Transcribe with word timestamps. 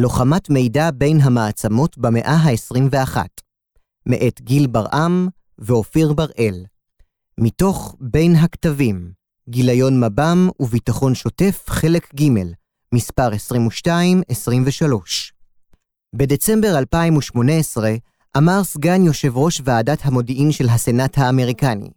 לוחמת 0.00 0.50
מידע 0.50 0.90
בין 0.90 1.20
המעצמות 1.20 1.98
במאה 1.98 2.34
ה-21, 2.34 3.16
מאת 4.06 4.40
גיל 4.40 4.66
ברעם 4.66 5.28
ואופיר 5.58 6.12
בראל. 6.12 6.64
מתוך 7.38 7.96
בין 8.00 8.36
הכתבים, 8.36 9.12
גיליון 9.48 10.04
מב"ם 10.04 10.48
וביטחון 10.60 11.14
שוטף, 11.14 11.64
חלק 11.68 12.14
ג', 12.14 12.28
מספר 12.94 13.28
22-23. 13.86 13.88
בדצמבר 16.14 16.78
2018 16.78 17.94
אמר 18.36 18.64
סגן 18.64 19.02
יושב 19.02 19.36
ראש 19.36 19.60
ועדת 19.64 19.98
המודיעין 20.02 20.52
של 20.52 20.68
הסנאט 20.68 21.18
האמריקני, 21.18 21.90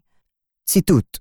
ציטוט: 0.66 1.18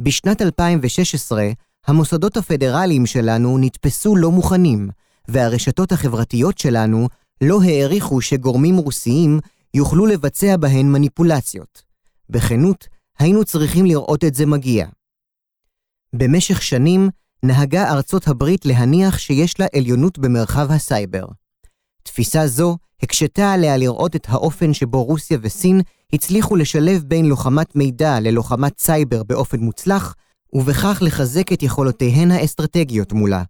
בשנת 0.00 0.42
2016, 0.42 1.50
המוסדות 1.86 2.36
הפדרליים 2.36 3.06
שלנו 3.06 3.58
נתפסו 3.58 4.16
לא 4.16 4.30
מוכנים, 4.30 4.88
והרשתות 5.30 5.92
החברתיות 5.92 6.58
שלנו 6.58 7.08
לא 7.40 7.62
העריכו 7.62 8.20
שגורמים 8.20 8.76
רוסיים 8.76 9.40
יוכלו 9.74 10.06
לבצע 10.06 10.56
בהן 10.56 10.86
מניפולציות. 10.92 11.82
בכנות, 12.30 12.88
היינו 13.18 13.44
צריכים 13.44 13.86
לראות 13.86 14.24
את 14.24 14.34
זה 14.34 14.46
מגיע. 14.46 14.86
במשך 16.12 16.62
שנים 16.62 17.08
נהגה 17.42 17.90
ארצות 17.90 18.28
הברית 18.28 18.66
להניח 18.66 19.18
שיש 19.18 19.60
לה 19.60 19.66
עליונות 19.76 20.18
במרחב 20.18 20.70
הסייבר. 20.70 21.24
תפיסה 22.02 22.46
זו 22.46 22.76
הקשתה 23.02 23.52
עליה 23.52 23.76
לראות 23.76 24.16
את 24.16 24.26
האופן 24.28 24.74
שבו 24.74 25.04
רוסיה 25.04 25.38
וסין 25.42 25.80
הצליחו 26.12 26.56
לשלב 26.56 27.02
בין 27.06 27.24
לוחמת 27.24 27.76
מידע 27.76 28.20
ללוחמת 28.20 28.80
סייבר 28.80 29.22
באופן 29.22 29.60
מוצלח, 29.60 30.14
ובכך 30.52 30.98
לחזק 31.00 31.52
את 31.52 31.62
יכולותיהן 31.62 32.30
האסטרטגיות 32.30 33.12
מולה. 33.12 33.42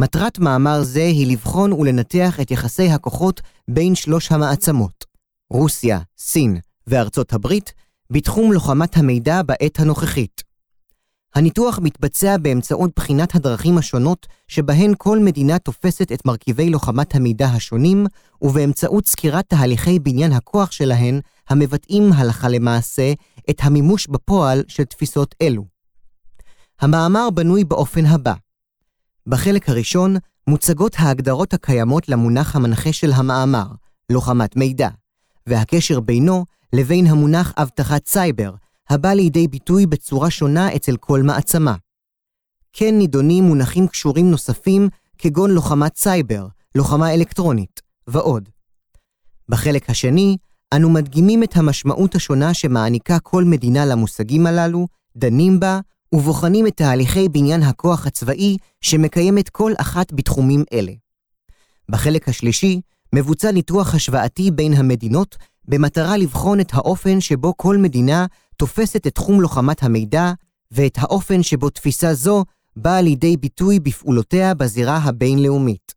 מטרת 0.00 0.38
מאמר 0.38 0.82
זה 0.82 1.02
היא 1.02 1.32
לבחון 1.32 1.72
ולנתח 1.72 2.40
את 2.40 2.50
יחסי 2.50 2.88
הכוחות 2.90 3.40
בין 3.68 3.94
שלוש 3.94 4.32
המעצמות, 4.32 5.04
רוסיה, 5.50 5.98
סין 6.18 6.56
וארצות 6.86 7.32
הברית, 7.32 7.72
בתחום 8.10 8.52
לוחמת 8.52 8.96
המידע 8.96 9.42
בעת 9.42 9.80
הנוכחית. 9.80 10.42
הניתוח 11.34 11.78
מתבצע 11.82 12.36
באמצעות 12.36 12.90
בחינת 12.96 13.34
הדרכים 13.34 13.78
השונות 13.78 14.26
שבהן 14.48 14.92
כל 14.98 15.18
מדינה 15.18 15.58
תופסת 15.58 16.12
את 16.12 16.26
מרכיבי 16.26 16.70
לוחמת 16.70 17.14
המידע 17.14 17.46
השונים, 17.46 18.06
ובאמצעות 18.42 19.06
סקירת 19.06 19.44
תהליכי 19.48 19.98
בניין 19.98 20.32
הכוח 20.32 20.70
שלהן, 20.72 21.20
המבטאים 21.48 22.12
הלכה 22.12 22.48
למעשה 22.48 23.12
את 23.50 23.56
המימוש 23.60 24.06
בפועל 24.06 24.62
של 24.68 24.84
תפיסות 24.84 25.34
אלו. 25.42 25.64
המאמר 26.80 27.30
בנוי 27.30 27.64
באופן 27.64 28.06
הבא 28.06 28.34
בחלק 29.26 29.68
הראשון 29.68 30.16
מוצגות 30.46 30.96
ההגדרות 30.98 31.54
הקיימות 31.54 32.08
למונח 32.08 32.56
המנחה 32.56 32.92
של 32.92 33.12
המאמר, 33.12 33.66
לוחמת 34.10 34.56
מידע, 34.56 34.88
והקשר 35.46 36.00
בינו 36.00 36.44
לבין 36.72 37.06
המונח 37.06 37.52
אבטחת 37.56 38.06
סייבר, 38.06 38.54
הבא 38.90 39.12
לידי 39.12 39.48
ביטוי 39.48 39.86
בצורה 39.86 40.30
שונה 40.30 40.76
אצל 40.76 40.96
כל 40.96 41.22
מעצמה. 41.22 41.74
כן 42.72 42.94
נידונים 42.98 43.44
מונחים 43.44 43.88
קשורים 43.88 44.30
נוספים 44.30 44.88
כגון 45.18 45.50
לוחמת 45.50 45.96
סייבר, 45.96 46.46
לוחמה 46.74 47.14
אלקטרונית, 47.14 47.80
ועוד. 48.06 48.48
בחלק 49.48 49.90
השני, 49.90 50.36
אנו 50.74 50.90
מדגימים 50.90 51.42
את 51.42 51.56
המשמעות 51.56 52.14
השונה 52.14 52.54
שמעניקה 52.54 53.18
כל 53.18 53.44
מדינה 53.44 53.86
למושגים 53.86 54.46
הללו, 54.46 54.86
דנים 55.16 55.60
בה, 55.60 55.80
ובוחנים 56.12 56.66
את 56.66 56.76
תהליכי 56.76 57.28
בניין 57.28 57.62
הכוח 57.62 58.06
הצבאי 58.06 58.56
שמקיימת 58.80 59.48
כל 59.48 59.72
אחת 59.76 60.12
בתחומים 60.12 60.64
אלה. 60.72 60.92
בחלק 61.88 62.28
השלישי, 62.28 62.80
מבוצע 63.14 63.50
ניתוח 63.50 63.94
השוואתי 63.94 64.50
בין 64.50 64.72
המדינות 64.72 65.36
במטרה 65.68 66.16
לבחון 66.16 66.60
את 66.60 66.74
האופן 66.74 67.20
שבו 67.20 67.56
כל 67.56 67.76
מדינה 67.76 68.26
תופסת 68.56 69.06
את 69.06 69.14
תחום 69.14 69.40
לוחמת 69.40 69.82
המידע 69.82 70.32
ואת 70.70 70.98
האופן 70.98 71.42
שבו 71.42 71.70
תפיסה 71.70 72.14
זו 72.14 72.44
באה 72.76 73.00
לידי 73.00 73.36
ביטוי 73.36 73.80
בפעולותיה 73.80 74.54
בזירה 74.54 74.96
הבינלאומית. 74.96 75.92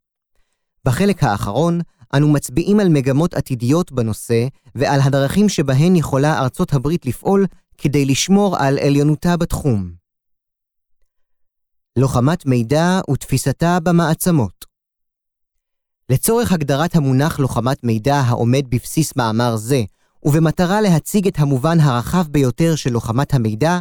בחלק 0.84 1.24
האחרון, 1.24 1.80
אנו 2.14 2.28
מצביעים 2.28 2.80
על 2.80 2.88
מגמות 2.88 3.34
עתידיות 3.34 3.92
בנושא 3.92 4.46
ועל 4.74 5.00
הדרכים 5.00 5.48
שבהן 5.48 5.96
יכולה 5.96 6.38
ארצות 6.38 6.72
הברית 6.72 7.06
לפעול 7.06 7.46
כדי 7.78 8.04
לשמור 8.04 8.56
על 8.58 8.78
עליונותה 8.78 9.36
בתחום. 9.36 10.05
לוחמת 11.98 12.46
מידע 12.46 13.00
ותפיסתה 13.10 13.80
במעצמות 13.80 14.64
לצורך 16.10 16.52
הגדרת 16.52 16.96
המונח 16.96 17.38
לוחמת 17.38 17.84
מידע 17.84 18.16
העומד 18.16 18.62
בבסיס 18.70 19.16
מאמר 19.16 19.56
זה, 19.56 19.82
ובמטרה 20.24 20.80
להציג 20.80 21.26
את 21.26 21.38
המובן 21.38 21.80
הרחב 21.80 22.26
ביותר 22.30 22.74
של 22.76 22.90
לוחמת 22.90 23.34
המידע, 23.34 23.78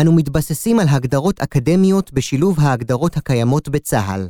אנו 0.00 0.12
מתבססים 0.12 0.80
על 0.80 0.88
הגדרות 0.88 1.40
אקדמיות 1.40 2.12
בשילוב 2.12 2.60
ההגדרות 2.60 3.16
הקיימות 3.16 3.68
בצה"ל. 3.68 4.28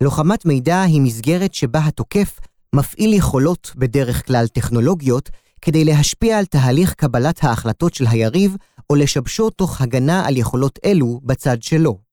לוחמת 0.00 0.46
מידע 0.46 0.82
היא 0.82 1.00
מסגרת 1.00 1.54
שבה 1.54 1.80
התוקף 1.86 2.40
מפעיל 2.74 3.14
יכולות, 3.14 3.72
בדרך 3.76 4.26
כלל 4.26 4.46
טכנולוגיות, 4.48 5.30
כדי 5.60 5.84
להשפיע 5.84 6.38
על 6.38 6.44
תהליך 6.44 6.94
קבלת 6.94 7.44
ההחלטות 7.44 7.94
של 7.94 8.06
היריב, 8.06 8.56
או 8.90 8.94
לשבשו 8.94 9.50
תוך 9.50 9.80
הגנה 9.80 10.26
על 10.26 10.36
יכולות 10.36 10.78
אלו 10.84 11.20
בצד 11.24 11.62
שלו. 11.62 12.05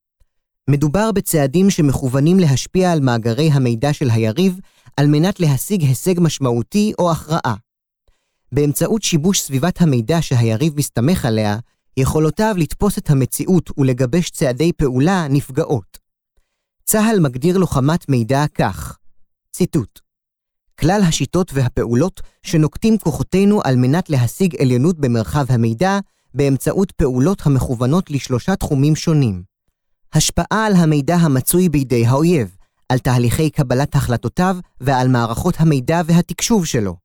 מדובר 0.70 1.12
בצעדים 1.12 1.70
שמכוונים 1.70 2.40
להשפיע 2.40 2.92
על 2.92 3.00
מאגרי 3.00 3.50
המידע 3.52 3.94
של 3.94 4.10
היריב, 4.10 4.60
על 4.98 5.08
מנת 5.08 5.40
להשיג 5.40 5.82
הישג 5.82 6.20
משמעותי 6.20 6.94
או 7.00 7.12
הכרעה. 7.12 7.56
באמצעות 8.52 9.04
שיבוש 9.04 9.42
סביבת 9.42 9.82
המידע 9.82 10.22
שהיריב 10.22 10.74
מסתמך 10.78 11.26
עליה, 11.26 11.58
יכולותיו 11.98 12.56
לתפוס 12.58 12.98
את 12.98 13.10
המציאות 13.10 13.70
ולגבש 13.78 14.30
צעדי 14.30 14.74
פעולה 14.74 15.28
נפגעות. 15.30 15.98
צה"ל 16.84 17.20
מגדיר 17.20 17.58
לוחמת 17.58 18.10
מידע 18.10 18.46
כך, 18.56 18.98
ציטוט: 19.52 20.00
כלל 20.80 21.02
השיטות 21.08 21.52
והפעולות 21.54 22.22
שנוקטים 22.44 22.98
כוחותינו 22.98 23.62
על 23.64 23.76
מנת 23.76 24.10
להשיג 24.10 24.62
עליונות 24.62 25.00
במרחב 25.00 25.46
המידע 25.50 26.00
באמצעות 26.34 26.92
פעולות 26.92 27.42
המכוונות 27.46 28.12
לשלושה 28.12 28.56
תחומים 28.56 28.96
שונים. 28.96 29.53
השפעה 30.16 30.66
על 30.66 30.74
המידע 30.76 31.16
המצוי 31.16 31.70
בידי 31.70 32.06
האויב, 32.06 32.56
על 32.90 33.00
תהליכי 33.00 33.50
קבלת 33.50 33.96
החלטותיו 33.96 34.58
ועל 34.82 35.08
מערכות 35.08 35.56
המידע 35.60 36.02
והתקשוב 36.06 36.66
שלו. 36.66 36.96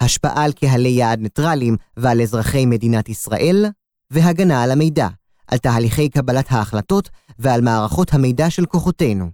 השפעה 0.00 0.44
על 0.44 0.52
קהלי 0.52 0.88
יעד 0.88 1.20
ניטרליים 1.20 1.76
ועל 1.96 2.20
אזרחי 2.20 2.66
מדינת 2.66 3.08
ישראל, 3.08 3.66
והגנה 4.10 4.62
על 4.62 4.70
המידע, 4.70 5.08
על 5.46 5.58
תהליכי 5.58 6.08
קבלת 6.08 6.46
ההחלטות 6.52 7.10
ועל 7.38 7.60
מערכות 7.60 8.14
המידע 8.14 8.50
של 8.50 8.66
כוחותינו. 8.66 9.30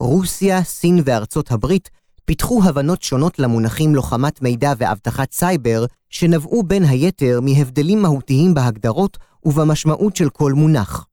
רוסיה, 0.00 0.64
סין 0.64 1.02
וארצות 1.04 1.52
הברית 1.52 1.90
פיתחו 2.24 2.62
הבנות 2.64 3.02
שונות 3.02 3.38
למונחים 3.38 3.94
לוחמת 3.94 4.42
מידע 4.42 4.72
ואבטחת 4.78 5.32
סייבר, 5.32 5.84
שנבעו 6.10 6.62
בין 6.62 6.84
היתר 6.84 7.40
מהבדלים 7.42 8.02
מהותיים 8.02 8.54
בהגדרות 8.54 9.18
ובמשמעות 9.44 10.16
של 10.16 10.30
כל 10.30 10.52
מונח. 10.52 11.06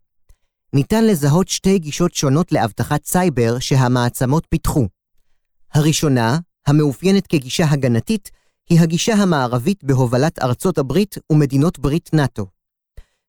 ניתן 0.74 1.06
לזהות 1.06 1.47
שתי 1.47 1.80
גישות 1.80 2.13
שונות 2.13 2.52
לאבטחת 2.52 3.06
סייבר 3.06 3.59
שהמעצמות 3.59 4.46
פיתחו. 4.50 4.88
הראשונה, 5.74 6.38
המאופיינת 6.68 7.28
כגישה 7.28 7.66
הגנתית, 7.69 8.31
היא 8.69 8.79
הגישה 8.79 9.13
המערבית 9.13 9.84
בהובלת 9.84 10.40
ארצות 10.40 10.78
הברית 10.78 11.16
ומדינות 11.31 11.79
ברית 11.79 12.09
נאט"ו. 12.13 12.46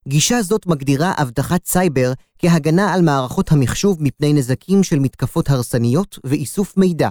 גישה 0.09 0.43
זאת 0.43 0.67
מגדירה 0.67 1.13
אבטחת 1.23 1.67
סייבר 1.67 2.13
כהגנה 2.39 2.95
על 2.95 3.03
מערכות 3.03 3.53
המחשוב 3.53 4.03
מפני 4.03 4.33
נזקים 4.33 4.83
של 4.83 4.99
מתקפות 4.99 5.51
הרסניות 5.51 6.19
ואיסוף 6.25 6.77
מידע. 6.77 7.09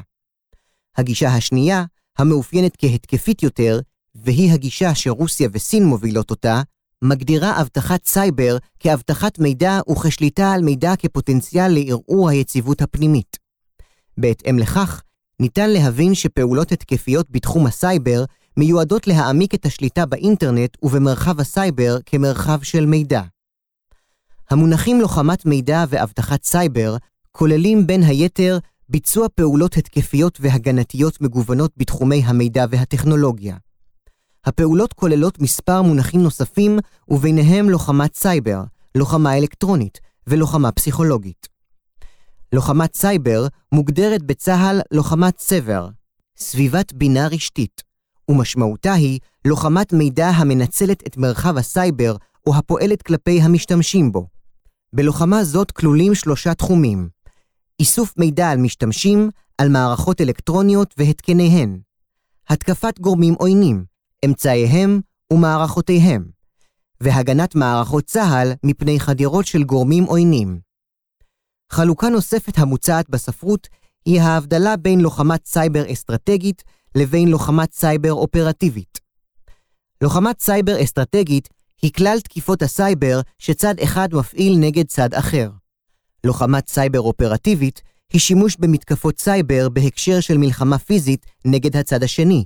הגישה 0.98 1.30
השנייה, 1.36 1.86
המאופיינת 2.18 2.78
כהתקפית 2.78 3.44
יותר, 3.44 3.80
והיא 4.16 4.54
הגישה 4.54 4.96
שרוסיה 4.96 5.50
וסין 5.54 5.86
מובילות 5.86 6.30
אותה, 6.30 6.62
מגדירה 7.02 7.62
אבטחת 7.62 8.06
סייבר 8.06 8.58
כאבטחת 8.80 9.40
מידע 9.40 9.80
וכשליטה 9.92 10.52
על 10.52 10.62
מידע 10.62 10.96
כפוטנציאל 10.96 11.72
לערעור 11.74 12.30
היציבות 12.30 12.82
הפנימית. 12.82 13.38
בהתאם 14.18 14.60
לכך, 14.60 15.02
ניתן 15.40 15.70
להבין 15.70 16.16
שפעולות 16.16 16.72
התקפיות 16.72 17.28
בתחום 17.32 17.66
הסייבר 17.66 18.24
מיועדות 18.58 19.08
להעמיק 19.08 19.56
את 19.56 19.66
השליטה 19.66 20.06
באינטרנט 20.06 20.78
ובמרחב 20.84 21.40
הסייבר 21.40 21.98
כמרחב 22.06 22.60
של 22.64 22.86
מידע. 22.86 23.22
המונחים 24.50 25.02
לוחמת 25.02 25.46
מידע 25.46 25.86
ואבטחת 25.90 26.44
סייבר 26.44 26.98
כוללים 27.32 27.88
בין 27.88 28.04
היתר 28.04 28.58
ביצוע 28.90 29.28
פעולות 29.36 29.78
התקפיות 29.78 30.38
והגנתיות 30.42 31.22
מגוונות 31.22 31.72
בתחומי 31.78 32.24
המידע 32.26 32.66
והטכנולוגיה. 32.70 33.58
הפעולות 34.46 34.94
כוללות 34.94 35.40
מספר 35.40 35.82
מונחים 35.82 36.24
נוספים, 36.24 36.80
וביניהם 37.08 37.70
לוחמת 37.70 38.16
סייבר, 38.16 38.64
לוחמה 38.96 39.38
אלקטרונית 39.38 40.00
ולוחמה 40.28 40.72
פסיכולוגית. 40.72 41.48
לוחמת 42.54 42.96
סייבר 42.96 43.48
מוגדרת 43.72 44.24
בצה"ל 44.24 44.82
לוחמת 44.92 45.40
סב"ר, 45.40 45.90
סביבת 46.38 46.94
בינה 46.94 47.28
רשתית, 47.28 47.84
ומשמעותה 48.30 48.94
היא 48.94 49.20
לוחמת 49.46 49.94
מידע 49.94 50.28
המנצלת 50.28 51.08
את 51.08 51.18
מרחב 51.18 51.58
הסייבר 51.58 52.16
או 52.48 52.56
הפועלת 52.56 53.02
כלפי 53.02 53.42
המשתמשים 53.42 54.12
בו. 54.12 54.28
בלוחמה 54.94 55.44
זאת 55.44 55.72
כלולים 55.72 56.16
שלושה 56.16 56.54
תחומים 56.54 57.10
איסוף 57.80 58.14
מידע 58.18 58.50
על 58.50 58.58
משתמשים, 58.58 59.30
על 59.58 59.70
מערכות 59.70 60.22
אלקטרוניות 60.22 60.96
והתקניהן, 60.98 61.80
התקפת 62.50 63.00
גורמים 63.00 63.34
עוינים, 63.34 63.86
אמצעיהם 64.26 65.02
ומערכותיהם, 65.34 66.30
והגנת 67.02 67.56
מערכות 67.56 68.04
צה"ל 68.04 68.54
מפני 68.64 69.00
חדירות 69.00 69.46
של 69.46 69.64
גורמים 69.64 70.04
עוינים. 70.04 70.60
חלוקה 71.72 72.10
נוספת 72.10 72.58
המוצעת 72.58 73.10
בספרות 73.10 73.68
היא 74.06 74.22
ההבדלה 74.22 74.78
בין 74.78 75.02
לוחמת 75.02 75.46
סייבר 75.46 75.92
אסטרטגית 75.94 76.64
לבין 76.96 77.28
לוחמת 77.28 77.74
סייבר 77.74 78.14
אופרטיבית. 78.14 79.00
לוחמת 80.02 80.42
סייבר 80.42 80.84
אסטרטגית 80.84 81.50
היא 81.82 81.92
כלל 81.94 82.20
תקיפות 82.20 82.62
הסייבר 82.62 83.22
שצד 83.40 83.80
אחד 83.84 84.14
מפעיל 84.14 84.58
נגד 84.60 84.88
צד 84.88 85.14
אחר. 85.14 85.50
לוחמת 86.24 86.68
סייבר 86.68 87.00
אופרטיבית 87.02 87.82
היא 88.14 88.22
שימוש 88.22 88.58
במתקפות 88.60 89.20
סייבר 89.20 89.70
בהקשר 89.70 90.20
של 90.20 90.38
מלחמה 90.38 90.78
פיזית 90.78 91.26
נגד 91.46 91.76
הצד 91.78 92.04
השני. 92.04 92.46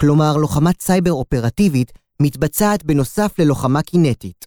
כלומר, 0.00 0.36
לוחמת 0.36 0.80
סייבר 0.80 1.12
אופרטיבית 1.12 1.92
מתבצעת 2.22 2.84
בנוסף 2.84 3.38
ללוחמה 3.38 3.82
קינטית. 3.82 4.44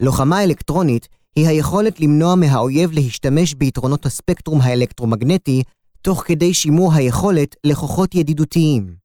לוחמה 0.00 0.44
אלקטרונית 0.44 1.08
היא 1.36 1.48
היכולת 1.48 2.00
למנוע 2.00 2.34
מהאויב 2.34 2.92
להשתמש 2.92 3.54
ביתרונות 3.54 4.06
הספקטרום 4.06 4.60
האלקטרומגנטי, 4.60 5.62
תוך 6.02 6.22
כדי 6.26 6.54
שימור 6.54 6.94
היכולת 6.94 7.56
לכוחות 7.66 8.14
ידידותיים. 8.14 8.96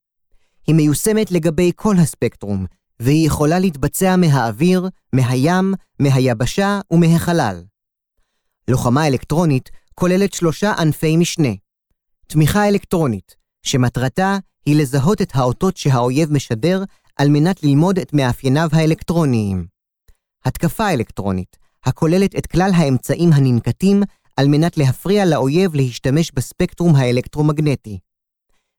היא 0.67 0.75
מיושמת 0.75 1.31
לגבי 1.31 1.71
כל 1.75 1.95
הספקטרום, 1.99 2.65
והיא 2.99 3.27
יכולה 3.27 3.59
להתבצע 3.59 4.15
מהאוויר, 4.15 4.89
מהים, 5.13 5.73
מהיבשה 5.99 6.79
ומהחלל. 6.91 7.63
לוחמה 8.67 9.07
אלקטרונית 9.07 9.69
כוללת 9.95 10.33
שלושה 10.33 10.71
ענפי 10.71 11.17
משנה. 11.17 11.53
תמיכה 12.27 12.67
אלקטרונית, 12.67 13.35
שמטרתה 13.63 14.37
היא 14.65 14.81
לזהות 14.81 15.21
את 15.21 15.31
האותות 15.33 15.77
שהאויב 15.77 16.31
משדר 16.31 16.83
על 17.15 17.29
מנת 17.29 17.63
ללמוד 17.63 17.99
את 17.99 18.13
מאפייניו 18.13 18.69
האלקטרוניים. 18.71 19.65
התקפה 20.45 20.93
אלקטרונית, 20.93 21.57
הכוללת 21.83 22.35
את 22.35 22.47
כלל 22.47 22.71
האמצעים 22.75 23.33
הננקטים 23.33 24.03
על 24.37 24.47
מנת 24.47 24.77
להפריע 24.77 25.25
לאויב 25.25 25.75
להשתמש 25.75 26.31
בספקטרום 26.31 26.95
האלקטרומגנטי. 26.95 27.99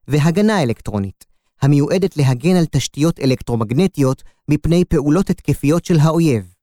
והגנה 0.08 0.62
אלקטרונית, 0.62 1.24
המיועדת 1.62 2.16
להגן 2.16 2.56
על 2.56 2.64
תשתיות 2.70 3.20
אלקטרומגנטיות 3.20 4.22
מפני 4.48 4.84
פעולות 4.84 5.30
התקפיות 5.30 5.84
של 5.84 5.98
האויב. 5.98 6.54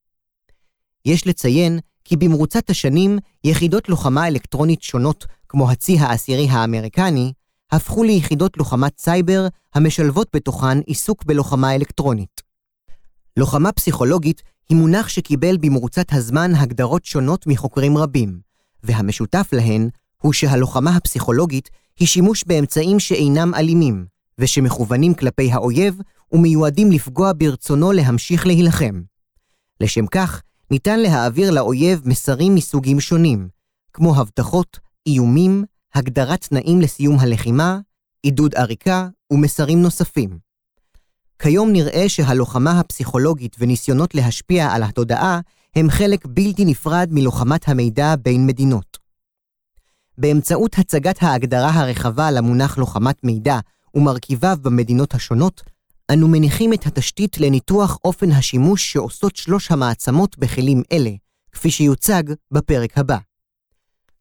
יש 1.05 1.27
לציין 1.27 1.79
כי 2.03 2.17
במרוצת 2.17 2.69
השנים 2.69 3.17
יחידות 3.43 3.89
לוחמה 3.89 4.27
אלקטרונית 4.27 4.83
שונות, 4.83 5.25
כמו 5.49 5.71
הצי 5.71 5.97
העשירי 5.99 6.47
האמריקני, 6.49 7.33
הפכו 7.71 8.03
ליחידות 8.03 8.57
לוחמת 8.57 8.99
סייבר 8.99 9.47
המשלבות 9.75 10.27
בתוכן 10.33 10.79
עיסוק 10.79 11.23
בלוחמה 11.23 11.75
אלקטרונית. 11.75 12.41
לוחמה 13.37 13.71
פסיכולוגית 13.71 14.41
היא 14.69 14.77
מונח 14.77 15.07
שקיבל 15.07 15.57
במרוצת 15.57 16.13
הזמן 16.13 16.55
הגדרות 16.55 17.05
שונות 17.05 17.47
מחוקרים 17.47 17.97
רבים, 17.97 18.39
והמשותף 18.83 19.49
להן 19.53 19.89
הוא 20.21 20.33
שהלוחמה 20.33 20.95
הפסיכולוגית 20.95 21.69
היא 21.99 22.07
שימוש 22.07 22.43
באמצעים 22.47 22.99
שאינם 22.99 23.53
אלימים, 23.55 24.05
ושמכוונים 24.39 25.13
כלפי 25.13 25.51
האויב 25.51 26.01
ומיועדים 26.31 26.91
לפגוע 26.91 27.31
ברצונו 27.37 27.91
להמשיך 27.91 28.47
להילחם. 28.47 29.01
לשם 29.81 30.07
כך, 30.07 30.41
ניתן 30.71 30.99
להעביר 30.99 31.51
לאויב 31.51 32.01
מסרים 32.05 32.55
מסוגים 32.55 32.99
שונים, 32.99 33.49
כמו 33.93 34.15
הבטחות, 34.15 34.79
איומים, 35.07 35.65
הגדרת 35.95 36.41
תנאים 36.41 36.81
לסיום 36.81 37.19
הלחימה, 37.19 37.79
עידוד 38.23 38.55
עריקה 38.55 39.07
ומסרים 39.31 39.81
נוספים. 39.81 40.37
כיום 41.39 41.71
נראה 41.71 42.09
שהלוחמה 42.09 42.79
הפסיכולוגית 42.79 43.55
וניסיונות 43.59 44.15
להשפיע 44.15 44.71
על 44.71 44.83
התודעה 44.83 45.39
הם 45.75 45.89
חלק 45.89 46.25
בלתי 46.25 46.65
נפרד 46.65 47.09
מלוחמת 47.11 47.69
המידע 47.69 48.15
בין 48.15 48.45
מדינות. 48.45 48.97
באמצעות 50.17 50.77
הצגת 50.77 51.23
ההגדרה 51.23 51.69
הרחבה 51.69 52.31
למונח 52.31 52.77
לוחמת 52.77 53.23
מידע 53.23 53.59
ומרכיביו 53.93 54.57
במדינות 54.61 55.13
השונות, 55.13 55.63
אנו 56.13 56.27
מניחים 56.27 56.73
את 56.73 56.85
התשתית 56.85 57.39
לניתוח 57.39 57.97
אופן 58.03 58.31
השימוש 58.31 58.91
שעושות 58.91 59.35
שלוש 59.35 59.71
המעצמות 59.71 60.37
בכלים 60.37 60.83
אלה, 60.91 61.11
כפי 61.51 61.71
שיוצג 61.71 62.23
בפרק 62.51 62.97
הבא. 62.97 63.17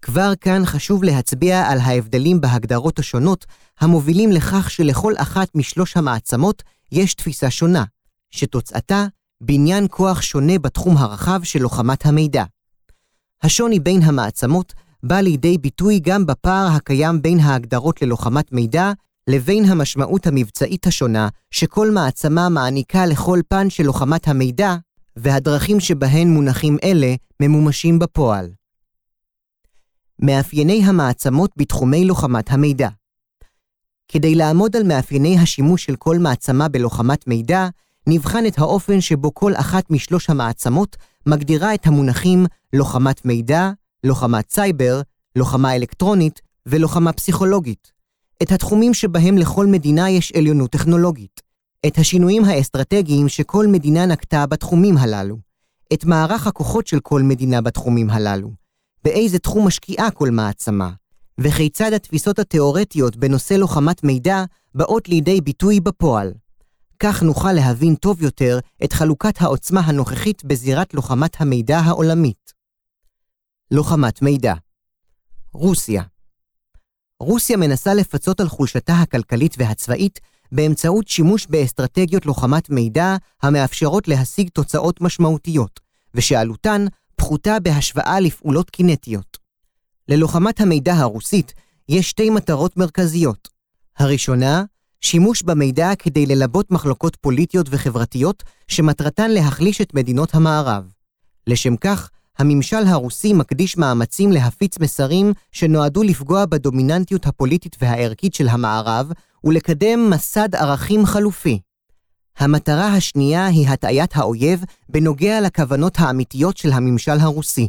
כבר 0.02 0.32
כאן 0.40 0.62
חשוב 0.64 1.04
להצביע 1.04 1.66
על 1.66 1.78
ההבדלים 1.78 2.40
בהגדרות 2.40 2.98
השונות, 2.98 3.46
המובילים 3.80 4.32
לכך 4.32 4.70
שלכל 4.70 5.12
אחת 5.16 5.48
משלוש 5.54 5.96
המעצמות 5.96 6.62
יש 6.92 7.14
תפיסה 7.14 7.50
שונה, 7.50 7.84
שתוצאתה 8.30 9.06
בניין 9.40 9.86
כוח 9.90 10.22
שונה 10.22 10.58
בתחום 10.58 10.96
הרחב 10.96 11.40
של 11.42 11.62
לוחמת 11.62 12.06
המידע. 12.06 12.44
השוני 13.42 13.80
בין 13.80 14.02
המעצמות 14.02 14.74
בא 15.02 15.20
לידי 15.20 15.58
ביטוי 15.58 16.00
גם 16.00 16.26
בפער 16.26 16.68
הקיים 16.76 17.22
בין 17.22 17.40
ההגדרות 17.40 18.02
ללוחמת 18.02 18.52
מידע 18.52 18.92
לבין 19.28 19.64
המשמעות 19.64 20.26
המבצעית 20.26 20.86
השונה 20.86 21.28
שכל 21.50 21.90
מעצמה 21.90 22.48
מעניקה 22.48 23.06
לכל 23.06 23.40
פן 23.48 23.70
של 23.70 23.84
לוחמת 23.84 24.28
המידע, 24.28 24.76
והדרכים 25.16 25.80
שבהן 25.80 26.28
מונחים 26.28 26.76
אלה 26.84 27.14
ממומשים 27.40 27.98
בפועל. 27.98 28.57
מאפייני 30.22 30.84
המעצמות 30.84 31.50
בתחומי 31.56 32.04
לוחמת 32.04 32.50
המידע 32.50 32.88
כדי 34.08 34.34
לעמוד 34.34 34.76
על 34.76 34.82
מאפייני 34.82 35.38
השימוש 35.38 35.84
של 35.84 35.96
כל 35.96 36.18
מעצמה 36.18 36.68
בלוחמת 36.68 37.26
מידע, 37.26 37.68
נבחן 38.06 38.46
את 38.46 38.58
האופן 38.58 39.00
שבו 39.00 39.34
כל 39.34 39.52
אחת 39.54 39.90
משלוש 39.90 40.30
המעצמות 40.30 40.96
מגדירה 41.26 41.74
את 41.74 41.86
המונחים 41.86 42.46
לוחמת 42.72 43.24
מידע, 43.24 43.70
לוחמת 44.04 44.50
סייבר, 44.50 45.00
לוחמה 45.36 45.76
אלקטרונית 45.76 46.40
ולוחמה 46.66 47.12
פסיכולוגית. 47.12 47.92
את 48.42 48.52
התחומים 48.52 48.94
שבהם 48.94 49.38
לכל 49.38 49.66
מדינה 49.66 50.10
יש 50.10 50.32
עליונות 50.32 50.70
טכנולוגית. 50.70 51.42
את 51.86 51.98
השינויים 51.98 52.44
האסטרטגיים 52.44 53.28
שכל 53.28 53.66
מדינה 53.66 54.06
נקטה 54.06 54.46
בתחומים 54.46 54.96
הללו. 54.98 55.38
את 55.92 56.04
מערך 56.04 56.46
הכוחות 56.46 56.86
של 56.86 57.00
כל 57.00 57.22
מדינה 57.22 57.60
בתחומים 57.60 58.10
הללו. 58.10 58.50
באיזה 59.04 59.38
תחום 59.38 59.66
משקיעה 59.66 60.10
כל 60.10 60.30
מעצמה. 60.30 60.90
וכיצד 61.40 61.92
התפיסות 61.92 62.38
התאורטיות 62.38 63.16
בנושא 63.16 63.54
לוחמת 63.54 64.04
מידע 64.04 64.44
באות 64.74 65.08
לידי 65.08 65.40
ביטוי 65.40 65.80
בפועל. 65.80 66.32
כך 66.98 67.22
נוכל 67.22 67.52
להבין 67.52 67.94
טוב 67.94 68.22
יותר 68.22 68.58
את 68.84 68.92
חלוקת 68.92 69.42
העוצמה 69.42 69.80
הנוכחית 69.80 70.44
בזירת 70.44 70.94
לוחמת 70.94 71.40
המידע 71.40 71.78
העולמית. 71.78 72.52
לוחמת 73.70 74.22
מידע 74.22 74.54
רוסיה 75.52 76.02
רוסיה 77.20 77.56
מנסה 77.56 77.94
לפצות 77.94 78.40
על 78.40 78.48
חולשתה 78.48 78.94
הכלכלית 78.94 79.54
והצבאית 79.58 80.20
באמצעות 80.52 81.08
שימוש 81.08 81.46
באסטרטגיות 81.46 82.26
לוחמת 82.26 82.70
מידע 82.70 83.16
המאפשרות 83.42 84.08
להשיג 84.08 84.48
תוצאות 84.48 85.00
משמעותיות, 85.00 85.80
ושעלותן 86.14 86.84
פחותה 87.18 87.60
בהשוואה 87.60 88.20
לפעולות 88.20 88.70
קינטיות. 88.70 89.38
ללוחמת 90.08 90.60
המידע 90.60 90.94
הרוסית 90.94 91.52
יש 91.88 92.10
שתי 92.10 92.30
מטרות 92.30 92.76
מרכזיות. 92.76 93.48
הראשונה, 93.98 94.64
שימוש 95.00 95.42
במידע 95.42 95.94
כדי 95.98 96.26
ללבות 96.26 96.70
מחלוקות 96.70 97.16
פוליטיות 97.16 97.66
וחברתיות 97.70 98.42
שמטרתן 98.68 99.30
להחליש 99.30 99.80
את 99.80 99.94
מדינות 99.94 100.34
המערב. 100.34 100.84
לשם 101.46 101.76
כך, 101.76 102.10
הממשל 102.38 102.86
הרוסי 102.86 103.32
מקדיש 103.32 103.76
מאמצים 103.76 104.32
להפיץ 104.32 104.78
מסרים 104.78 105.32
שנועדו 105.52 106.02
לפגוע 106.02 106.44
בדומיננטיות 106.46 107.26
הפוליטית 107.26 107.76
והערכית 107.80 108.34
של 108.34 108.48
המערב 108.48 109.12
ולקדם 109.44 110.10
מסד 110.10 110.54
ערכים 110.54 111.06
חלופי. 111.06 111.60
המטרה 112.38 112.94
השנייה 112.94 113.46
היא 113.46 113.68
הטעיית 113.68 114.16
האויב 114.16 114.64
בנוגע 114.88 115.40
לכוונות 115.40 115.94
האמיתיות 115.98 116.56
של 116.56 116.72
הממשל 116.72 117.18
הרוסי. 117.20 117.68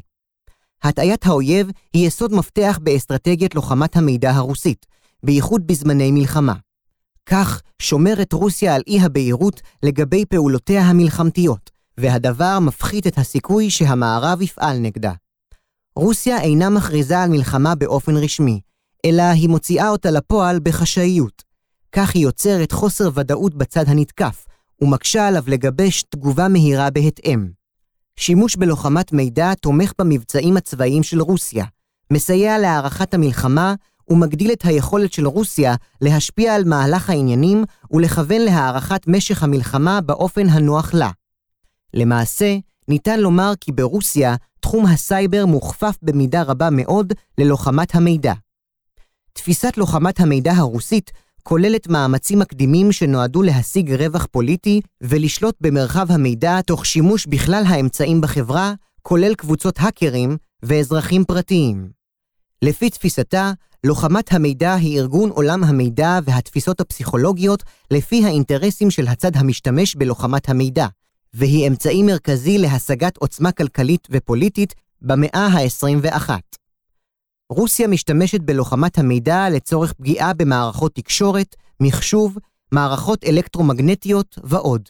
הטעיית 0.83 1.25
האויב 1.25 1.67
היא 1.93 2.07
יסוד 2.07 2.33
מפתח 2.33 2.79
באסטרטגיית 2.83 3.55
לוחמת 3.55 3.97
המידע 3.97 4.31
הרוסית, 4.31 4.85
בייחוד 5.23 5.67
בזמני 5.67 6.11
מלחמה. 6.11 6.53
כך 7.25 7.61
שומרת 7.81 8.33
רוסיה 8.33 8.75
על 8.75 8.81
אי 8.87 9.01
הבהירות 9.01 9.61
לגבי 9.83 10.25
פעולותיה 10.25 10.81
המלחמתיות, 10.81 11.69
והדבר 11.97 12.59
מפחית 12.59 13.07
את 13.07 13.17
הסיכוי 13.17 13.69
שהמערב 13.69 14.41
יפעל 14.41 14.77
נגדה. 14.77 15.13
רוסיה 15.95 16.41
אינה 16.41 16.69
מכריזה 16.69 17.19
על 17.19 17.29
מלחמה 17.29 17.75
באופן 17.75 18.17
רשמי, 18.17 18.59
אלא 19.05 19.23
היא 19.23 19.49
מוציאה 19.49 19.89
אותה 19.89 20.11
לפועל 20.11 20.59
בחשאיות. 20.63 21.43
כך 21.91 22.15
היא 22.15 22.23
יוצרת 22.23 22.71
חוסר 22.71 23.09
ודאות 23.13 23.55
בצד 23.55 23.89
הנתקף, 23.89 24.45
ומקשה 24.81 25.27
עליו 25.27 25.43
לגבש 25.47 26.03
תגובה 26.03 26.47
מהירה 26.47 26.89
בהתאם. 26.89 27.49
שימוש 28.15 28.55
בלוחמת 28.55 29.13
מידע 29.13 29.53
תומך 29.53 29.91
במבצעים 29.99 30.57
הצבאיים 30.57 31.03
של 31.03 31.21
רוסיה, 31.21 31.65
מסייע 32.13 32.57
להערכת 32.57 33.13
המלחמה 33.13 33.75
ומגדיל 34.09 34.51
את 34.51 34.65
היכולת 34.65 35.13
של 35.13 35.27
רוסיה 35.27 35.75
להשפיע 36.01 36.55
על 36.55 36.63
מהלך 36.63 37.09
העניינים 37.09 37.63
ולכוון 37.91 38.41
להערכת 38.41 39.07
משך 39.07 39.43
המלחמה 39.43 40.01
באופן 40.01 40.49
הנוח 40.49 40.93
לה. 40.93 41.09
למעשה, 41.93 42.57
ניתן 42.87 43.19
לומר 43.19 43.53
כי 43.61 43.71
ברוסיה 43.71 44.35
תחום 44.59 44.85
הסייבר 44.85 45.45
מוכפף 45.45 45.97
במידה 46.01 46.43
רבה 46.43 46.69
מאוד 46.71 47.13
ללוחמת 47.37 47.95
המידע. 47.95 48.33
תפיסת 49.33 49.77
לוחמת 49.77 50.19
המידע 50.19 50.51
הרוסית 50.51 51.11
כוללת 51.43 51.87
מאמצים 51.87 52.39
מקדימים 52.39 52.91
שנועדו 52.91 53.41
להשיג 53.41 53.93
רווח 53.93 54.27
פוליטי 54.31 54.81
ולשלוט 55.01 55.55
במרחב 55.61 56.11
המידע 56.11 56.61
תוך 56.61 56.85
שימוש 56.85 57.25
בכלל 57.25 57.63
האמצעים 57.67 58.21
בחברה, 58.21 58.73
כולל 59.01 59.33
קבוצות 59.33 59.75
האקרים 59.79 60.37
ואזרחים 60.63 61.23
פרטיים. 61.23 61.89
לפי 62.61 62.89
תפיסתה, 62.89 63.51
לוחמת 63.83 64.33
המידע 64.33 64.73
היא 64.73 64.99
ארגון 64.99 65.29
עולם 65.29 65.63
המידע 65.63 66.19
והתפיסות 66.23 66.81
הפסיכולוגיות 66.81 67.63
לפי 67.91 68.25
האינטרסים 68.25 68.91
של 68.91 69.07
הצד 69.07 69.37
המשתמש 69.37 69.95
בלוחמת 69.95 70.49
המידע, 70.49 70.87
והיא 71.33 71.67
אמצעי 71.67 72.03
מרכזי 72.03 72.57
להשגת 72.57 73.17
עוצמה 73.17 73.51
כלכלית 73.51 74.07
ופוליטית 74.11 74.75
במאה 75.01 75.47
ה-21. 75.47 76.29
רוסיה 77.49 77.87
משתמשת 77.87 78.41
בלוחמת 78.41 78.97
המידע 78.97 79.49
לצורך 79.49 79.93
פגיעה 79.93 80.33
במערכות 80.33 80.95
תקשורת, 80.95 81.55
מחשוב, 81.79 82.37
מערכות 82.71 83.23
אלקטרומגנטיות 83.23 84.39
ועוד. 84.43 84.89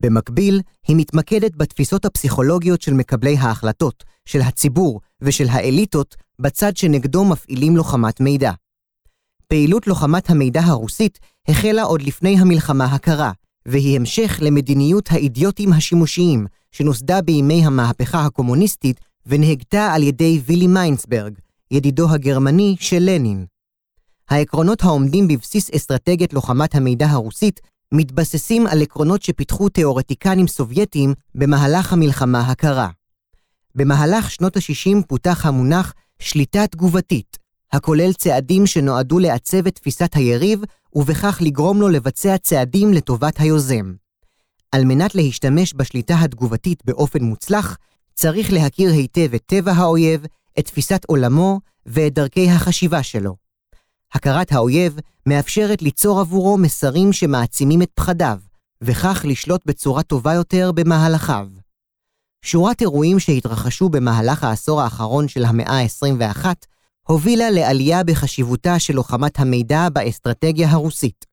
במקביל, 0.00 0.60
היא 0.88 0.96
מתמקדת 0.96 1.56
בתפיסות 1.56 2.04
הפסיכולוגיות 2.04 2.82
של 2.82 2.94
מקבלי 2.94 3.36
ההחלטות, 3.36 4.04
של 4.24 4.40
הציבור 4.40 5.00
ושל 5.20 5.48
האליטות 5.48 6.16
בצד 6.38 6.76
שנגדו 6.76 7.24
מפעילים 7.24 7.76
לוחמת 7.76 8.20
מידע. 8.20 8.52
פעילות 9.46 9.86
לוחמת 9.86 10.30
המידע 10.30 10.60
הרוסית 10.60 11.18
החלה 11.48 11.82
עוד 11.82 12.02
לפני 12.02 12.38
המלחמה 12.38 12.84
הקרה, 12.84 13.32
והיא 13.66 13.96
המשך 13.96 14.38
למדיניות 14.42 15.12
האידיוטים 15.12 15.72
השימושיים, 15.72 16.46
שנוסדה 16.72 17.22
בימי 17.22 17.66
המהפכה 17.66 18.24
הקומוניסטית 18.24 19.00
ונהגתה 19.26 19.92
על 19.92 20.02
ידי 20.02 20.40
וילי 20.46 20.66
מיינסברג, 20.66 21.38
ידידו 21.70 22.10
הגרמני 22.10 22.76
של 22.80 22.98
לנין. 23.00 23.46
העקרונות 24.30 24.82
העומדים 24.82 25.28
בבסיס 25.28 25.70
אסטרטגיית 25.76 26.32
לוחמת 26.32 26.74
המידע 26.74 27.06
הרוסית 27.06 27.60
מתבססים 27.92 28.66
על 28.66 28.82
עקרונות 28.82 29.22
שפיתחו 29.22 29.68
תאורטיקנים 29.68 30.46
סובייטים 30.46 31.14
במהלך 31.34 31.92
המלחמה 31.92 32.40
הקרה. 32.40 32.88
במהלך 33.74 34.30
שנות 34.30 34.56
ה-60 34.56 35.02
פותח 35.08 35.46
המונח 35.46 35.94
שליטה 36.18 36.66
תגובתית, 36.66 37.38
הכולל 37.72 38.12
צעדים 38.12 38.66
שנועדו 38.66 39.18
לעצב 39.18 39.66
את 39.66 39.74
תפיסת 39.74 40.10
היריב, 40.14 40.60
ובכך 40.94 41.38
לגרום 41.40 41.80
לו 41.80 41.88
לבצע 41.88 42.38
צעדים 42.38 42.92
לטובת 42.92 43.40
היוזם. 43.40 43.92
על 44.72 44.84
מנת 44.84 45.14
להשתמש 45.14 45.74
בשליטה 45.76 46.20
התגובתית 46.20 46.82
באופן 46.84 47.24
מוצלח, 47.24 47.76
צריך 48.14 48.52
להכיר 48.52 48.92
היטב 48.92 49.34
את 49.34 49.42
טבע 49.46 49.72
האויב, 49.72 50.26
את 50.58 50.66
תפיסת 50.66 51.04
עולמו 51.06 51.60
ואת 51.86 52.14
דרכי 52.14 52.50
החשיבה 52.50 53.02
שלו. 53.02 53.36
הכרת 54.14 54.52
האויב 54.52 54.98
מאפשרת 55.26 55.82
ליצור 55.82 56.20
עבורו 56.20 56.58
מסרים 56.58 57.12
שמעצימים 57.12 57.82
את 57.82 57.90
פחדיו, 57.94 58.38
וכך 58.82 59.24
לשלוט 59.28 59.66
בצורה 59.66 60.02
טובה 60.02 60.34
יותר 60.34 60.72
במהלכיו. 60.72 61.48
שורת 62.42 62.80
אירועים 62.80 63.18
שהתרחשו 63.18 63.88
במהלך 63.88 64.44
העשור 64.44 64.82
האחרון 64.82 65.28
של 65.28 65.44
המאה 65.44 65.80
ה-21 65.80 66.46
הובילה 67.06 67.50
לעלייה 67.50 68.04
בחשיבותה 68.04 68.78
של 68.78 68.94
לוחמת 68.94 69.40
המידע 69.40 69.88
באסטרטגיה 69.88 70.70
הרוסית. 70.70 71.24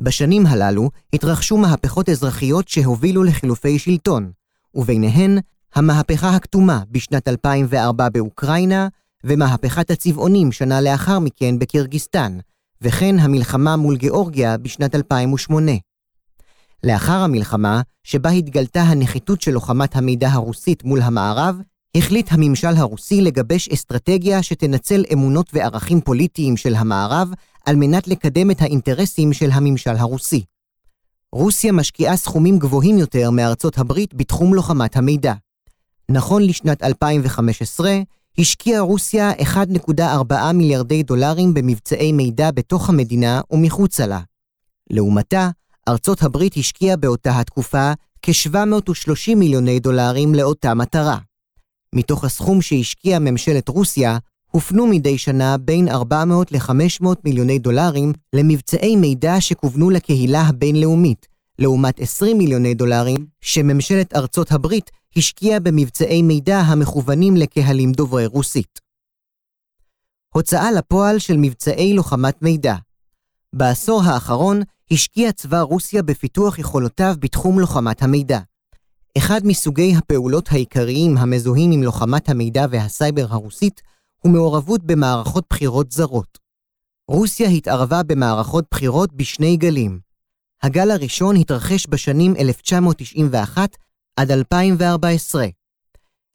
בשנים 0.00 0.46
הללו 0.46 0.90
התרחשו 1.12 1.56
מהפכות 1.56 2.08
אזרחיות 2.08 2.68
שהובילו 2.68 3.24
לחילופי 3.24 3.78
שלטון, 3.78 4.30
וביניהן 4.74 5.38
המהפכה 5.74 6.30
הכתומה 6.30 6.82
בשנת 6.90 7.28
2004 7.28 8.08
באוקראינה, 8.08 8.88
ומהפכת 9.24 9.90
הצבעונים 9.90 10.52
שנה 10.52 10.80
לאחר 10.80 11.18
מכן 11.18 11.58
בקירגיסטן, 11.58 12.38
וכן 12.82 13.18
המלחמה 13.18 13.76
מול 13.76 13.96
גיאורגיה 13.96 14.58
בשנת 14.58 14.94
2008. 14.94 15.72
לאחר 16.84 17.18
המלחמה, 17.18 17.80
שבה 18.04 18.30
התגלתה 18.30 18.82
הנחיתות 18.82 19.40
של 19.40 19.50
לוחמת 19.50 19.96
המידע 19.96 20.28
הרוסית 20.28 20.84
מול 20.84 21.02
המערב, 21.02 21.56
החליט 21.96 22.32
הממשל 22.32 22.76
הרוסי 22.76 23.20
לגבש 23.20 23.68
אסטרטגיה 23.68 24.42
שתנצל 24.42 25.04
אמונות 25.12 25.50
וערכים 25.52 26.00
פוליטיים 26.00 26.56
של 26.56 26.74
המערב 26.74 27.28
על 27.66 27.76
מנת 27.76 28.08
לקדם 28.08 28.50
את 28.50 28.62
האינטרסים 28.62 29.32
של 29.32 29.50
הממשל 29.52 29.96
הרוסי. 29.96 30.44
רוסיה 31.32 31.72
משקיעה 31.72 32.16
סכומים 32.16 32.58
גבוהים 32.58 32.98
יותר 32.98 33.30
מארצות 33.30 33.78
הברית 33.78 34.14
בתחום 34.14 34.54
לוחמת 34.54 34.96
המידע. 34.96 35.34
נכון 36.10 36.42
לשנת 36.42 36.82
2015, 36.82 37.98
השקיעה 38.38 38.80
רוסיה 38.80 39.32
1.4 39.32 40.52
מיליארדי 40.54 41.02
דולרים 41.02 41.54
במבצעי 41.54 42.12
מידע 42.12 42.50
בתוך 42.50 42.88
המדינה 42.88 43.40
ומחוצה 43.50 44.06
לה. 44.06 44.20
לעומתה, 44.90 45.50
ארצות 45.88 46.22
הברית 46.22 46.56
השקיעה 46.56 46.96
באותה 46.96 47.40
התקופה 47.40 47.92
כ-730 48.22 49.34
מיליוני 49.36 49.80
דולרים 49.80 50.34
לאותה 50.34 50.74
מטרה. 50.74 51.18
מתוך 51.94 52.24
הסכום 52.24 52.62
שהשקיעה 52.62 53.18
ממשלת 53.18 53.68
רוסיה, 53.68 54.18
הופנו 54.50 54.86
מדי 54.86 55.18
שנה 55.18 55.56
בין 55.58 55.88
400 55.88 56.52
ל-500 56.52 57.06
מיליוני 57.24 57.58
דולרים 57.58 58.12
למבצעי 58.32 58.96
מידע 58.96 59.40
שכוונו 59.40 59.90
לקהילה 59.90 60.40
הבינלאומית, 60.40 61.26
לעומת 61.58 62.00
20 62.00 62.38
מיליוני 62.38 62.74
דולרים 62.74 63.26
שממשלת 63.40 64.16
ארצות 64.16 64.52
הברית 64.52 64.90
השקיעה 65.16 65.60
במבצעי 65.60 66.22
מידע 66.22 66.58
המכוונים 66.58 67.36
לקהלים 67.36 67.92
דוברי 67.92 68.26
רוסית. 68.26 68.80
הוצאה 70.34 70.72
לפועל 70.72 71.18
של 71.18 71.36
מבצעי 71.36 71.94
לוחמת 71.94 72.42
מידע 72.42 72.74
בעשור 73.52 74.02
האחרון 74.04 74.62
השקיע 74.90 75.32
צבא 75.32 75.60
רוסיה 75.60 76.02
בפיתוח 76.02 76.58
יכולותיו 76.58 77.14
בתחום 77.18 77.60
לוחמת 77.60 78.02
המידע. 78.02 78.38
אחד 79.18 79.40
מסוגי 79.44 79.94
הפעולות 79.96 80.48
העיקריים 80.52 81.18
המזוהים 81.18 81.72
עם 81.72 81.82
לוחמת 81.82 82.28
המידע 82.28 82.66
והסייבר 82.70 83.26
הרוסית 83.30 83.82
הוא 84.18 84.32
מעורבות 84.32 84.84
במערכות 84.84 85.44
בחירות 85.50 85.92
זרות. 85.92 86.38
רוסיה 87.08 87.48
התערבה 87.48 88.02
במערכות 88.02 88.64
בחירות 88.70 89.12
בשני 89.12 89.56
גלים. 89.56 90.00
הגל 90.62 90.90
הראשון 90.90 91.36
התרחש 91.36 91.86
בשנים 91.88 92.34
1991 92.38 93.76
עד 94.18 94.30
2014. 94.30 95.46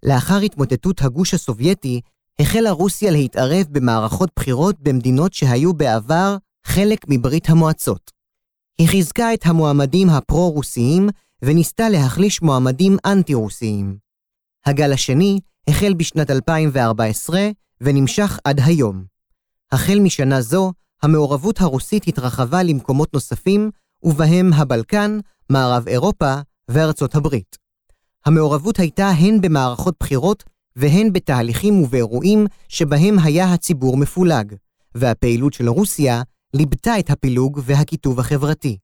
לאחר 0.05 0.37
התמוטטות 0.37 1.01
הגוש 1.01 1.33
הסובייטי, 1.33 2.01
החלה 2.39 2.71
רוסיה 2.71 3.11
להתערב 3.11 3.65
במערכות 3.71 4.29
בחירות 4.35 4.75
במדינות 4.79 5.33
שהיו 5.33 5.73
בעבר 5.73 6.37
חלק 6.65 7.05
מברית 7.09 7.49
המועצות. 7.49 8.11
היא 8.77 8.87
חיזקה 8.87 9.33
את 9.33 9.45
המועמדים 9.45 10.09
הפרו-רוסיים 10.09 11.09
וניסתה 11.41 11.89
להחליש 11.89 12.41
מועמדים 12.41 12.97
אנטי-רוסיים. 13.05 13.97
הגל 14.65 14.93
השני 14.93 15.39
החל 15.67 15.93
בשנת 15.93 16.31
2014 16.31 17.49
ונמשך 17.81 18.39
עד 18.43 18.59
היום. 18.65 19.03
החל 19.71 19.99
משנה 19.99 20.41
זו, 20.41 20.71
המעורבות 21.01 21.61
הרוסית 21.61 22.07
התרחבה 22.07 22.63
למקומות 22.63 23.13
נוספים, 23.13 23.71
ובהם 24.03 24.53
הבלקן, 24.53 25.19
מערב 25.49 25.87
אירופה 25.87 26.35
וארצות 26.69 27.15
הברית. 27.15 27.62
המעורבות 28.25 28.79
הייתה 28.79 29.09
הן 29.09 29.41
במערכות 29.41 29.95
בחירות 29.99 30.43
והן 30.75 31.13
בתהליכים 31.13 31.79
ובאירועים 31.79 32.45
שבהם 32.67 33.19
היה 33.19 33.53
הציבור 33.53 33.97
מפולג, 33.97 34.55
והפעילות 34.95 35.53
של 35.53 35.69
רוסיה 35.69 36.21
ליבתה 36.53 36.99
את 36.99 37.09
הפילוג 37.09 37.59
והקיטוב 37.63 38.19
החברתי. 38.19 38.77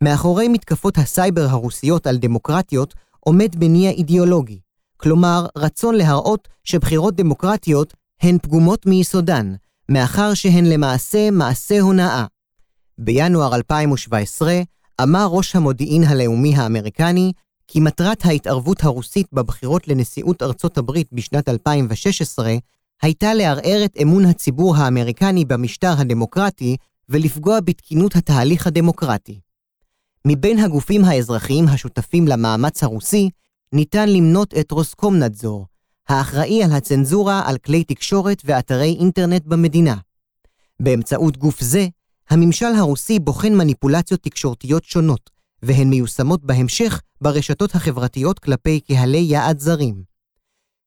מאחורי 0.00 0.48
מתקפות 0.48 0.98
הסייבר 0.98 1.46
הרוסיות 1.48 2.06
על 2.06 2.16
דמוקרטיות 2.16 2.94
עומד 3.20 3.56
מניע 3.56 3.90
אידיאולוגי, 3.90 4.58
כלומר 4.96 5.46
רצון 5.56 5.94
להראות 5.94 6.48
שבחירות 6.64 7.14
דמוקרטיות 7.14 7.94
הן 8.20 8.38
פגומות 8.42 8.86
מיסודן, 8.86 9.54
מאחר 9.88 10.34
שהן 10.34 10.64
למעשה 10.64 11.30
מעשה 11.30 11.80
הונאה. 11.80 12.26
בינואר 12.98 13.54
2017 13.54 14.60
אמר 15.02 15.26
ראש 15.30 15.56
המודיעין 15.56 16.04
הלאומי 16.04 16.56
האמריקני 16.56 17.32
כי 17.68 17.80
מטרת 17.80 18.24
ההתערבות 18.24 18.84
הרוסית 18.84 19.26
בבחירות 19.32 19.88
לנשיאות 19.88 20.42
ארצות 20.42 20.78
הברית 20.78 21.08
בשנת 21.12 21.48
2016 21.48 22.54
הייתה 23.02 23.34
לערער 23.34 23.84
את 23.84 23.96
אמון 24.02 24.24
הציבור 24.24 24.76
האמריקני 24.76 25.44
במשטר 25.44 25.94
הדמוקרטי 25.98 26.76
ולפגוע 27.08 27.60
בתקינות 27.60 28.16
התהליך 28.16 28.66
הדמוקרטי. 28.66 29.40
מבין 30.26 30.58
הגופים 30.58 31.04
האזרחיים 31.04 31.68
השותפים 31.68 32.28
למאמץ 32.28 32.82
הרוסי, 32.82 33.30
ניתן 33.72 34.08
למנות 34.08 34.54
את 34.60 34.70
רוסקומנדזור, 34.70 35.66
האחראי 36.08 36.64
על 36.64 36.72
הצנזורה 36.72 37.42
על 37.46 37.58
כלי 37.58 37.84
תקשורת 37.84 38.42
ואתרי 38.44 38.96
אינטרנט 39.00 39.42
במדינה. 39.46 39.96
באמצעות 40.80 41.36
גוף 41.36 41.60
זה, 41.60 41.86
הממשל 42.30 42.74
הרוסי 42.78 43.18
בוחן 43.18 43.54
מניפולציות 43.54 44.22
תקשורתיות 44.22 44.84
שונות, 44.84 45.30
והן 45.64 45.90
מיושמות 45.90 46.44
בהמשך 46.44 47.00
ברשתות 47.20 47.74
החברתיות 47.74 48.38
כלפי 48.38 48.80
קהלי 48.80 49.18
יעד 49.18 49.58
זרים. 49.58 50.02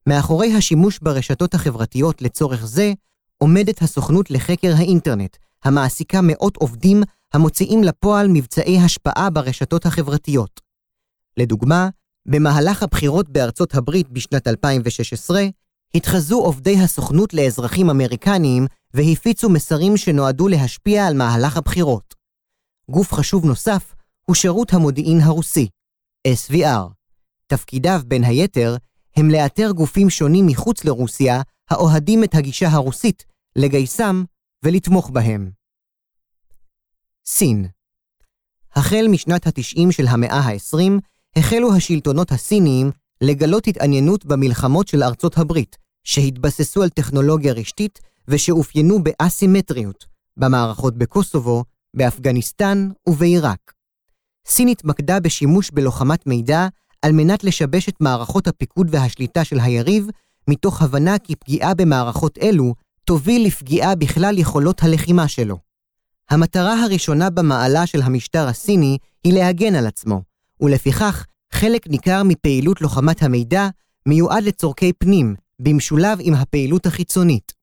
מאחורי 0.07 0.53
השימוש 0.53 0.99
ברשתות 1.01 1.53
החברתיות 1.53 2.21
לצורך 2.21 2.65
זה, 2.65 2.93
עומדת 3.37 3.81
הסוכנות 3.81 4.31
לחקר 4.31 4.73
האינטרנט, 4.77 5.37
המעסיקה 5.63 6.19
מאות 6.23 6.57
עובדים 6.57 7.03
המוציאים 7.33 7.83
לפועל 7.83 8.27
מבצעי 8.27 8.79
השפעה 8.79 9.29
ברשתות 9.29 9.85
החברתיות. 9.85 10.61
לדוגמה, 11.37 11.89
במהלך 12.27 12.83
הבחירות 12.83 13.29
בארצות 13.29 13.75
הברית 13.75 14.09
בשנת 14.09 14.47
2016, 14.47 15.43
התחזו 15.95 16.39
עובדי 16.39 16.79
הסוכנות 16.79 17.33
לאזרחים 17.33 17.89
אמריקניים 17.89 18.67
והפיצו 18.93 19.49
מסרים 19.49 19.97
שנועדו 19.97 20.47
להשפיע 20.47 21.07
על 21.07 21.13
מהלך 21.13 21.57
הבחירות. 21.57 22.15
גוף 22.91 23.13
חשוב 23.13 23.45
נוסף 23.45 23.93
הוא 24.29 24.35
שירות 24.35 24.73
המודיעין 24.73 25.19
הרוסי, 25.21 25.67
SVR. 26.27 26.91
תפקידיו, 27.47 28.01
בין 28.07 28.23
היתר, 28.23 28.75
הם 29.15 29.29
לאתר 29.29 29.71
גופים 29.71 30.09
שונים 30.09 30.47
מחוץ 30.47 30.85
לרוסיה 30.85 31.41
האוהדים 31.69 32.23
את 32.23 32.35
הגישה 32.35 32.67
הרוסית, 32.69 33.25
לגייסם 33.55 34.23
ולתמוך 34.63 35.09
בהם. 35.09 35.51
סין 37.25 37.67
החל 38.75 39.05
משנת 39.09 39.47
ה-90 39.47 39.91
של 39.91 40.07
המאה 40.07 40.39
ה-20, 40.39 41.01
החלו 41.35 41.75
השלטונות 41.75 42.31
הסיניים 42.31 42.91
לגלות 43.21 43.67
התעניינות 43.67 44.25
במלחמות 44.25 44.87
של 44.87 45.03
ארצות 45.03 45.37
הברית, 45.37 45.77
שהתבססו 46.03 46.83
על 46.83 46.89
טכנולוגיה 46.89 47.53
רשתית 47.53 47.99
ושאופיינו 48.27 49.03
באסימטריות, 49.03 50.05
במערכות 50.37 50.97
בקוסובו, 50.97 51.63
באפגניסטן 51.93 52.89
ובעיראק. 53.09 53.76
סין 54.47 54.67
התמקדה 54.67 55.19
בשימוש 55.19 55.71
בלוחמת 55.71 56.27
מידע 56.27 56.67
על 57.01 57.11
מנת 57.11 57.43
לשבש 57.43 57.89
את 57.89 57.95
מערכות 57.99 58.47
הפיקוד 58.47 58.87
והשליטה 58.91 59.43
של 59.43 59.59
היריב, 59.59 60.07
מתוך 60.49 60.81
הבנה 60.81 61.19
כי 61.19 61.35
פגיעה 61.35 61.73
במערכות 61.73 62.37
אלו 62.41 62.73
תוביל 63.05 63.45
לפגיעה 63.45 63.95
בכלל 63.95 64.37
יכולות 64.37 64.83
הלחימה 64.83 65.27
שלו. 65.27 65.57
המטרה 66.29 66.83
הראשונה 66.83 67.29
במעלה 67.29 67.85
של 67.85 68.01
המשטר 68.01 68.47
הסיני 68.47 68.97
היא 69.23 69.33
להגן 69.33 69.75
על 69.75 69.87
עצמו, 69.87 70.21
ולפיכך 70.61 71.25
חלק 71.53 71.87
ניכר 71.87 72.23
מפעילות 72.23 72.81
לוחמת 72.81 73.23
המידע 73.23 73.67
מיועד 74.05 74.43
לצורכי 74.43 74.93
פנים, 74.93 75.35
במשולב 75.59 76.17
עם 76.21 76.33
הפעילות 76.33 76.85
החיצונית. 76.85 77.53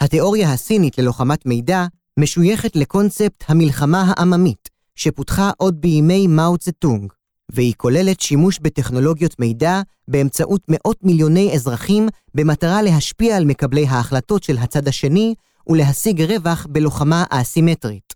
התיאוריה 0.00 0.52
הסינית 0.52 0.98
ללוחמת 0.98 1.46
מידע 1.46 1.86
משויכת 2.20 2.76
לקונספט 2.76 3.44
המלחמה 3.48 4.12
העממית, 4.16 4.68
שפותחה 4.98 5.50
עוד 5.56 5.80
בימי 5.80 6.26
מאו 6.26 6.58
צטונג, 6.58 7.12
והיא 7.52 7.74
כוללת 7.76 8.20
שימוש 8.20 8.58
בטכנולוגיות 8.62 9.40
מידע 9.40 9.80
באמצעות 10.08 10.60
מאות 10.68 11.04
מיליוני 11.04 11.54
אזרחים 11.54 12.08
במטרה 12.34 12.82
להשפיע 12.82 13.36
על 13.36 13.44
מקבלי 13.44 13.86
ההחלטות 13.86 14.42
של 14.42 14.58
הצד 14.58 14.88
השני 14.88 15.34
ולהשיג 15.66 16.22
רווח 16.22 16.66
בלוחמה 16.70 17.24
אסימטרית. 17.30 18.14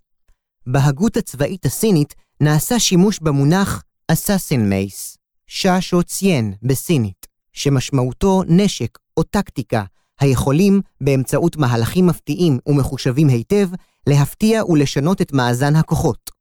בהגות 0.67 1.17
הצבאית 1.17 1.65
הסינית 1.65 2.13
נעשה 2.41 2.79
שימוש 2.79 3.19
במונח 3.19 3.83
אסאסין 4.07 4.69
מייס, 4.69 5.17
שאשו 5.47 6.03
ציין 6.03 6.53
בסינית, 6.63 7.27
שמשמעותו 7.53 8.41
נשק 8.47 8.97
או 9.17 9.23
טקטיקה 9.23 9.83
היכולים, 10.19 10.81
באמצעות 11.01 11.57
מהלכים 11.57 12.07
מפתיעים 12.07 12.59
ומחושבים 12.67 13.27
היטב, 13.27 13.69
להפתיע 14.07 14.65
ולשנות 14.65 15.21
את 15.21 15.33
מאזן 15.33 15.75
הכוחות. 15.75 16.32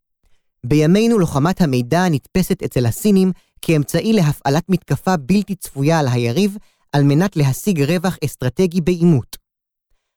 בימינו 0.66 1.18
לוחמת 1.18 1.60
המידע 1.60 2.08
נתפסת 2.10 2.62
אצל 2.62 2.86
הסינים 2.86 3.32
כאמצעי 3.62 4.12
להפעלת 4.12 4.64
מתקפה 4.68 5.16
בלתי 5.16 5.54
צפויה 5.54 5.98
על 5.98 6.08
היריב, 6.08 6.56
על 6.92 7.02
מנת 7.02 7.36
להשיג 7.36 7.82
רווח 7.82 8.16
אסטרטגי 8.24 8.80
בעימות. 8.80 9.36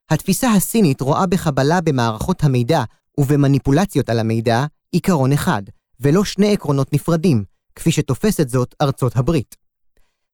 התפיסה 0.09 0.51
הסינית 0.51 1.01
רואה 1.01 1.25
בחבלה 1.25 1.81
במערכות 1.81 2.43
המידע 2.43 2.83
ובמניפולציות 3.19 4.09
על 4.09 4.19
המידע 4.19 4.65
עיקרון 4.91 5.31
אחד, 5.31 5.63
ולא 5.99 6.25
שני 6.25 6.53
עקרונות 6.53 6.93
נפרדים, 6.93 7.43
כפי 7.75 7.91
שתופסת 7.91 8.49
זאת 8.49 8.75
ארצות 8.81 9.15
הברית. 9.15 9.55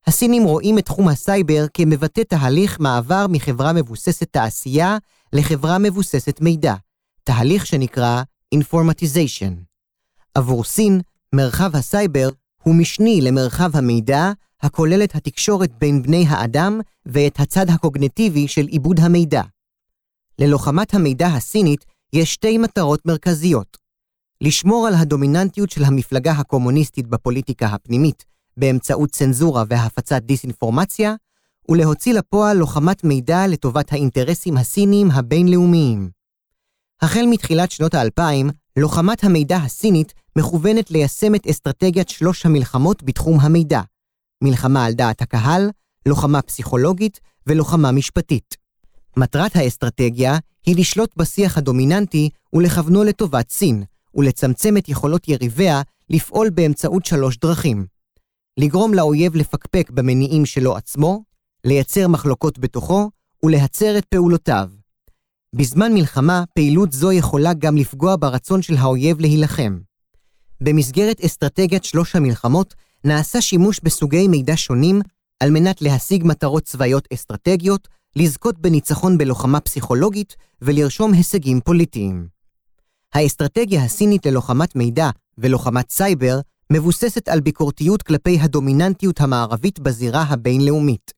הסינים 0.07 0.43
רואים 0.43 0.77
את 0.77 0.85
תחום 0.85 1.07
הסייבר 1.07 1.65
כמבטא 1.73 2.21
תהליך 2.21 2.79
מעבר 2.79 3.25
מחברה 3.29 3.73
מבוססת 3.73 4.27
תעשייה 4.31 4.97
לחברה 5.33 5.77
מבוססת 5.77 6.41
מידע, 6.41 6.75
תהליך 7.23 7.65
שנקרא 7.65 8.23
Informatization. 8.55 9.70
עבור 10.35 10.63
סין, 10.63 11.01
מרחב 11.35 11.75
הסייבר 11.75 12.29
הוא 12.63 12.75
משני 12.75 13.21
למרחב 13.21 13.77
המידע, 13.77 14.31
הכולל 14.61 15.03
את 15.03 15.15
התקשורת 15.15 15.71
בין 15.79 16.01
בני 16.01 16.25
האדם 16.27 16.79
ואת 17.05 17.39
הצד 17.39 17.69
הקוגנטיבי 17.69 18.47
של 18.47 18.65
עיבוד 18.65 18.99
המידע. 18.99 19.41
ללוחמת 20.39 20.93
המידע 20.93 21.27
הסינית 21.27 21.85
יש 22.13 22.33
שתי 22.33 22.57
מטרות 22.57 23.05
מרכזיות. 23.05 23.77
לשמור 24.41 24.87
על 24.87 24.93
הדומיננטיות 24.93 25.69
של 25.69 25.83
המפלגה 25.83 26.31
הקומוניסטית 26.31 27.07
בפוליטיקה 27.07 27.65
הפנימית 27.65 28.25
באמצעות 28.57 29.11
צנזורה 29.11 29.63
והפצת 29.67 30.21
דיסאינפורמציה, 30.21 31.15
ולהוציא 31.71 32.13
לפועל 32.13 32.57
לוחמת 32.57 33.03
מידע 33.03 33.47
לטובת 33.47 33.93
האינטרסים 33.93 34.57
הסיניים 34.57 35.11
הבינלאומיים. 35.11 36.09
החל 37.01 37.25
מתחילת 37.29 37.71
שנות 37.71 37.93
האלפיים, 37.93 38.49
לוחמת 38.77 39.23
המידע 39.23 39.57
הסינית 39.57 40.13
מכוונת 40.37 40.91
ליישם 40.91 41.35
את 41.35 41.47
אסטרטגיית 41.47 42.09
שלוש 42.09 42.45
המלחמות 42.45 43.03
בתחום 43.03 43.39
המידע, 43.39 43.81
מלחמה 44.43 44.85
על 44.85 44.93
דעת 44.93 45.21
הקהל, 45.21 45.69
לוחמה 46.05 46.41
פסיכולוגית 46.41 47.19
ולוחמה 47.47 47.91
משפטית. 47.91 48.57
מטרת 49.17 49.55
האסטרטגיה 49.55 50.37
היא 50.65 50.75
לשלוט 50.75 51.17
בשיח 51.17 51.57
הדומיננטי 51.57 52.29
ולכוונו 52.53 53.03
לטובת 53.03 53.49
סין, 53.49 53.83
ולצמצם 54.15 54.77
את 54.77 54.89
יכולות 54.89 55.27
יריביה 55.27 55.81
לפעול 56.09 56.49
באמצעות 56.49 57.05
שלוש 57.05 57.37
דרכים. 57.37 57.85
לגרום 58.57 58.93
לאויב 58.93 59.35
לפקפק 59.35 59.89
במניעים 59.89 60.45
שלו 60.45 60.75
עצמו, 60.75 61.23
לייצר 61.65 62.07
מחלוקות 62.07 62.59
בתוכו 62.59 63.09
ולהצר 63.43 63.97
את 63.97 64.05
פעולותיו. 64.05 64.69
בזמן 65.55 65.93
מלחמה, 65.93 66.43
פעילות 66.55 66.91
זו 66.91 67.11
יכולה 67.11 67.53
גם 67.53 67.77
לפגוע 67.77 68.15
ברצון 68.19 68.61
של 68.61 68.75
האויב 68.77 69.19
להילחם. 69.19 69.79
במסגרת 70.61 71.21
אסטרטגיית 71.21 71.83
שלוש 71.83 72.15
המלחמות, 72.15 72.73
נעשה 73.03 73.41
שימוש 73.41 73.79
בסוגי 73.83 74.27
מידע 74.27 74.53
שונים 74.55 75.01
על 75.39 75.51
מנת 75.51 75.81
להשיג 75.81 76.23
מטרות 76.25 76.63
צבאיות 76.63 77.07
אסטרטגיות, 77.13 77.87
לזכות 78.15 78.59
בניצחון 78.59 79.17
בלוחמה 79.17 79.59
פסיכולוגית 79.59 80.35
ולרשום 80.61 81.13
הישגים 81.13 81.59
פוליטיים. 81.61 82.27
האסטרטגיה 83.13 83.83
הסינית 83.83 84.25
ללוחמת 84.25 84.75
מידע 84.75 85.09
ולוחמת 85.37 85.89
סייבר 85.89 86.39
מבוססת 86.71 87.29
על 87.29 87.39
ביקורתיות 87.39 88.03
כלפי 88.03 88.39
הדומיננטיות 88.41 89.21
המערבית 89.21 89.79
בזירה 89.79 90.23
הבינלאומית. 90.23 91.11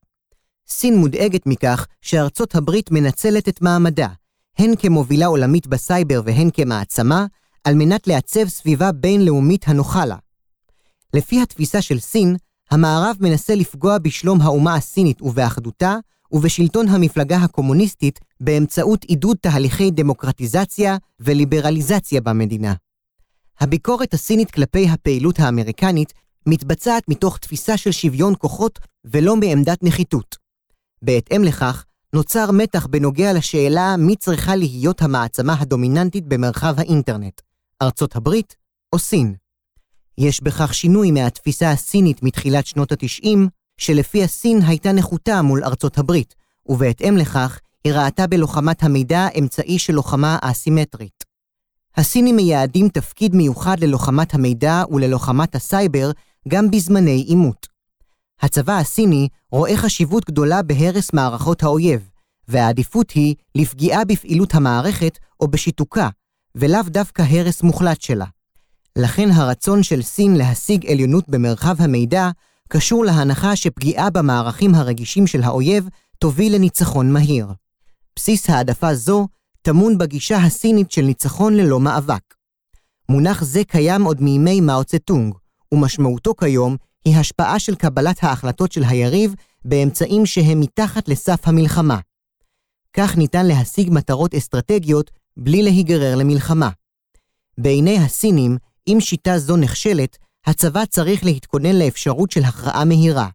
סין 0.67 0.97
מודאגת 0.97 1.45
מכך 1.45 1.87
שארצות 2.01 2.55
הברית 2.55 2.91
מנצלת 2.91 3.49
את 3.49 3.61
מעמדה, 3.61 4.07
הן 4.57 4.75
כמובילה 4.79 5.25
עולמית 5.25 5.67
בסייבר 5.67 6.21
והן 6.25 6.49
כמעצמה, 6.53 7.25
על 7.63 7.75
מנת 7.75 8.07
לעצב 8.07 8.47
סביבה 8.47 8.91
בינלאומית 8.91 9.67
הנוחה 9.67 10.05
לה. 10.05 10.15
לפי 11.13 11.41
התפיסה 11.41 11.81
של 11.81 11.99
סין, 11.99 12.35
המערב 12.71 13.15
מנסה 13.19 13.55
לפגוע 13.55 13.97
בשלום 13.97 14.41
האומה 14.41 14.75
הסינית 14.75 15.21
ובאחדותה, 15.21 15.97
ובשלטון 16.31 16.87
המפלגה 16.87 17.37
הקומוניסטית 17.37 18.19
באמצעות 18.39 19.03
עידוד 19.03 19.37
תהליכי 19.41 19.91
דמוקרטיזציה 19.91 20.97
וליברליזציה 21.19 22.21
במדינה. 22.21 22.73
הביקורת 23.59 24.13
הסינית 24.13 24.51
כלפי 24.51 24.89
הפעילות 24.89 25.39
האמריקנית 25.39 26.13
מתבצעת 26.45 27.03
מתוך 27.09 27.37
תפיסה 27.37 27.77
של 27.77 27.91
שוויון 27.91 28.33
כוחות 28.37 28.79
ולא 29.05 29.35
מעמדת 29.35 29.83
נחיתות. 29.83 30.35
בהתאם 31.01 31.43
לכך, 31.43 31.85
נוצר 32.13 32.51
מתח 32.51 32.85
בנוגע 32.85 33.33
לשאלה 33.33 33.95
מי 33.97 34.15
צריכה 34.15 34.55
להיות 34.55 35.01
המעצמה 35.01 35.55
הדומיננטית 35.59 36.27
במרחב 36.27 36.73
האינטרנט, 36.77 37.41
ארצות 37.83 38.15
הברית 38.15 38.55
או 38.93 38.99
סין. 38.99 39.35
יש 40.17 40.43
בכך 40.43 40.73
שינוי 40.73 41.11
מהתפיסה 41.11 41.71
הסינית 41.71 42.23
מתחילת 42.23 42.65
שנות 42.65 42.91
ה-90, 42.91 43.37
שלפיה 43.77 44.27
סין 44.27 44.61
הייתה 44.61 44.91
נחותה 44.91 45.41
מול 45.41 45.63
ארצות 45.63 45.97
הברית, 45.97 46.35
ובהתאם 46.65 47.17
לכך, 47.17 47.59
היא 47.83 47.93
ראתה 47.93 48.27
בלוחמת 48.27 48.83
המידע 48.83 49.27
אמצעי 49.39 49.79
של 49.79 49.93
לוחמה 49.93 50.37
אסימטרית. 50.41 51.23
הסינים 51.97 52.35
מייעדים 52.35 52.89
תפקיד 52.89 53.35
מיוחד 53.35 53.79
ללוחמת 53.79 54.33
המידע 54.33 54.83
וללוחמת 54.91 55.55
הסייבר 55.55 56.11
גם 56.47 56.71
בזמני 56.71 57.23
עימות. 57.27 57.67
הצבא 58.41 58.77
הסיני 58.77 59.27
רואה 59.51 59.77
חשיבות 59.77 60.25
גדולה 60.25 60.61
בהרס 60.61 61.13
מערכות 61.13 61.63
האויב, 61.63 62.09
והעדיפות 62.47 63.11
היא 63.11 63.35
לפגיעה 63.55 64.05
בפעילות 64.05 64.55
המערכת 64.55 65.17
או 65.39 65.47
בשיתוקה, 65.47 66.09
ולאו 66.55 66.81
דווקא 66.87 67.21
הרס 67.21 67.63
מוחלט 67.63 68.01
שלה. 68.01 68.25
לכן 68.95 69.31
הרצון 69.31 69.83
של 69.83 70.01
סין 70.01 70.35
להשיג 70.35 70.91
עליונות 70.91 71.29
במרחב 71.29 71.81
המידע 71.81 72.29
קשור 72.69 73.05
להנחה 73.05 73.55
שפגיעה 73.55 74.09
במערכים 74.09 74.75
הרגישים 74.75 75.27
של 75.27 75.43
האויב 75.43 75.89
תוביל 76.19 76.55
לניצחון 76.55 77.11
מהיר. 77.13 77.47
בסיס 78.15 78.49
העדפה 78.49 78.95
זו 78.95 79.27
טמון 79.61 79.97
בגישה 79.97 80.37
הסינית 80.37 80.91
של 80.91 81.01
ניצחון 81.01 81.53
ללא 81.53 81.79
מאבק. 81.79 82.33
מונח 83.09 83.43
זה 83.43 83.63
קיים 83.63 84.03
עוד 84.03 84.21
מימי 84.21 84.61
מאו 84.61 84.83
צטונג, 84.83 85.35
ומשמעותו 85.73 86.35
כיום 86.35 86.75
היא 87.05 87.17
השפעה 87.17 87.59
של 87.59 87.75
קבלת 87.75 88.23
ההחלטות 88.23 88.71
של 88.71 88.83
היריב 88.83 89.35
באמצעים 89.65 90.25
שהם 90.25 90.59
מתחת 90.59 91.07
לסף 91.07 91.47
המלחמה. 91.47 91.99
כך 92.93 93.17
ניתן 93.17 93.45
להשיג 93.45 93.89
מטרות 93.91 94.35
אסטרטגיות 94.35 95.11
בלי 95.37 95.63
להיגרר 95.63 96.15
למלחמה. 96.15 96.69
בעיני 97.57 97.97
הסינים, 97.97 98.57
אם 98.87 98.97
שיטה 98.99 99.39
זו 99.39 99.57
נכשלת, 99.57 100.17
הצבא 100.45 100.85
צריך 100.85 101.23
להתכונן 101.23 101.75
לאפשרות 101.75 102.31
של 102.31 102.43
הכרעה 102.43 102.85
מהירה. 102.85 103.29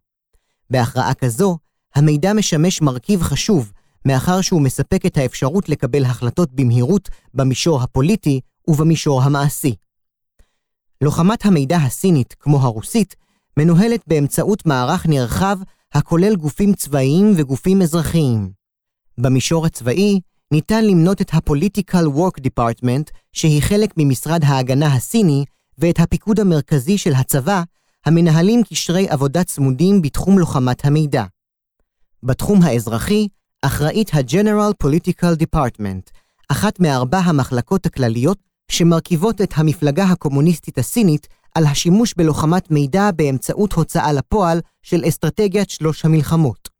בהכרעה 0.69 1.13
כזו, 1.13 1.57
המידע 1.95 2.33
משמש 2.33 2.81
מרכיב 2.81 3.21
חשוב, 3.21 3.71
מאחר 4.05 4.41
שהוא 4.41 4.61
מספק 4.61 5.05
את 5.05 5.17
האפשרות 5.17 5.69
לקבל 5.69 6.05
החלטות 6.05 6.53
במהירות 6.53 7.09
במישור 7.33 7.81
הפוליטי 7.81 8.41
ובמישור 8.67 9.21
המעשי. 9.21 9.75
לוחמת 11.01 11.45
המידע 11.45 11.77
הסינית, 11.77 12.35
כמו 12.39 12.59
הרוסית, 12.59 13.15
מנוהלת 13.57 14.01
באמצעות 14.07 14.65
מערך 14.65 15.05
נרחב 15.05 15.57
הכולל 15.93 16.35
גופים 16.35 16.73
צבאיים 16.73 17.33
וגופים 17.37 17.81
אזרחיים. 17.81 18.51
במישור 19.17 19.65
הצבאי, 19.65 20.19
ניתן 20.51 20.85
למנות 20.85 21.21
את 21.21 21.33
ה-Political 21.33 22.05
Work 22.17 22.41
Department, 22.41 23.11
שהיא 23.33 23.61
חלק 23.61 23.93
ממשרד 23.97 24.43
ההגנה 24.43 24.93
הסיני, 24.93 25.45
ואת 25.77 25.99
הפיקוד 25.99 26.39
המרכזי 26.39 26.97
של 26.97 27.13
הצבא, 27.13 27.63
המנהלים 28.05 28.63
קשרי 28.63 29.09
עבודה 29.09 29.43
צמודים 29.43 30.01
בתחום 30.01 30.39
לוחמת 30.39 30.85
המידע. 30.85 31.23
בתחום 32.23 32.61
האזרחי, 32.61 33.27
אחראית 33.61 34.13
ה-General 34.13 34.87
Political 34.87 35.43
Department, 35.43 36.11
אחת 36.49 36.79
מארבע 36.79 37.17
המחלקות 37.17 37.85
הכלליות 37.85 38.37
שמרכיבות 38.71 39.41
את 39.41 39.53
המפלגה 39.55 40.03
הקומוניסטית 40.03 40.77
הסינית 40.77 41.27
על 41.55 41.65
השימוש 41.65 42.13
בלוחמת 42.17 42.71
מידע 42.71 43.11
באמצעות 43.15 43.73
הוצאה 43.73 44.13
לפועל 44.13 44.61
של 44.83 45.01
אסטרטגיית 45.07 45.69
שלוש 45.69 46.05
המלחמות. 46.05 46.78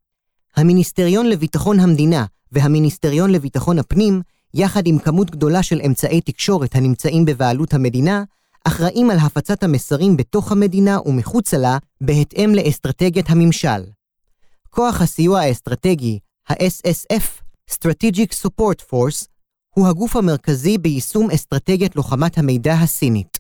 המיניסטריון 0.56 1.26
לביטחון 1.26 1.80
המדינה 1.80 2.26
והמיניסטריון 2.52 3.32
לביטחון 3.32 3.80
הפנים, 3.80 4.22
יחד 4.54 4.88
עם 4.88 5.00
כמות 5.00 5.32
גדולה 5.32 5.64
של 5.64 5.82
אמצעי 5.86 6.22
תקשורת 6.22 6.76
הנמצאים 6.76 7.26
בבעלות 7.26 7.74
המדינה, 7.74 8.24
אחראים 8.64 9.10
על 9.10 9.18
הפצת 9.20 9.64
המסרים 9.64 10.18
בתוך 10.18 10.52
המדינה 10.52 11.00
ומחוצה 11.06 11.58
לה 11.58 11.78
בהתאם 12.02 12.52
לאסטרטגיית 12.56 13.30
הממשל. 13.30 13.84
כוח 14.70 15.02
הסיוע 15.02 15.40
האסטרטגי, 15.40 16.20
ה-SSF, 16.50 17.42
Strategic 17.72 18.46
Support 18.46 18.82
Force, 18.92 19.26
הוא 19.76 19.88
הגוף 19.88 20.16
המרכזי 20.16 20.78
ביישום 20.78 21.32
אסטרטגיית 21.32 21.96
לוחמת 21.96 22.38
המידע 22.38 22.74
הסינית. 22.74 23.38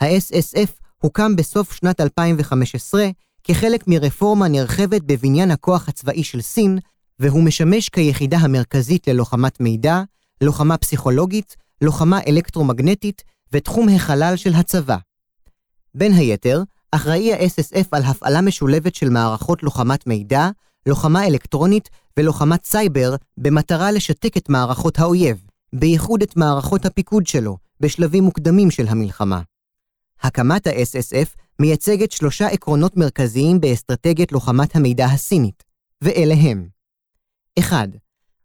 ה-SSF 0.00 0.70
הוקם 0.98 1.36
בסוף 1.36 1.72
שנת 1.72 2.00
2015 2.00 3.08
כחלק 3.44 3.84
מרפורמה 3.86 4.48
נרחבת 4.48 5.02
בבניין 5.02 5.50
הכוח 5.50 5.88
הצבאי 5.88 6.24
של 6.24 6.40
סין, 6.40 6.78
והוא 7.18 7.42
משמש 7.42 7.88
כיחידה 7.88 8.36
המרכזית 8.38 9.08
ללוחמת 9.08 9.60
מידע, 9.60 10.02
לוחמה 10.40 10.76
פסיכולוגית, 10.76 11.56
לוחמה 11.80 12.20
אלקטרומגנטית 12.26 13.22
ותחום 13.52 13.88
החלל 13.88 14.32
של 14.36 14.54
הצבא. 14.54 14.96
בין 15.94 16.12
היתר, 16.12 16.62
אחראי 16.90 17.32
ה-SSF 17.32 17.86
על 17.92 18.02
הפעלה 18.02 18.40
משולבת 18.40 18.94
של 18.94 19.08
מערכות 19.10 19.62
לוחמת 19.62 20.06
מידע, 20.06 20.50
לוחמה 20.86 21.26
אלקטרונית 21.26 21.90
ולוחמת 22.16 22.64
סייבר 22.64 23.14
במטרה 23.38 23.92
לשתק 23.92 24.36
את 24.36 24.48
מערכות 24.48 24.98
האויב, 24.98 25.44
בייחוד 25.72 26.22
את 26.22 26.36
מערכות 26.36 26.86
הפיקוד 26.86 27.26
שלו, 27.26 27.56
בשלבים 27.80 28.24
מוקדמים 28.24 28.70
של 28.70 28.88
המלחמה. 28.88 29.40
הקמת 30.22 30.66
ה-SSF 30.66 31.43
מייצגת 31.60 32.12
שלושה 32.12 32.46
עקרונות 32.46 32.96
מרכזיים 32.96 33.60
באסטרטגיית 33.60 34.32
לוחמת 34.32 34.76
המידע 34.76 35.06
הסינית, 35.06 35.64
ואלה 36.02 36.34
הם 36.34 36.68
1. 37.58 37.88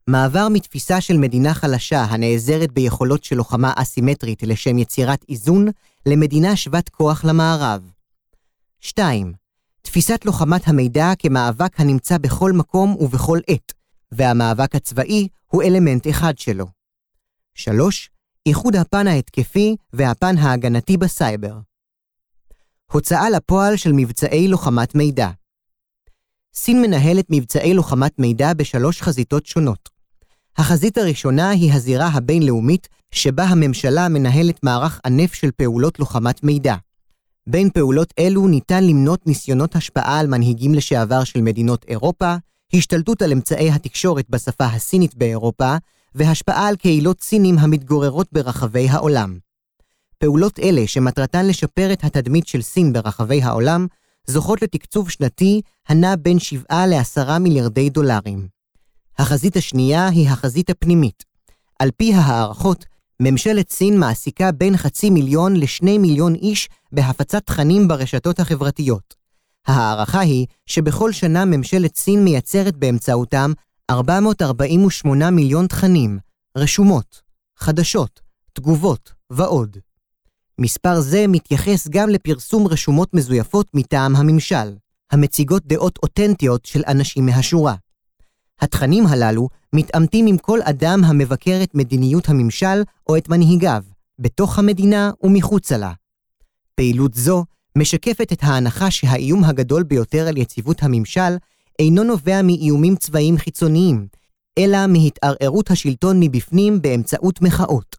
מעבר 0.07 0.47
מתפיסה 0.49 1.01
של 1.01 1.17
מדינה 1.17 1.53
חלשה 1.53 2.03
הנעזרת 2.03 2.71
ביכולות 2.71 3.23
של 3.23 3.35
לוחמה 3.35 3.73
אסימטרית 3.75 4.43
לשם 4.43 4.77
יצירת 4.77 5.25
איזון, 5.29 5.67
למדינה 6.05 6.55
שוות 6.55 6.89
כוח 6.89 7.25
למערב. 7.25 7.91
2. 8.79 9.33
תפיסת 9.81 10.25
לוחמת 10.25 10.67
המידע 10.67 11.11
כמאבק 11.19 11.79
הנמצא 11.79 12.17
בכל 12.17 12.51
מקום 12.51 12.95
ובכל 12.99 13.39
עת, 13.47 13.73
והמאבק 14.11 14.75
הצבאי 14.75 15.27
הוא 15.47 15.63
אלמנט 15.63 16.07
אחד 16.07 16.37
שלו. 16.37 16.65
3. 17.53 18.09
איחוד 18.45 18.75
הפן 18.75 19.07
ההתקפי 19.07 19.75
והפן 19.93 20.37
ההגנתי 20.37 20.97
בסייבר. 20.97 21.59
הוצאה 22.91 23.29
לפועל 23.29 23.75
של 23.75 23.91
מבצעי 23.93 24.47
לוחמת 24.47 24.95
מידע. 24.95 25.29
סין 26.53 26.81
מנהלת 26.81 27.25
מבצעי 27.29 27.73
לוחמת 27.73 28.19
מידע 28.19 28.53
בשלוש 28.53 29.01
חזיתות 29.01 29.45
שונות. 29.45 29.89
החזית 30.57 30.97
הראשונה 30.97 31.49
היא 31.49 31.73
הזירה 31.73 32.07
הבינלאומית, 32.07 32.87
שבה 33.11 33.43
הממשלה 33.43 34.07
מנהלת 34.07 34.63
מערך 34.63 34.99
ענף 35.05 35.33
של 35.33 35.51
פעולות 35.51 35.99
לוחמת 35.99 36.43
מידע. 36.43 36.75
בין 37.47 37.69
פעולות 37.69 38.13
אלו 38.19 38.47
ניתן 38.47 38.83
למנות 38.83 39.27
ניסיונות 39.27 39.75
השפעה 39.75 40.19
על 40.19 40.27
מנהיגים 40.27 40.73
לשעבר 40.73 41.23
של 41.23 41.41
מדינות 41.41 41.85
אירופה, 41.87 42.35
השתלטות 42.73 43.21
על 43.21 43.31
אמצעי 43.31 43.71
התקשורת 43.71 44.25
בשפה 44.29 44.65
הסינית 44.65 45.15
באירופה, 45.15 45.75
והשפעה 46.15 46.67
על 46.67 46.75
קהילות 46.75 47.21
סינים 47.21 47.59
המתגוררות 47.59 48.27
ברחבי 48.31 48.89
העולם. 48.89 49.48
פעולות 50.19 50.59
אלה, 50.59 50.87
שמטרתן 50.87 51.47
לשפר 51.47 51.93
את 51.93 52.03
התדמית 52.03 52.47
של 52.47 52.61
סין 52.61 52.93
ברחבי 52.93 53.41
העולם, 53.41 53.87
זוכות 54.27 54.61
לתקצוב 54.61 55.09
שנתי 55.09 55.61
הנע 55.87 56.15
בין 56.15 56.39
7 56.39 56.85
ל-10 56.85 57.39
מיליארדי 57.39 57.89
דולרים. 57.89 58.47
החזית 59.17 59.57
השנייה 59.57 60.07
היא 60.07 60.29
החזית 60.29 60.69
הפנימית. 60.69 61.23
על 61.79 61.91
פי 61.97 62.13
הערכות, 62.13 62.85
ממשלת 63.19 63.71
סין 63.71 63.99
מעסיקה 63.99 64.51
בין 64.51 64.77
חצי 64.77 65.09
מיליון 65.09 65.55
לשני 65.55 65.97
מיליון 65.97 66.35
איש 66.35 66.69
בהפצת 66.91 67.45
תכנים 67.45 67.87
ברשתות 67.87 68.39
החברתיות. 68.39 69.15
ההערכה 69.67 70.19
היא 70.19 70.47
שבכל 70.65 71.11
שנה 71.11 71.45
ממשלת 71.45 71.97
סין 71.97 72.23
מייצרת 72.23 72.77
באמצעותם 72.77 73.51
448 73.89 75.29
מיליון 75.29 75.67
תכנים, 75.67 76.19
רשומות, 76.57 77.21
חדשות, 77.57 78.21
תגובות 78.53 79.13
ועוד. 79.29 79.77
מספר 80.59 80.99
זה 80.99 81.25
מתייחס 81.27 81.87
גם 81.87 82.09
לפרסום 82.09 82.67
רשומות 82.67 83.13
מזויפות 83.13 83.67
מטעם 83.73 84.15
הממשל, 84.15 84.75
המציגות 85.11 85.65
דעות 85.65 85.99
אותנטיות 86.03 86.65
של 86.65 86.81
אנשים 86.87 87.25
מהשורה. 87.25 87.75
התכנים 88.61 89.07
הללו 89.07 89.49
מתעמתים 89.73 90.27
עם 90.27 90.37
כל 90.37 90.59
אדם 90.61 91.03
המבקר 91.03 91.59
את 91.63 91.75
מדיניות 91.75 92.29
הממשל 92.29 92.83
או 93.09 93.17
את 93.17 93.29
מנהיגיו, 93.29 93.83
בתוך 94.19 94.59
המדינה 94.59 95.11
ומחוצה 95.23 95.77
לה. 95.77 95.93
פעילות 96.75 97.13
זו 97.13 97.45
משקפת 97.77 98.33
את 98.33 98.39
ההנחה 98.43 98.91
שהאיום 98.91 99.43
הגדול 99.43 99.83
ביותר 99.83 100.27
על 100.27 100.37
יציבות 100.37 100.83
הממשל 100.83 101.37
אינו 101.79 102.03
נובע 102.03 102.41
מאיומים 102.41 102.95
צבאיים 102.95 103.37
חיצוניים, 103.37 104.07
אלא 104.57 104.77
מהתערערות 104.87 105.71
השלטון 105.71 106.19
מבפנים 106.19 106.81
באמצעות 106.81 107.41
מחאות. 107.41 107.95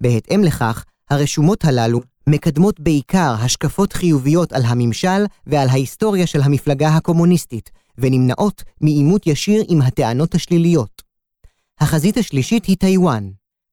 בהתאם 0.00 0.44
לכך, 0.44 0.84
הרשומות 1.10 1.64
הללו 1.64 2.00
מקדמות 2.26 2.80
בעיקר 2.80 3.34
השקפות 3.40 3.92
חיוביות 3.92 4.52
על 4.52 4.62
הממשל 4.64 5.24
ועל 5.46 5.68
ההיסטוריה 5.68 6.26
של 6.26 6.40
המפלגה 6.40 6.88
הקומוניסטית, 6.88 7.70
ונמנעות 7.98 8.62
מעימות 8.80 9.26
ישיר 9.26 9.62
עם 9.68 9.82
הטענות 9.82 10.34
השליליות. 10.34 11.02
החזית 11.80 12.16
השלישית 12.16 12.64
היא 12.64 12.76
טיוואן. 12.76 13.30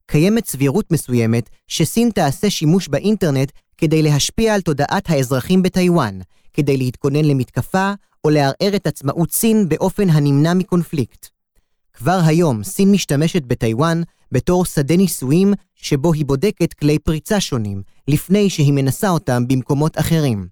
קיימת 0.08 0.48
סבירות 0.48 0.92
מסוימת 0.92 1.50
שסין 1.68 2.10
תעשה 2.10 2.50
שימוש 2.50 2.88
באינטרנט 2.88 3.52
כדי 3.78 4.02
להשפיע 4.02 4.56
על 4.56 4.62
תודעת 4.62 5.10
האזרחים 5.10 5.64
בטיוואן, 5.64 6.20
כדי 6.54 6.78
להתכונן 6.78 7.26
למתקפה 7.26 7.92
או 8.24 8.30
לערער 8.30 8.76
את 8.76 8.88
עצמאות 8.88 9.32
סין 9.32 9.70
באופן 9.70 10.10
הנמנע 10.10 10.54
מקונפליקט. 10.54 11.28
כבר 11.94 12.20
היום 12.26 12.64
סין 12.64 12.92
משתמשת 12.92 13.44
בטיוואן 13.44 14.02
בתור 14.32 14.66
שדה 14.66 14.98
ניסויים 14.98 15.54
שבו 15.76 16.14
היא 16.14 16.26
בודקת 16.26 16.74
כלי 16.74 17.00
פריצה 17.00 17.40
שונים, 17.40 17.82
לפני 18.08 18.50
שהיא 18.50 18.74
מנסה 18.74 19.10
אותם 19.10 19.48
במקומות 19.48 20.00
אחרים. 20.00 20.48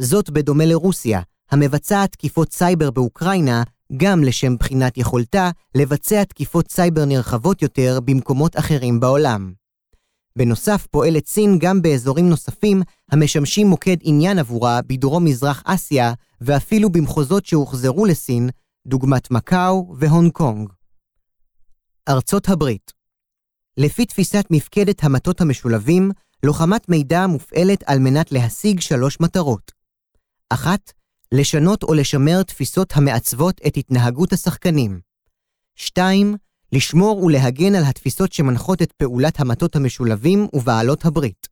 זאת 0.00 0.30
בדומה 0.30 0.66
לרוסיה, 0.66 1.20
המבצעת 1.50 2.12
תקיפות 2.12 2.52
סייבר 2.52 2.90
באוקראינה 2.90 3.62
גם 3.96 4.24
לשם 4.24 4.56
בחינת 4.56 4.98
יכולתה 4.98 5.50
לבצע 5.74 6.24
תקיפות 6.24 6.70
סייבר 6.70 7.04
נרחבות 7.04 7.62
יותר 7.62 7.98
במקומות 8.04 8.58
אחרים 8.58 9.00
בעולם. 9.00 9.52
בנוסף 10.36 10.86
פועלת 10.90 11.26
סין 11.26 11.58
גם 11.58 11.82
באזורים 11.82 12.28
נוספים 12.28 12.82
המשמשים 13.10 13.66
מוקד 13.66 13.96
עניין 14.00 14.38
עבורה 14.38 14.80
בדרום-מזרח 14.86 15.62
אסיה 15.66 16.12
ואפילו 16.40 16.90
במחוזות 16.90 17.46
שהוחזרו 17.46 18.06
לסין, 18.06 18.48
דוגמת 18.86 19.30
מקאו 19.30 19.94
והונג 19.98 20.32
קונג. 20.32 20.68
ארצות 22.08 22.48
הברית 22.48 22.97
לפי 23.78 24.06
תפיסת 24.06 24.44
מפקדת 24.50 25.04
המטות 25.04 25.40
המשולבים, 25.40 26.10
לוחמת 26.42 26.88
מידע 26.88 27.26
מופעלת 27.26 27.82
על 27.86 27.98
מנת 27.98 28.32
להשיג 28.32 28.80
שלוש 28.80 29.20
מטרות. 29.20 29.72
אחת, 30.50 30.92
לשנות 31.32 31.82
או 31.82 31.94
לשמר 31.94 32.42
תפיסות 32.42 32.96
המעצבות 32.96 33.60
את 33.66 33.76
התנהגות 33.76 34.32
השחקנים. 34.32 35.00
2. 35.74 36.36
לשמור 36.72 37.24
ולהגן 37.24 37.74
על 37.74 37.84
התפיסות 37.84 38.32
שמנחות 38.32 38.82
את 38.82 38.92
פעולת 38.92 39.40
המטות 39.40 39.76
המשולבים 39.76 40.46
ובעלות 40.52 41.04
הברית. 41.04 41.48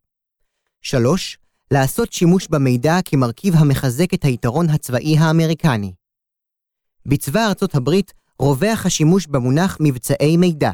3. 0.82 1.38
לעשות 1.70 2.12
שימוש 2.12 2.48
במידע 2.48 2.98
כמרכיב 3.04 3.54
המחזק 3.56 4.14
את 4.14 4.24
היתרון 4.24 4.70
הצבאי 4.70 5.18
האמריקני. 5.18 5.92
בצבא 7.06 7.46
ארצות 7.46 7.74
הברית 7.74 8.12
רווח 8.38 8.86
השימוש 8.86 9.26
במונח 9.26 9.76
מבצעי 9.80 10.36
מידע, 10.36 10.70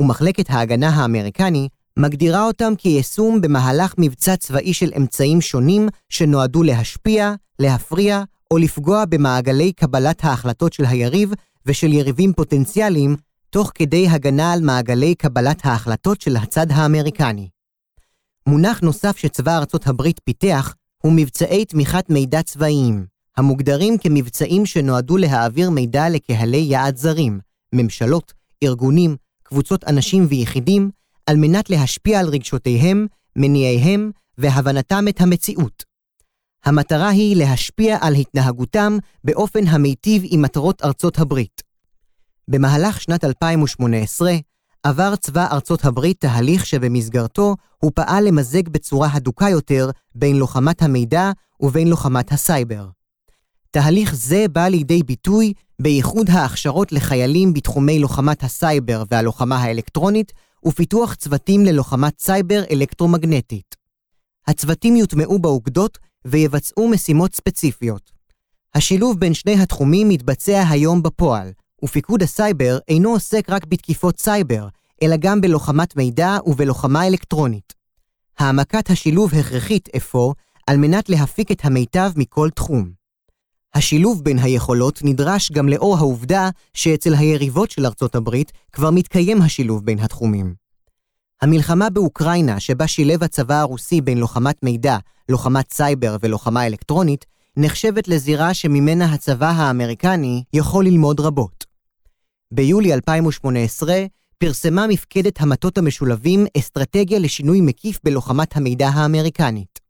ומחלקת 0.00 0.50
ההגנה 0.50 0.88
האמריקני 0.88 1.68
מגדירה 1.98 2.46
אותם 2.46 2.72
כיישום 2.78 3.40
במהלך 3.40 3.94
מבצע 3.98 4.36
צבאי 4.36 4.74
של 4.74 4.92
אמצעים 4.96 5.40
שונים 5.40 5.88
שנועדו 6.08 6.62
להשפיע, 6.62 7.34
להפריע 7.58 8.22
או 8.50 8.58
לפגוע 8.58 9.04
במעגלי 9.04 9.72
קבלת 9.72 10.24
ההחלטות 10.24 10.72
של 10.72 10.84
היריב 10.84 11.32
ושל 11.66 11.92
יריבים 11.92 12.32
פוטנציאליים, 12.32 13.16
תוך 13.50 13.72
כדי 13.74 14.08
הגנה 14.08 14.52
על 14.52 14.60
מעגלי 14.60 15.14
קבלת 15.14 15.66
ההחלטות 15.66 16.20
של 16.20 16.36
הצד 16.36 16.66
האמריקני. 16.70 17.48
מונח 18.46 18.80
נוסף 18.80 19.16
שצבא 19.16 19.58
ארצות 19.58 19.86
הברית 19.86 20.20
פיתח 20.24 20.74
הוא 21.02 21.12
מבצעי 21.12 21.64
תמיכת 21.64 22.10
מידע 22.10 22.42
צבאיים, 22.42 23.06
המוגדרים 23.36 23.98
כמבצעים 23.98 24.66
שנועדו 24.66 25.16
להעביר 25.16 25.70
מידע 25.70 26.08
לקהלי 26.08 26.56
יעד 26.56 26.96
זרים, 26.96 27.40
ממשלות, 27.74 28.32
ארגונים, 28.64 29.16
קבוצות 29.54 29.84
אנשים 29.84 30.26
ויחידים, 30.28 30.90
על 31.26 31.36
מנת 31.36 31.70
להשפיע 31.70 32.20
על 32.20 32.28
רגשותיהם, 32.28 33.06
מניעיהם 33.36 34.10
והבנתם 34.38 35.04
את 35.08 35.20
המציאות. 35.20 35.84
המטרה 36.64 37.08
היא 37.08 37.36
להשפיע 37.36 37.98
על 38.00 38.14
התנהגותם 38.14 38.98
באופן 39.24 39.66
המיטיב 39.66 40.22
עם 40.26 40.42
מטרות 40.42 40.84
ארצות 40.84 41.18
הברית. 41.18 41.62
במהלך 42.48 43.00
שנת 43.00 43.24
2018 43.24 44.32
עבר 44.82 45.16
צבא 45.16 45.46
ארצות 45.52 45.84
הברית 45.84 46.20
תהליך 46.20 46.66
שבמסגרתו 46.66 47.56
הוא 47.78 47.92
פעל 47.94 48.24
למזג 48.24 48.68
בצורה 48.68 49.08
הדוקה 49.12 49.48
יותר 49.48 49.90
בין 50.14 50.36
לוחמת 50.36 50.82
המידע 50.82 51.30
ובין 51.60 51.88
לוחמת 51.88 52.32
הסייבר. 52.32 52.88
תהליך 53.74 54.14
זה 54.14 54.46
בא 54.52 54.68
לידי 54.68 55.02
ביטוי 55.02 55.52
באיחוד 55.82 56.30
ההכשרות 56.30 56.92
לחיילים 56.92 57.54
בתחומי 57.54 57.98
לוחמת 57.98 58.42
הסייבר 58.42 59.02
והלוחמה 59.10 59.56
האלקטרונית 59.56 60.32
ופיתוח 60.66 61.14
צוותים 61.14 61.64
ללוחמת 61.64 62.20
סייבר 62.20 62.62
אלקטרומגנטית. 62.70 63.76
הצוותים 64.46 64.96
יוטמעו 64.96 65.38
באוגדות 65.38 65.98
ויבצעו 66.24 66.88
משימות 66.88 67.34
ספציפיות. 67.34 68.10
השילוב 68.74 69.20
בין 69.20 69.34
שני 69.34 69.62
התחומים 69.62 70.08
מתבצע 70.08 70.64
היום 70.68 71.02
בפועל, 71.02 71.52
ופיקוד 71.84 72.22
הסייבר 72.22 72.78
אינו 72.88 73.10
עוסק 73.10 73.50
רק 73.50 73.64
בתקיפות 73.66 74.18
סייבר, 74.20 74.68
אלא 75.02 75.16
גם 75.16 75.40
בלוחמת 75.40 75.96
מידע 75.96 76.36
ובלוחמה 76.46 77.06
אלקטרונית. 77.06 77.72
העמקת 78.38 78.90
השילוב 78.90 79.34
הכרחית 79.34 79.88
אפוא 79.96 80.34
על 80.66 80.76
מנת 80.76 81.08
להפיק 81.08 81.52
את 81.52 81.64
המיטב 81.64 82.10
מכל 82.16 82.50
תחום. 82.50 83.03
השילוב 83.74 84.24
בין 84.24 84.38
היכולות 84.38 85.00
נדרש 85.04 85.52
גם 85.52 85.68
לאור 85.68 85.96
העובדה 85.96 86.50
שאצל 86.74 87.14
היריבות 87.14 87.70
של 87.70 87.86
ארצות 87.86 88.14
הברית 88.14 88.52
כבר 88.72 88.90
מתקיים 88.90 89.42
השילוב 89.42 89.84
בין 89.84 89.98
התחומים. 89.98 90.54
המלחמה 91.42 91.90
באוקראינה, 91.90 92.60
שבה 92.60 92.86
שילב 92.86 93.24
הצבא 93.24 93.60
הרוסי 93.60 94.00
בין 94.00 94.18
לוחמת 94.18 94.62
מידע, 94.62 94.96
לוחמת 95.28 95.72
סייבר 95.72 96.16
ולוחמה 96.20 96.66
אלקטרונית, 96.66 97.24
נחשבת 97.56 98.08
לזירה 98.08 98.54
שממנה 98.54 99.12
הצבא 99.14 99.50
האמריקני 99.50 100.42
יכול 100.52 100.84
ללמוד 100.84 101.20
רבות. 101.20 101.64
ביולי 102.52 102.94
2018 102.94 103.94
פרסמה 104.38 104.86
מפקדת 104.86 105.40
המטות 105.40 105.78
המשולבים 105.78 106.46
אסטרטגיה 106.58 107.18
לשינוי 107.18 107.60
מקיף 107.60 108.00
בלוחמת 108.04 108.56
המידע 108.56 108.88
האמריקנית. 108.88 109.80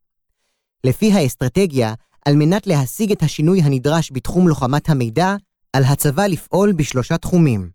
לפי 0.85 1.13
האסטרטגיה, 1.13 1.95
על 2.25 2.37
מנת 2.37 2.67
להשיג 2.67 3.13
את 3.13 3.23
השינוי 3.23 3.61
הנדרש 3.61 4.11
בתחום 4.13 4.49
לוחמת 4.49 4.89
המידע, 4.89 5.37
על 5.73 5.85
הצבא 5.85 6.27
לפעול 6.27 6.73
בשלושה 6.73 7.19
תחומים. 7.19 7.71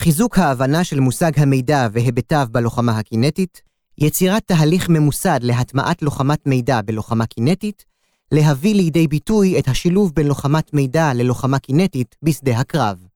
חיזוק 0.00 0.38
ההבנה 0.38 0.84
של 0.84 1.00
מושג 1.00 1.32
המידע 1.36 1.88
והיבטיו 1.92 2.46
בלוחמה 2.50 2.98
הקינטית, 2.98 3.62
יצירת 3.98 4.42
תהליך 4.46 4.88
ממוסד 4.88 5.40
להטמעת 5.42 6.02
לוחמת 6.02 6.46
מידע 6.46 6.80
בלוחמה 6.82 7.26
קינטית, 7.26 7.84
להביא 8.32 8.74
לידי 8.74 9.08
ביטוי 9.08 9.58
את 9.58 9.68
השילוב 9.68 10.12
בין 10.14 10.26
לוחמת 10.26 10.74
מידע 10.74 11.14
ללוחמה 11.14 11.58
קינטית 11.58 12.16
בשדה 12.22 12.58
הקרב. 12.58 13.06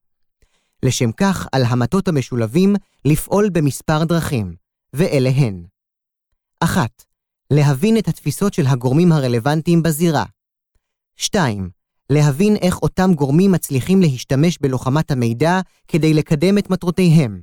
לשם 0.83 1.11
כך, 1.11 1.47
על 1.51 1.63
המטות 1.65 2.07
המשולבים 2.07 2.75
לפעול 3.05 3.49
במספר 3.49 4.03
דרכים, 4.03 4.55
ואלה 4.93 5.29
הן 5.29 5.63
1. 6.59 6.89
להבין 7.53 7.97
את 7.97 8.07
התפיסות 8.07 8.53
של 8.53 8.67
הגורמים 8.67 9.11
הרלוונטיים 9.11 9.83
בזירה. 9.83 10.25
2. 11.21 11.69
להבין 12.09 12.55
איך 12.55 12.81
אותם 12.81 13.13
גורמים 13.13 13.51
מצליחים 13.51 14.01
להשתמש 14.01 14.57
בלוחמת 14.61 15.11
המידע 15.11 15.59
כדי 15.87 16.13
לקדם 16.13 16.57
את 16.57 16.69
מטרותיהם. 16.69 17.41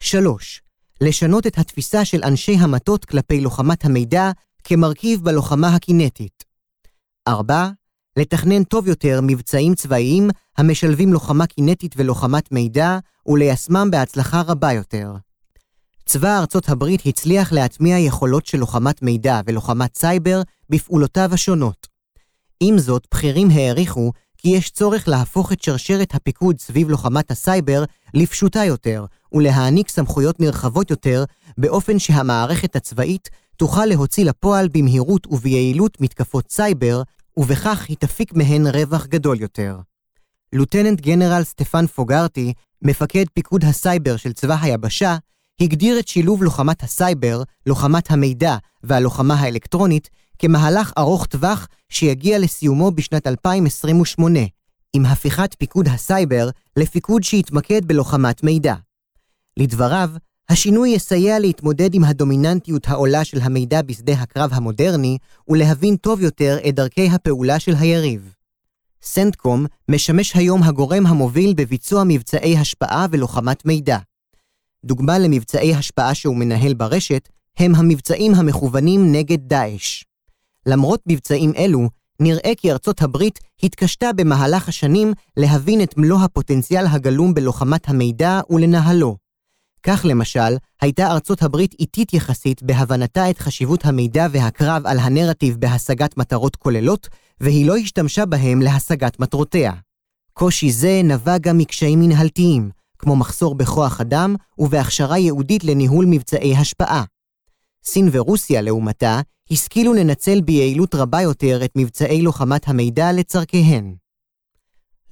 3. 0.00 0.62
לשנות 1.00 1.46
את 1.46 1.58
התפיסה 1.58 2.04
של 2.04 2.20
אנשי 2.24 2.56
המטות 2.60 3.04
כלפי 3.04 3.40
לוחמת 3.40 3.84
המידע 3.84 4.30
כמרכיב 4.64 5.24
בלוחמה 5.24 5.74
הקינטית. 5.74 6.44
4. 7.28 7.68
לתכנן 8.16 8.64
טוב 8.64 8.88
יותר 8.88 9.20
מבצעים 9.22 9.74
צבאיים 9.74 10.30
המשלבים 10.58 11.12
לוחמה 11.12 11.46
קינטית 11.46 11.94
ולוחמת 11.96 12.52
מידע 12.52 12.98
וליישמם 13.26 13.88
בהצלחה 13.90 14.42
רבה 14.46 14.72
יותר. 14.72 15.12
צבא 16.06 16.38
ארצות 16.38 16.68
הברית 16.68 17.06
הצליח 17.06 17.52
להטמיע 17.52 17.98
יכולות 17.98 18.46
של 18.46 18.58
לוחמת 18.58 19.02
מידע 19.02 19.40
ולוחמת 19.46 19.96
סייבר 19.96 20.42
בפעולותיו 20.70 21.34
השונות. 21.34 21.91
עם 22.64 22.78
זאת, 22.78 23.06
בכירים 23.14 23.50
העריכו 23.50 24.12
כי 24.38 24.48
יש 24.48 24.70
צורך 24.70 25.08
להפוך 25.08 25.52
את 25.52 25.62
שרשרת 25.62 26.14
הפיקוד 26.14 26.58
סביב 26.60 26.90
לוחמת 26.90 27.30
הסייבר 27.30 27.84
לפשוטה 28.14 28.64
יותר, 28.64 29.04
ולהעניק 29.32 29.88
סמכויות 29.88 30.40
נרחבות 30.40 30.90
יותר, 30.90 31.24
באופן 31.58 31.98
שהמערכת 31.98 32.76
הצבאית 32.76 33.28
תוכל 33.56 33.86
להוציא 33.86 34.24
לפועל 34.24 34.68
במהירות 34.72 35.26
וביעילות 35.26 36.00
מתקפות 36.00 36.50
סייבר, 36.50 37.02
ובכך 37.36 37.86
היא 37.88 37.96
תפיק 38.00 38.34
מהן 38.34 38.66
רווח 38.66 39.06
גדול 39.06 39.40
יותר. 39.40 39.76
לוטננט 40.52 41.00
גנרל 41.00 41.42
סטפן 41.44 41.86
פוגרטי, 41.86 42.52
מפקד 42.82 43.24
פיקוד 43.34 43.64
הסייבר 43.64 44.16
של 44.16 44.32
צבא 44.32 44.56
היבשה, 44.60 45.16
הגדיר 45.60 45.98
את 45.98 46.08
שילוב 46.08 46.42
לוחמת 46.42 46.82
הסייבר, 46.82 47.42
לוחמת 47.66 48.10
המידע 48.10 48.56
והלוחמה 48.82 49.34
האלקטרונית 49.34 50.10
כמהלך 50.44 50.92
ארוך 50.98 51.26
טווח 51.26 51.68
שיגיע 51.88 52.38
לסיומו 52.38 52.90
בשנת 52.90 53.26
2028, 53.26 54.40
עם 54.92 55.06
הפיכת 55.06 55.54
פיקוד 55.58 55.88
הסייבר 55.88 56.48
לפיקוד 56.76 57.22
שיתמקד 57.22 57.84
בלוחמת 57.84 58.42
מידע. 58.42 58.74
לדבריו, 59.56 60.10
השינוי 60.48 60.88
יסייע 60.88 61.38
להתמודד 61.38 61.94
עם 61.94 62.04
הדומיננטיות 62.04 62.88
העולה 62.88 63.24
של 63.24 63.40
המידע 63.42 63.82
בשדה 63.82 64.12
הקרב 64.12 64.50
המודרני 64.52 65.18
ולהבין 65.48 65.96
טוב 65.96 66.20
יותר 66.20 66.58
את 66.68 66.74
דרכי 66.74 67.08
הפעולה 67.08 67.60
של 67.60 67.74
היריב. 67.78 68.34
סנטקום 69.02 69.66
משמש 69.88 70.36
היום 70.36 70.62
הגורם 70.62 71.06
המוביל 71.06 71.54
בביצוע 71.56 72.02
מבצעי 72.06 72.58
השפעה 72.58 73.06
ולוחמת 73.10 73.66
מידע. 73.66 73.98
דוגמה 74.84 75.18
למבצעי 75.18 75.74
השפעה 75.74 76.14
שהוא 76.14 76.36
מנהל 76.36 76.74
ברשת 76.74 77.28
הם 77.58 77.74
המבצעים 77.74 78.34
המכוונים 78.34 79.12
נגד 79.12 79.48
דאעש. 79.48 80.04
למרות 80.66 81.00
מבצעים 81.06 81.52
אלו, 81.56 81.88
נראה 82.20 82.52
כי 82.56 82.72
ארצות 82.72 83.02
הברית 83.02 83.38
התקשתה 83.62 84.12
במהלך 84.12 84.68
השנים 84.68 85.12
להבין 85.36 85.82
את 85.82 85.96
מלוא 85.96 86.20
הפוטנציאל 86.20 86.86
הגלום 86.86 87.34
בלוחמת 87.34 87.88
המידע 87.88 88.40
ולנהלו. 88.50 89.16
כך 89.82 90.04
למשל, 90.08 90.56
הייתה 90.80 91.06
ארצות 91.06 91.42
הברית 91.42 91.74
איטית 91.80 92.14
יחסית 92.14 92.62
בהבנתה 92.62 93.30
את 93.30 93.38
חשיבות 93.38 93.84
המידע 93.84 94.26
והקרב 94.30 94.86
על 94.86 94.98
הנרטיב 94.98 95.56
בהשגת 95.56 96.16
מטרות 96.16 96.56
כוללות, 96.56 97.08
והיא 97.40 97.66
לא 97.66 97.76
השתמשה 97.76 98.26
בהם 98.26 98.62
להשגת 98.62 99.20
מטרותיה. 99.20 99.72
קושי 100.32 100.72
זה 100.72 101.00
נבע 101.04 101.38
גם 101.38 101.58
מקשיים 101.58 102.00
מנהלתיים, 102.00 102.70
כמו 102.98 103.16
מחסור 103.16 103.54
בכוח 103.54 104.00
אדם 104.00 104.34
ובהכשרה 104.58 105.18
ייעודית 105.18 105.64
לניהול 105.64 106.06
מבצעי 106.08 106.56
השפעה. 106.56 107.04
סין 107.84 108.08
ורוסיה, 108.12 108.60
לעומתה, 108.60 109.20
השכילו 109.52 109.94
לנצל 109.94 110.40
ביעילות 110.40 110.94
רבה 110.94 111.22
יותר 111.22 111.64
את 111.64 111.72
מבצעי 111.76 112.22
לוחמת 112.22 112.68
המידע 112.68 113.12
לצורכיהן. 113.12 113.94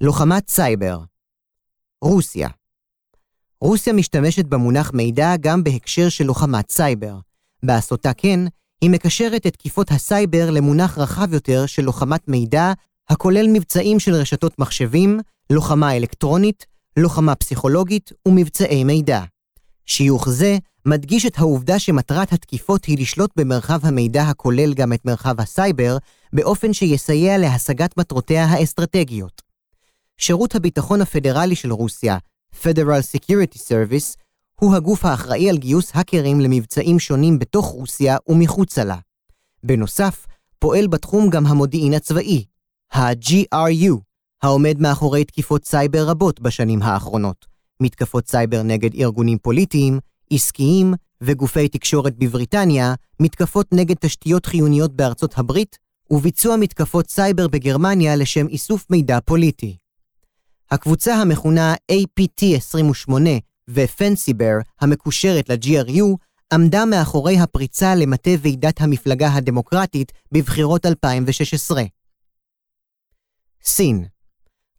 לוחמת 0.01 0.49
סייבר 0.49 0.99
רוסיה 2.01 2.49
רוסיה 3.61 3.93
משתמשת 3.93 4.45
במונח 4.45 4.91
מידע 4.93 5.33
גם 5.41 5.63
בהקשר 5.63 6.09
של 6.09 6.23
לוחמת 6.23 6.71
סייבר. 6.71 7.19
בעשותה 7.63 8.13
כן, 8.13 8.39
היא 8.81 8.89
מקשרת 8.89 9.47
את 9.47 9.53
תקיפות 9.53 9.91
הסייבר 9.91 10.51
למונח 10.51 10.97
רחב 10.97 11.33
יותר 11.33 11.65
של 11.65 11.81
לוחמת 11.83 12.27
מידע, 12.27 12.73
הכולל 13.09 13.47
מבצעים 13.53 13.99
של 13.99 14.13
רשתות 14.13 14.59
מחשבים, 14.59 15.19
לוחמה 15.49 15.97
אלקטרונית, 15.97 16.65
לוחמה 16.97 17.35
פסיכולוגית 17.35 18.11
ומבצעי 18.27 18.83
מידע. 18.83 19.23
שיוך 19.85 20.29
זה 20.29 20.57
מדגיש 20.85 21.25
את 21.25 21.37
העובדה 21.37 21.79
שמטרת 21.79 22.33
התקיפות 22.33 22.85
היא 22.85 22.97
לשלוט 22.97 23.31
במרחב 23.35 23.79
המידע 23.83 24.23
הכולל 24.23 24.73
גם 24.73 24.93
את 24.93 25.05
מרחב 25.05 25.41
הסייבר, 25.41 25.97
באופן 26.33 26.73
שיסייע 26.73 27.37
להשגת 27.37 27.97
מטרותיה 27.97 28.45
האסטרטגיות. 28.45 29.41
שירות 30.17 30.55
הביטחון 30.55 31.01
הפדרלי 31.01 31.55
של 31.55 31.71
רוסיה, 31.71 32.17
Federal 32.61 33.01
Security 33.15 33.57
Service, 33.57 34.15
הוא 34.59 34.75
הגוף 34.75 35.05
האחראי 35.05 35.49
על 35.49 35.57
גיוס 35.57 35.91
האקרים 35.93 36.41
למבצעים 36.41 36.99
שונים 36.99 37.39
בתוך 37.39 37.65
רוסיה 37.65 38.17
ומחוצה 38.27 38.83
לה. 38.83 38.97
בנוסף, 39.63 40.27
פועל 40.59 40.87
בתחום 40.87 41.29
גם 41.29 41.45
המודיעין 41.45 41.93
הצבאי, 41.93 42.45
ה-GRU, 42.93 43.95
העומד 44.43 44.79
מאחורי 44.79 45.25
תקיפות 45.25 45.65
סייבר 45.65 46.09
רבות 46.09 46.39
בשנים 46.39 46.81
האחרונות, 46.81 47.45
מתקפות 47.81 48.27
סייבר 48.27 48.63
נגד 48.63 48.95
ארגונים 48.95 49.37
פוליטיים, 49.37 49.99
עסקיים 50.31 50.93
וגופי 51.21 51.67
תקשורת 51.67 52.17
בבריטניה, 52.17 52.93
מתקפות 53.19 53.67
נגד 53.73 53.95
תשתיות 53.99 54.45
חיוניות 54.45 54.95
בארצות 54.95 55.37
הברית, 55.37 55.77
וביצוע 56.09 56.55
מתקפות 56.55 57.09
סייבר 57.09 57.47
בגרמניה 57.47 58.15
לשם 58.15 58.47
איסוף 58.47 58.85
מידע 58.89 59.19
פוליטי. 59.25 59.77
הקבוצה 60.71 61.15
המכונה 61.15 61.75
APT28 61.91 63.11
ו-Fancy 63.67 64.19
Bear, 64.19 64.57
המקושרת 64.81 65.49
ל-GRU, 65.49 66.15
עמדה 66.53 66.85
מאחורי 66.85 67.39
הפריצה 67.39 67.95
למטה 67.95 68.31
ועידת 68.41 68.81
המפלגה 68.81 69.33
הדמוקרטית 69.33 70.11
בבחירות 70.31 70.85
2016. 70.85 71.83
סין 73.63 74.05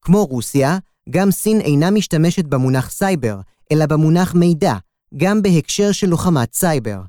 כמו 0.03 0.25
רוסיה, 0.25 0.79
גם 1.11 1.31
סין 1.31 1.61
אינה 1.61 1.91
משתמשת 1.91 2.45
במונח 2.45 2.91
סייבר, 2.91 3.41
אלא 3.73 3.87
במונח 3.87 4.35
מידע, 4.35 4.75
גם 5.17 5.43
בהקשר 5.43 5.93
של 5.93 6.07
לוחמת 6.07 6.55
סייבר. 6.55 7.01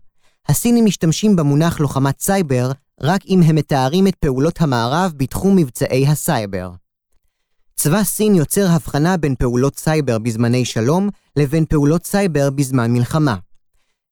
הסינים 0.47 0.85
משתמשים 0.85 1.35
במונח 1.35 1.79
לוחמת 1.79 2.19
סייבר 2.19 2.71
רק 3.01 3.21
אם 3.25 3.41
הם 3.45 3.55
מתארים 3.55 4.07
את 4.07 4.15
פעולות 4.15 4.61
המערב 4.61 5.13
בתחום 5.17 5.55
מבצעי 5.55 6.07
הסייבר. 6.07 6.71
צבא 7.75 8.03
סין 8.03 8.35
יוצר 8.35 8.67
הבחנה 8.69 9.17
בין 9.17 9.35
פעולות 9.35 9.79
סייבר 9.79 10.19
בזמני 10.19 10.65
שלום 10.65 11.09
לבין 11.35 11.65
פעולות 11.65 12.05
סייבר 12.05 12.49
בזמן 12.49 12.91
מלחמה. 12.91 13.35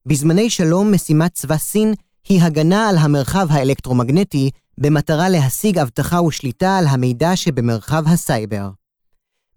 בזמני 0.05 0.49
שלום 0.49 0.93
משימת 0.93 1.33
צבא 1.33 1.57
סין 1.57 1.93
היא 2.29 2.41
הגנה 2.41 2.89
על 2.89 2.97
המרחב 2.97 3.47
האלקטרומגנטי 3.49 4.49
במטרה 4.77 5.29
להשיג 5.29 5.77
אבטחה 5.77 6.21
ושליטה 6.21 6.77
על 6.77 6.87
המידע 6.87 7.35
שבמרחב 7.35 8.03
הסייבר. 8.07 8.69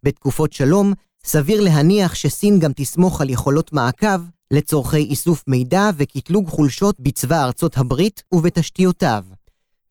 בתקופות 0.03 0.53
שלום, 0.53 0.93
סביר 1.27 1.61
להניח 1.61 2.15
שסין 2.15 2.59
גם 2.59 2.73
תסמוך 2.77 3.21
על 3.21 3.31
יכולות 3.31 3.73
מעקב 3.73 4.21
לצורכי 4.51 4.97
איסוף 4.97 5.45
מידע 5.49 5.91
וקטלוג 5.97 6.49
חולשות 6.49 7.01
בצבא 7.01 7.45
ארצות 7.45 7.79
הברית 7.79 8.23
ובתשתיותיו. 8.33 9.25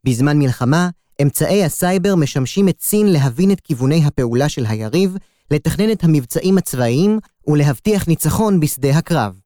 בזמן 0.06 0.39
מלחמה, 0.39 0.89
אמצעי 1.22 1.63
הסייבר 1.63 2.15
משמשים 2.15 2.69
את 2.69 2.82
סין 2.82 3.08
להבין 3.08 3.52
את 3.52 3.60
כיווני 3.60 4.06
הפעולה 4.06 4.50
של 4.50 4.65
היריב, 4.65 5.17
לתכנן 5.52 5.91
את 5.91 6.04
המבצעים 6.04 6.58
הצבאיים 6.58 7.19
ולהבטיח 7.48 8.08
ניצחון 8.08 8.60
בשדה 8.60 8.98
הקרב. 8.98 9.39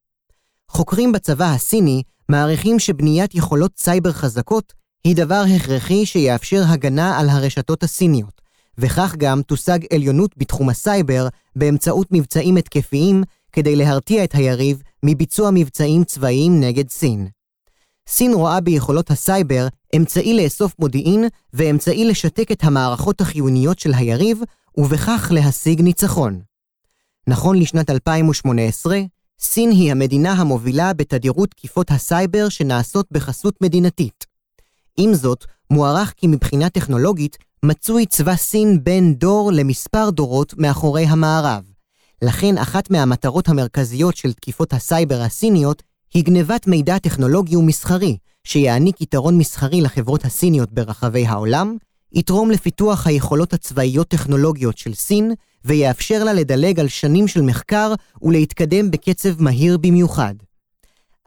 חוקרים 0.70 1.12
בצבא 1.12 1.46
הסיני 1.46 2.04
מעריכים 2.30 2.80
שבניית 2.80 3.36
יכולות 3.36 3.72
סייבר 3.78 4.12
חזקות 4.12 4.74
היא 5.04 5.16
דבר 5.16 5.44
הכרחי 5.56 6.06
שיאפשר 6.06 6.64
הגנה 6.68 7.20
על 7.20 7.30
הרשתות 7.30 7.84
הסיניות, 7.84 8.37
וכך 8.78 9.16
גם 9.18 9.42
תושג 9.42 9.80
עליונות 9.94 10.32
בתחום 10.38 10.70
הסייבר 10.70 11.28
באמצעות 11.56 12.08
מבצעים 12.12 12.58
התקפיים 12.58 13.24
כדי 13.52 13.76
להרתיע 13.76 14.24
את 14.24 14.36
היריב 14.36 14.82
מביצוע 15.04 15.50
מבצעים 15.54 16.04
צבאיים 16.04 16.60
נגד 16.60 16.90
סין. 16.90 17.28
סין 18.08 18.34
רואה 18.34 18.62
ביכולות 18.62 19.12
הסייבר 19.12 19.68
אמצעי 19.96 20.44
לאסוף 20.44 20.76
מודיעין 20.80 21.26
ואמצעי 21.54 22.06
לשתק 22.06 22.52
את 22.52 22.64
המערכות 22.64 23.22
החיוניות 23.22 23.80
של 23.80 23.94
היריב, 23.94 24.42
ובכך 24.78 25.32
להשיג 25.36 25.82
ניצחון. 25.82 26.42
נכון 27.28 27.60
לשנת 27.60 27.90
2018, 27.90 29.00
סין 29.40 29.72
היא 29.72 29.92
המדינה 29.92 30.32
המובילה 30.34 30.94
בתדירות 30.94 31.50
תקיפות 31.50 31.92
הסייבר 31.92 32.50
שנעשות 32.50 33.08
בחסות 33.12 33.62
מדינתית. 33.62 34.26
עם 34.98 35.14
זאת, 35.14 35.46
מוערך 35.72 36.14
כי 36.18 36.28
מבחינה 36.28 36.70
טכנולוגית 36.70 37.38
מצוי 37.64 38.06
צבא 38.06 38.36
סין 38.36 38.84
בין 38.84 39.14
דור 39.14 39.52
למספר 39.52 40.10
דורות 40.10 40.54
מאחורי 40.58 41.04
המערב. 41.04 41.64
לכן 42.22 42.58
אחת 42.58 42.92
מהמטרות 42.92 43.50
המרכזיות 43.50 44.16
של 44.18 44.34
תקיפות 44.34 44.74
הסייבר 44.74 45.22
הסיניות 45.22 45.84
היא 46.14 46.24
גנבת 46.24 46.68
מידע 46.68 46.98
טכנולוגי 46.98 47.56
ומסחרי, 47.56 48.18
שיעניק 48.44 49.02
יתרון 49.02 49.38
מסחרי 49.38 49.82
לחברות 49.82 50.26
הסיניות 50.26 50.72
ברחבי 50.72 51.26
העולם, 51.26 51.78
יתרום 52.14 52.52
לפיתוח 52.52 53.08
היכולות 53.08 53.54
הצבאיות-טכנולוגיות 53.54 54.78
של 54.78 54.94
סין, 54.94 55.34
ויאפשר 55.66 56.24
לה 56.24 56.34
לדלג 56.34 56.80
על 56.80 56.88
שנים 56.88 57.28
של 57.28 57.42
מחקר 57.42 57.94
ולהתקדם 58.22 58.92
בקצב 58.92 59.42
מהיר 59.42 59.78
במיוחד. 59.78 60.34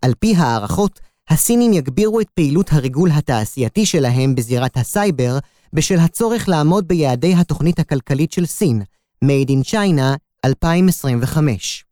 על 0.02 0.14
פי 0.18 0.34
הערכות, 0.36 1.00
הסינים 1.30 1.72
יגבירו 1.72 2.20
את 2.20 2.28
פעילות 2.34 2.72
הריגול 2.72 3.10
התעשייתי 3.12 3.86
שלהם 3.86 4.34
בזירת 4.34 4.76
הסייבר, 4.76 5.38
בשל 5.72 5.98
הצורך 5.98 6.48
לעמוד 6.48 6.88
ביעדי 6.88 7.34
התוכנית 7.34 7.78
הכלכלית 7.78 8.32
של 8.32 8.46
סין, 8.46 8.82
Made 9.24 9.48
in 9.48 9.70
China 9.70 10.16
2025. 10.44 11.84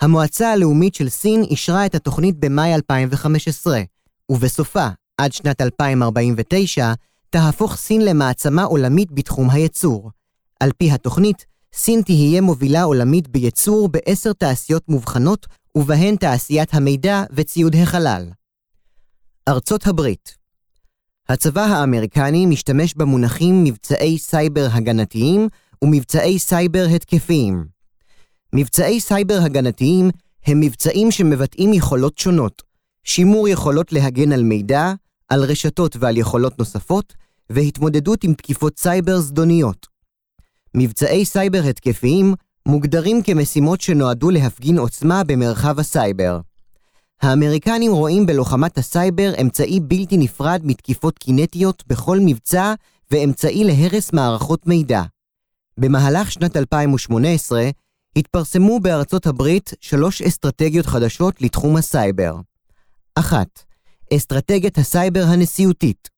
המועצה 0.00 0.52
הלאומית 0.52 0.94
של 0.94 1.08
סין 1.08 1.42
אישרה 1.42 1.86
את 1.86 1.94
התוכנית 1.94 2.36
במאי 2.38 2.74
2015, 2.74 3.80
ובסופה, 4.28 4.88
עד 5.18 5.32
שנת 5.32 5.60
2049, 5.60 6.92
תהפוך 7.30 7.76
סין 7.76 8.04
למעצמה 8.04 8.64
עולמית 8.64 9.12
בתחום 9.12 9.50
הייצור. 9.50 10.10
על 10.60 10.70
פי 10.78 10.90
התוכנית, 10.90 11.46
סין 11.74 12.02
תהיה 12.02 12.40
מובילה 12.40 12.82
עולמית 12.82 13.28
בייצור 13.28 13.88
בעשר 13.88 14.32
תעשיות 14.32 14.88
מובחנות, 14.88 15.46
ובהן 15.74 16.16
תעשיית 16.16 16.74
המידע 16.74 17.24
וציוד 17.32 17.76
החלל. 17.76 18.30
ארצות 19.48 19.86
הברית 19.86 20.36
הצבא 21.28 21.60
האמריקני 21.60 22.46
משתמש 22.46 22.94
במונחים 22.94 23.64
מבצעי 23.64 24.18
סייבר 24.18 24.68
הגנתיים 24.72 25.48
ומבצעי 25.82 26.38
סייבר 26.38 26.86
התקפיים. 26.94 27.66
מבצעי 28.52 29.00
סייבר 29.00 29.38
הגנתיים 29.44 30.10
הם 30.46 30.60
מבצעים 30.60 31.10
שמבטאים 31.10 31.72
יכולות 31.72 32.18
שונות, 32.18 32.62
שימור 33.04 33.48
יכולות 33.48 33.92
להגן 33.92 34.32
על 34.32 34.42
מידע, 34.42 34.92
על 35.28 35.44
רשתות 35.44 35.96
ועל 36.00 36.16
יכולות 36.16 36.58
נוספות, 36.58 37.14
והתמודדות 37.50 38.24
עם 38.24 38.34
תקיפות 38.34 38.78
סייבר 38.78 39.20
זדוניות. 39.20 39.86
מבצעי 40.74 41.24
סייבר 41.24 41.62
התקפיים 41.70 42.34
מוגדרים 42.66 43.22
כמשימות 43.22 43.80
שנועדו 43.80 44.30
להפגין 44.30 44.78
עוצמה 44.78 45.24
במרחב 45.24 45.78
הסייבר. 45.78 46.40
האמריקנים 47.22 47.92
רואים 47.92 48.26
בלוחמת 48.26 48.78
הסייבר 48.78 49.32
אמצעי 49.40 49.80
בלתי 49.80 50.16
נפרד 50.16 50.60
מתקיפות 50.64 51.18
קינטיות 51.18 51.84
בכל 51.86 52.18
מבצע 52.20 52.74
ואמצעי 53.10 53.64
להרס 53.64 54.12
מערכות 54.12 54.66
מידע. 54.66 55.02
במהלך 55.78 56.32
שנת 56.32 56.56
2018 56.56 57.70
התפרסמו 58.16 58.80
בארצות 58.80 59.26
הברית 59.26 59.72
שלוש 59.80 60.22
אסטרטגיות 60.22 60.86
חדשות 60.86 61.42
לתחום 61.42 61.76
הסייבר. 61.76 62.34
אחת, 63.14 63.64
אסטרטגיית 64.14 64.78
הסייבר 64.78 65.24
הנשיאותית. 65.28 66.08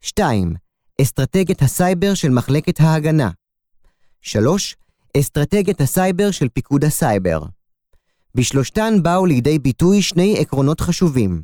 2. 0.00 0.54
אסטרטגיית 1.02 1.62
הסייבר 1.62 2.14
של 2.14 2.28
מחלקת 2.28 2.80
ההגנה. 2.80 3.30
3. 4.20 4.76
אסטרטגיית 5.18 5.80
הסייבר 5.80 6.30
של 6.30 6.48
פיקוד 6.48 6.84
הסייבר. 6.84 7.42
בשלושתן 8.36 8.94
באו 9.02 9.26
לידי 9.26 9.58
ביטוי 9.58 10.02
שני 10.02 10.38
עקרונות 10.38 10.80
חשובים 10.80 11.42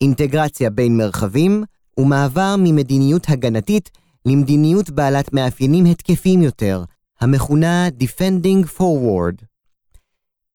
אינטגרציה 0.00 0.70
בין 0.70 0.96
מרחבים 0.96 1.64
ומעבר 1.96 2.54
ממדיניות 2.58 3.28
הגנתית 3.28 3.90
למדיניות 4.26 4.90
בעלת 4.90 5.32
מאפיינים 5.32 5.84
התקפיים 5.84 6.42
יותר, 6.42 6.84
המכונה 7.20 7.88
Defending 8.00 8.78
Forward. 8.78 9.44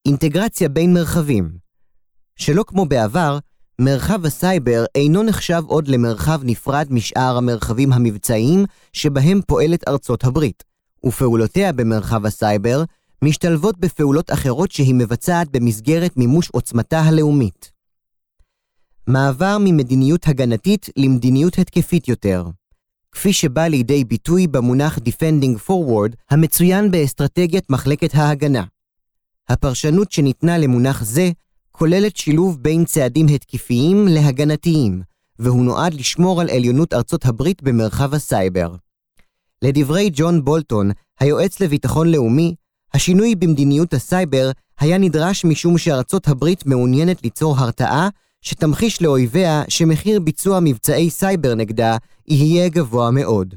אינטגרציה 0.06 0.70
בין 0.70 0.94
מרחבים 0.94 1.58
שלא 2.36 2.64
כמו 2.68 2.86
בעבר, 2.86 3.40
מרחב 3.82 4.26
הסייבר 4.26 4.86
אינו 4.96 5.24
נחשב 5.24 5.62
עוד 5.68 5.88
למרחב 5.88 6.42
נפרד 6.44 6.88
משאר 6.90 7.38
המרחבים 7.38 7.94
המבצעיים 7.94 8.66
שבהם 8.94 9.42
פועלת 9.48 9.88
ארצות 9.88 10.24
הברית, 10.24 10.64
ופעולותיה 11.06 11.72
במרחב 11.72 12.26
הסייבר 12.26 12.84
משתלבות 13.24 13.78
בפעולות 13.78 14.32
אחרות 14.32 14.72
שהיא 14.72 14.96
מבצעת 14.96 15.52
במסגרת 15.52 16.18
מימוש 16.18 16.50
עוצמתה 16.50 17.02
הלאומית. 17.02 17.72
מעבר 19.08 19.58
ממדיניות 19.60 20.28
הגנתית 20.28 20.90
למדיניות 20.98 21.60
התקפית 21.60 22.08
יותר, 22.08 22.46
כפי 23.12 23.34
שבא 23.34 23.68
לידי 23.68 24.04
ביטוי 24.04 24.48
במונח 24.48 24.98
Defending 24.98 25.70
Forward 25.70 26.16
המצוין 26.30 26.92
באסטרטגיית 26.92 27.70
מחלקת 27.70 28.16
ההגנה. 28.16 28.64
הפרשנות 29.50 30.12
שניתנה 30.12 30.58
למונח 30.58 31.04
זה 31.04 31.32
כוללת 31.72 32.18
שילוב 32.18 32.58
בין 32.62 32.86
צעדים 32.86 33.28
התקפיים 33.28 34.08
להגנתיים, 34.08 35.02
והוא 35.40 35.66
נועד 35.66 35.94
לשמור 35.94 36.42
על 36.42 36.50
עליונות 36.50 36.94
ארצות 36.94 37.26
הברית 37.26 37.64
במרחב 37.64 38.14
הסייבר. 38.14 38.76
לדברי 39.62 40.10
ג'ון 40.14 40.46
בולטון, 40.46 40.92
היועץ 41.20 41.60
לביטחון 41.60 42.12
לאומי, 42.12 42.56
השינוי 42.96 43.36
במדיניות 43.36 43.94
הסייבר 43.94 44.52
היה 44.80 44.98
נדרש 44.98 45.46
משום 45.46 45.78
שארצות 45.78 46.28
הברית 46.28 46.66
מעוניינת 46.66 47.24
ליצור 47.24 47.58
הרתעה 47.58 48.10
שתמחיש 48.42 49.02
לאויביה 49.02 49.64
שמחיר 49.68 50.20
ביצוע 50.20 50.60
מבצעי 50.62 51.10
סייבר 51.10 51.56
נגדה 51.56 51.98
יהיה 52.28 52.70
גבוה 52.70 53.12
מאוד. 53.12 53.56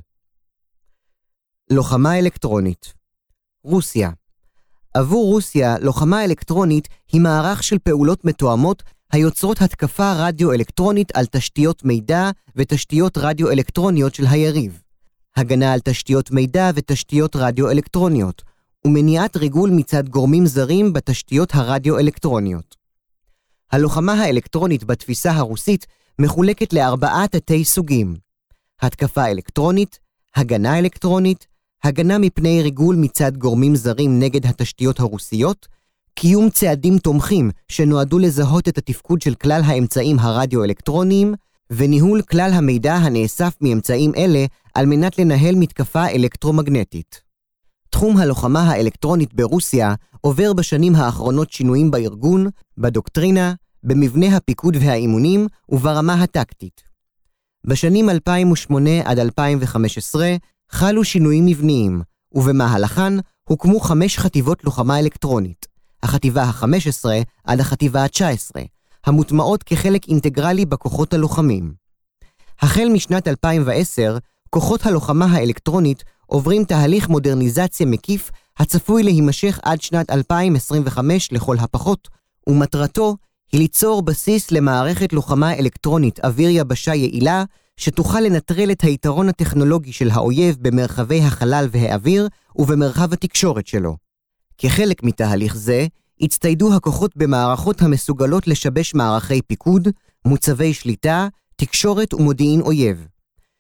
לוחמה 1.70 2.18
אלקטרונית 2.18 2.95
רוסיה 3.64 4.11
עבור 4.95 5.26
רוסיה, 5.26 5.78
לוחמה 5.78 6.24
אלקטרונית 6.24 6.89
היא 7.12 7.20
מערך 7.20 7.62
של 7.62 7.78
פעולות 7.78 8.24
מתואמות 8.24 8.82
היוצרות 9.12 9.62
התקפה 9.62 10.12
רדיו-אלקטרונית 10.12 11.16
על 11.16 11.26
תשתיות 11.26 11.84
מידע 11.84 12.30
ותשתיות 12.57 13.18
רדיו-אלקטרוניות 13.18 14.14
של 14.14 14.26
היריב. 14.26 14.82
הגנה 15.36 15.72
על 15.72 15.80
תשתיות 15.80 16.30
מידע 16.30 16.70
ותשתיות 16.74 17.36
רדיו-אלקטרוניות, 17.36 18.43
ומניעת 18.89 19.36
ריגול 19.36 19.70
מצד 19.70 20.09
גורמים 20.09 20.47
זרים 20.47 20.93
בתשתיות 20.93 21.55
הרדיו-אלקטרוניות. 21.55 22.76
הלוחמה 23.72 24.12
האלקטרונית 24.12 24.84
בתפיסה 24.84 25.32
הרוסית 25.32 25.86
מחולקת 26.18 26.72
לארבעה 26.72 27.28
תתי 27.28 27.64
סוגים 27.64 28.16
התקפה 28.82 29.26
אלקטרונית, 29.26 29.99
הגנה 30.36 30.78
אלקטרונית, 30.78 31.47
הגנה 31.84 32.18
מפני 32.18 32.62
ריגול 32.62 32.97
מצד 32.97 33.36
גורמים 33.36 33.76
זרים 33.76 34.18
נגד 34.18 34.47
התשתיות 34.47 35.01
הרוסיות, 35.01 35.68
קיום 36.14 36.51
צעדים 36.51 36.99
תומכים 36.99 37.51
שנועדו 37.68 38.18
לזהות 38.18 38.68
את 38.68 38.78
התפקוד 38.78 39.22
של 39.22 39.34
כלל 39.34 39.61
האמצעים 39.64 40.18
הרדיו-אלקטרוניים, 40.18 41.34
וניהול 41.70 42.22
כלל 42.22 42.51
המידע 42.55 42.95
הנאסף 42.95 43.55
מאמצעים 43.61 44.12
אלה 44.16 44.47
על 44.74 44.86
מנת 44.86 45.18
לנהל 45.18 45.55
מתקפה 45.55 46.07
אלקטרומגנטית. 46.07 47.28
תחום 47.91 48.16
הלוחמה 48.16 48.61
האלקטרונית 48.61 49.34
ברוסיה 49.34 49.95
עובר 50.20 50.53
בשנים 50.53 50.95
האחרונות 50.95 51.53
שינויים 51.53 51.91
בארגון, 51.91 52.47
בדוקטרינה, 52.78 53.55
במבנה 53.82 54.36
הפיקוד 54.36 54.76
והאימונים 54.80 55.47
וברמה 55.68 56.22
הטקטית. 56.22 56.82
בשנים 57.64 58.11
2008 58.11 58.91
עד 59.05 59.18
2015 59.18 60.36
חלו 60.70 61.05
שינויים 61.05 61.47
מבניים, 61.47 62.03
ובמהלכן 62.32 63.12
הוקמו 63.49 63.80
חמש 63.80 64.18
חטיבות 64.18 64.64
לוחמה 64.64 64.99
אלקטרונית, 64.99 65.66
החטיבה 66.03 66.43
ה-15 66.43 67.05
עד 67.45 67.61
החטיבה 67.61 68.03
ה-19, 68.03 68.61
המוטמעות 69.07 69.62
כחלק 69.62 70.09
אינטגרלי 70.09 70.66
בכוחות 70.66 71.14
הלוחמים. 71.14 71.72
החל 72.61 72.89
משנת 72.93 73.28
2010, 73.28 74.18
כוחות 74.51 74.86
הלוחמה 74.86 75.24
האלקטרונית 75.24 76.05
עוברים 76.31 76.64
תהליך 76.64 77.09
מודרניזציה 77.09 77.87
מקיף 77.87 78.31
הצפוי 78.59 79.03
להימשך 79.03 79.61
עד 79.62 79.83
שנת 79.83 80.11
2025 80.11 81.33
לכל 81.33 81.57
הפחות, 81.59 82.09
ומטרתו 82.47 83.16
היא 83.53 83.61
ליצור 83.61 84.03
בסיס 84.03 84.51
למערכת 84.51 85.12
לוחמה 85.12 85.55
אלקטרונית 85.55 86.20
אוויר-יבשה 86.24 86.95
יעילה, 86.95 87.45
שתוכל 87.76 88.20
לנטרל 88.20 88.70
את 88.72 88.81
היתרון 88.81 89.29
הטכנולוגי 89.29 89.93
של 89.93 90.11
האויב 90.11 90.57
במרחבי 90.61 91.20
החלל 91.20 91.68
והאוויר 91.70 92.29
ובמרחב 92.57 93.12
התקשורת 93.12 93.66
שלו. 93.66 93.97
כחלק 94.59 95.03
מתהליך 95.03 95.57
זה, 95.57 95.87
הצטיידו 96.20 96.74
הכוחות 96.74 97.16
במערכות 97.16 97.83
המסוגלות 97.83 98.47
לשבש 98.47 98.95
מערכי 98.95 99.43
פיקוד, 99.43 99.89
מוצבי 100.24 100.74
שליטה, 100.74 101.29
תקשורת 101.57 102.14
ומודיעין 102.14 102.61
אויב. 102.61 103.07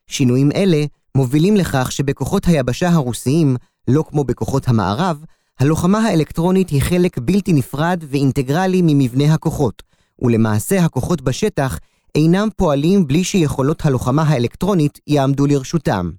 שינויים 0.06 0.52
אלה 0.52 0.84
מובילים 1.18 1.56
לכך 1.56 1.92
שבכוחות 1.92 2.46
היבשה 2.46 2.88
הרוסיים, 2.88 3.56
לא 3.88 4.04
כמו 4.08 4.24
בכוחות 4.24 4.68
המערב, 4.68 5.24
הלוחמה 5.60 5.98
האלקטרונית 5.98 6.70
היא 6.70 6.82
חלק 6.82 7.18
בלתי 7.18 7.52
נפרד 7.52 8.04
ואינטגרלי 8.08 8.82
ממבנה 8.82 9.34
הכוחות, 9.34 9.82
ולמעשה 10.22 10.84
הכוחות 10.84 11.22
בשטח 11.22 11.78
אינם 12.14 12.48
פועלים 12.56 13.06
בלי 13.06 13.24
שיכולות 13.24 13.86
הלוחמה 13.86 14.22
האלקטרונית 14.22 14.98
יעמדו 15.06 15.46
לרשותם. 15.46 16.10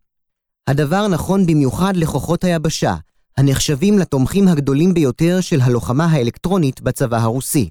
הדבר 0.68 1.08
נכון 1.08 1.46
במיוחד 1.46 1.96
לכוחות 1.96 2.44
היבשה, 2.44 2.96
הנחשבים 3.38 4.00
לתומכים 4.00 4.48
הגדולים 4.48 4.94
ביותר 4.94 5.42
של 5.42 5.62
הלוחמה 5.62 6.06
האלקטרונית 6.06 6.82
בצבא 6.82 7.18
הרוסי. 7.18 7.70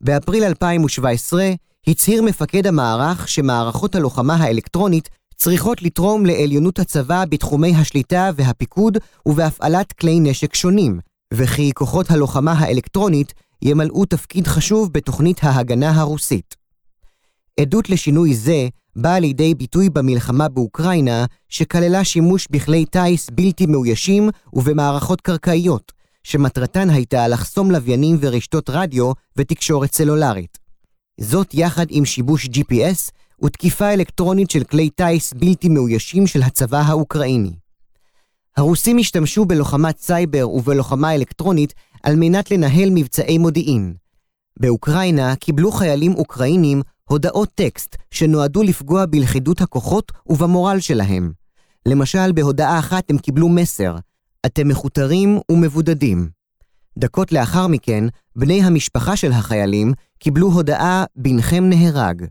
באפריל 0.00 0.44
2017 0.44 1.50
הצהיר 1.86 2.22
מפקד 2.22 2.66
המערך 2.66 3.28
שמערכות 3.28 3.94
הלוחמה 3.94 4.34
האלקטרונית 4.34 5.08
צריכות 5.36 5.82
לתרום 5.82 6.26
לעליונות 6.26 6.78
הצבא 6.78 7.24
בתחומי 7.28 7.74
השליטה 7.74 8.30
והפיקוד 8.36 8.98
ובהפעלת 9.26 9.92
כלי 9.92 10.20
נשק 10.20 10.54
שונים, 10.54 11.00
וכי 11.34 11.72
כוחות 11.74 12.10
הלוחמה 12.10 12.52
האלקטרונית 12.52 13.34
ימלאו 13.62 14.04
תפקיד 14.04 14.46
חשוב 14.46 14.92
בתוכנית 14.92 15.38
ההגנה 15.42 15.90
הרוסית. 15.90 16.54
עדות 17.60 17.90
לשינוי 17.90 18.34
זה 18.34 18.68
באה 18.96 19.18
לידי 19.18 19.54
ביטוי 19.54 19.88
במלחמה 19.90 20.48
באוקראינה, 20.48 21.24
שכללה 21.48 22.04
שימוש 22.04 22.46
בכלי 22.50 22.86
טיס 22.86 23.30
בלתי 23.30 23.66
מאוישים 23.66 24.30
ובמערכות 24.52 25.20
קרקעיות, 25.20 25.92
שמטרתן 26.22 26.90
הייתה 26.90 27.28
לחסום 27.28 27.70
לוויינים 27.70 28.16
ורשתות 28.20 28.70
רדיו 28.70 29.12
ותקשורת 29.36 29.94
סלולרית. 29.94 30.58
זאת 31.20 31.54
יחד 31.54 31.86
עם 31.90 32.04
שיבוש 32.04 32.46
GPS 32.46 33.10
ותקיפה 33.44 33.92
אלקטרונית 33.92 34.50
של 34.50 34.64
כלי 34.64 34.90
טיס 34.90 35.32
בלתי 35.32 35.68
מאוישים 35.68 36.26
של 36.26 36.42
הצבא 36.42 36.80
האוקראיני. 36.80 37.52
הרוסים 38.56 38.98
השתמשו 38.98 39.44
בלוחמת 39.44 39.98
סייבר 39.98 40.48
ובלוחמה 40.48 41.14
אלקטרונית 41.14 41.74
על 42.02 42.16
מנת 42.16 42.50
לנהל 42.50 42.90
מבצעי 42.90 43.38
מודיעין. 43.38 43.94
באוקראינה 44.60 45.36
קיבלו 45.36 45.72
חיילים 45.72 46.14
אוקראינים 46.14 46.82
הודעות 47.08 47.48
טקסט 47.54 47.96
שנועדו 48.10 48.62
לפגוע 48.62 49.06
בלכידות 49.06 49.60
הכוחות 49.60 50.12
ובמורל 50.26 50.80
שלהם. 50.80 51.32
למשל, 51.88 52.32
בהודעה 52.32 52.78
אחת 52.78 53.10
הם 53.10 53.18
קיבלו 53.18 53.48
מסר, 53.48 53.96
אתם 54.46 54.68
מכותרים 54.68 55.38
ומבודדים. 55.50 56.28
דקות 56.98 57.32
לאחר 57.32 57.66
מכן, 57.66 58.04
בני 58.36 58.62
המשפחה 58.62 59.16
של 59.16 59.32
החיילים 59.32 59.92
קיבלו 60.18 60.52
הודעה 60.52 61.04
בנכם 61.16 61.64
נהרג. 61.68 62.24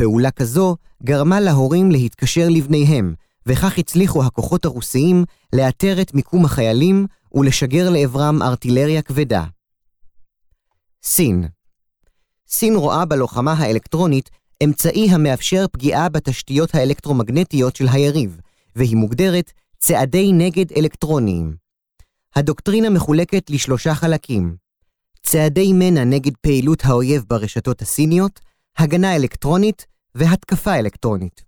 פעולה 0.00 0.30
כזו 0.30 0.76
גרמה 1.02 1.40
להורים 1.40 1.90
להתקשר 1.90 2.48
לבניהם, 2.48 3.14
וכך 3.46 3.78
הצליחו 3.78 4.24
הכוחות 4.24 4.64
הרוסיים 4.64 5.24
לאתר 5.54 6.02
את 6.02 6.14
מיקום 6.14 6.44
החיילים 6.44 7.06
ולשגר 7.34 7.90
לעברם 7.90 8.42
ארטילריה 8.42 9.02
כבדה. 9.02 9.44
סין 11.02 11.48
סין 12.48 12.76
רואה 12.76 13.04
בלוחמה 13.04 13.52
האלקטרונית 13.52 14.30
אמצעי 14.64 15.10
המאפשר 15.10 15.66
פגיעה 15.72 16.08
בתשתיות 16.08 16.74
האלקטרומגנטיות 16.74 17.76
של 17.76 17.86
היריב, 17.92 18.40
והיא 18.76 18.96
מוגדרת 18.96 19.52
צעדי 19.78 20.32
נגד 20.32 20.72
אלקטרוניים. 20.72 21.56
הדוקטרינה 22.36 22.90
מחולקת 22.90 23.50
לשלושה 23.50 23.94
חלקים 23.94 24.56
צעדי 25.22 25.72
מנע 25.72 26.04
נגד 26.04 26.32
פעילות 26.40 26.84
האויב 26.84 27.24
ברשתות 27.28 27.82
הסיניות, 27.82 28.40
הגנה 28.78 29.16
אלקטרונית 29.16 29.86
והתקפה 30.14 30.74
אלקטרונית. 30.78 31.42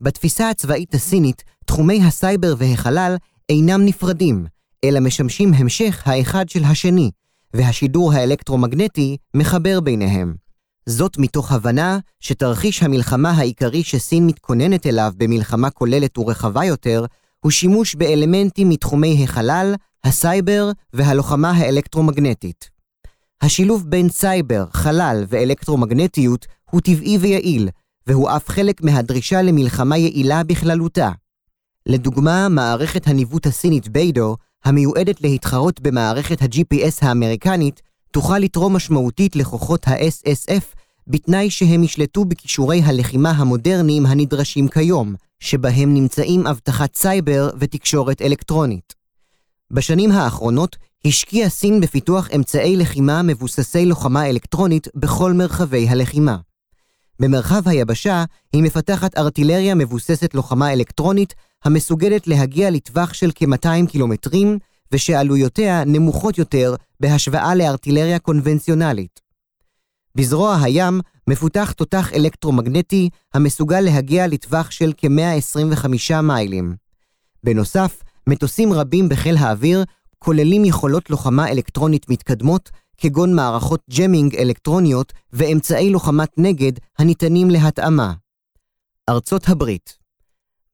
בתפיסה 0.00 0.50
הצבאית 0.50 0.94
הסינית, 0.94 1.44
תחומי 1.66 2.00
הסייבר 2.04 2.54
והחלל 2.58 3.16
אינם 3.48 3.84
נפרדים, 3.84 4.46
אלא 4.84 5.00
משמשים 5.00 5.54
המשך 5.54 6.02
האחד 6.06 6.48
של 6.48 6.64
השני, 6.64 7.10
והשידור 7.54 8.12
האלקטרומגנטי 8.12 9.16
מחבר 9.34 9.80
ביניהם. 9.80 10.34
זאת 10.86 11.18
מתוך 11.18 11.52
הבנה 11.52 11.98
שתרחיש 12.20 12.82
המלחמה 12.82 13.30
העיקרי 13.30 13.82
שסין 13.82 14.26
מתכוננת 14.26 14.86
אליו 14.86 15.12
במלחמה 15.16 15.70
כוללת 15.70 16.18
ורחבה 16.18 16.64
יותר, 16.64 17.04
הוא 17.40 17.50
שימוש 17.50 17.94
באלמנטים 17.94 18.68
מתחומי 18.68 19.24
החלל, 19.24 19.74
הסייבר 20.04 20.70
והלוחמה 20.92 21.50
האלקטרומגנטית. 21.50 22.70
השילוב 23.42 23.84
בין 23.88 24.08
סייבר, 24.08 24.64
חלל 24.72 25.24
ואלקטרומגנטיות 25.28 26.46
הוא 26.70 26.80
טבעי 26.80 27.18
ויעיל, 27.18 27.68
והוא 28.06 28.30
אף 28.30 28.48
חלק 28.48 28.82
מהדרישה 28.82 29.42
למלחמה 29.42 29.96
יעילה 29.96 30.44
בכללותה. 30.44 31.10
לדוגמה, 31.86 32.48
מערכת 32.48 33.06
הניווט 33.06 33.46
הסינית 33.46 33.88
ביידו, 33.88 34.36
המיועדת 34.64 35.20
להתחרות 35.20 35.80
במערכת 35.80 36.42
ה-GPS 36.42 36.98
האמריקנית, 37.02 37.82
תוכל 38.10 38.38
לתרום 38.38 38.76
משמעותית 38.76 39.36
לכוחות 39.36 39.88
ה-SSF 39.88 40.64
בתנאי 41.06 41.50
שהם 41.50 41.84
ישלטו 41.84 42.24
בכישורי 42.24 42.82
הלחימה 42.82 43.30
המודרניים 43.30 44.06
הנדרשים 44.06 44.68
כיום, 44.68 45.14
שבהם 45.40 45.94
נמצאים 45.94 46.46
אבטחת 46.46 46.96
סייבר 46.96 47.50
ותקשורת 47.58 48.22
אלקטרונית. 48.22 48.94
בשנים 49.70 50.12
האחרונות 50.12 50.76
השקיעה 51.04 51.48
סין 51.48 51.80
בפיתוח 51.80 52.28
אמצעי 52.34 52.76
לחימה 52.76 53.22
מבוססי 53.22 53.86
לוחמה 53.86 54.28
אלקטרונית 54.28 54.88
בכל 54.94 55.32
מרחבי 55.32 55.88
הלחימה. 55.88 56.36
במרחב 57.20 57.68
היבשה 57.68 58.24
היא 58.52 58.62
מפתחת 58.62 59.18
ארטילריה 59.18 59.74
מבוססת 59.74 60.34
לוחמה 60.34 60.72
אלקטרונית 60.72 61.34
המסוגלת 61.64 62.26
להגיע 62.26 62.70
לטווח 62.70 63.12
של 63.12 63.30
כ-200 63.34 63.90
קילומטרים 63.90 64.58
ושעלויותיה 64.92 65.84
נמוכות 65.84 66.38
יותר 66.38 66.74
בהשוואה 67.00 67.54
לארטילריה 67.54 68.18
קונבנציונלית. 68.18 69.20
בזרוע 70.14 70.58
הים 70.62 71.00
מפותח 71.26 71.72
תותח 71.72 72.12
אלקטרומגנטי 72.12 73.08
המסוגל 73.34 73.80
להגיע 73.80 74.26
לטווח 74.26 74.70
של 74.70 74.92
כ-125 74.96 76.22
מיילים. 76.22 76.74
בנוסף, 77.44 78.02
מטוסים 78.26 78.72
רבים 78.72 79.08
בחיל 79.08 79.36
האוויר 79.36 79.84
כוללים 80.18 80.64
יכולות 80.64 81.10
לוחמה 81.10 81.48
אלקטרונית 81.48 82.10
מתקדמות, 82.10 82.70
כגון 82.98 83.34
מערכות 83.34 83.80
ג'מינג 83.98 84.36
אלקטרוניות 84.36 85.12
ואמצעי 85.32 85.90
לוחמת 85.90 86.28
נגד 86.38 86.72
הניתנים 86.98 87.50
להתאמה. 87.50 88.12
ארצות 89.08 89.48
הברית 89.48 89.98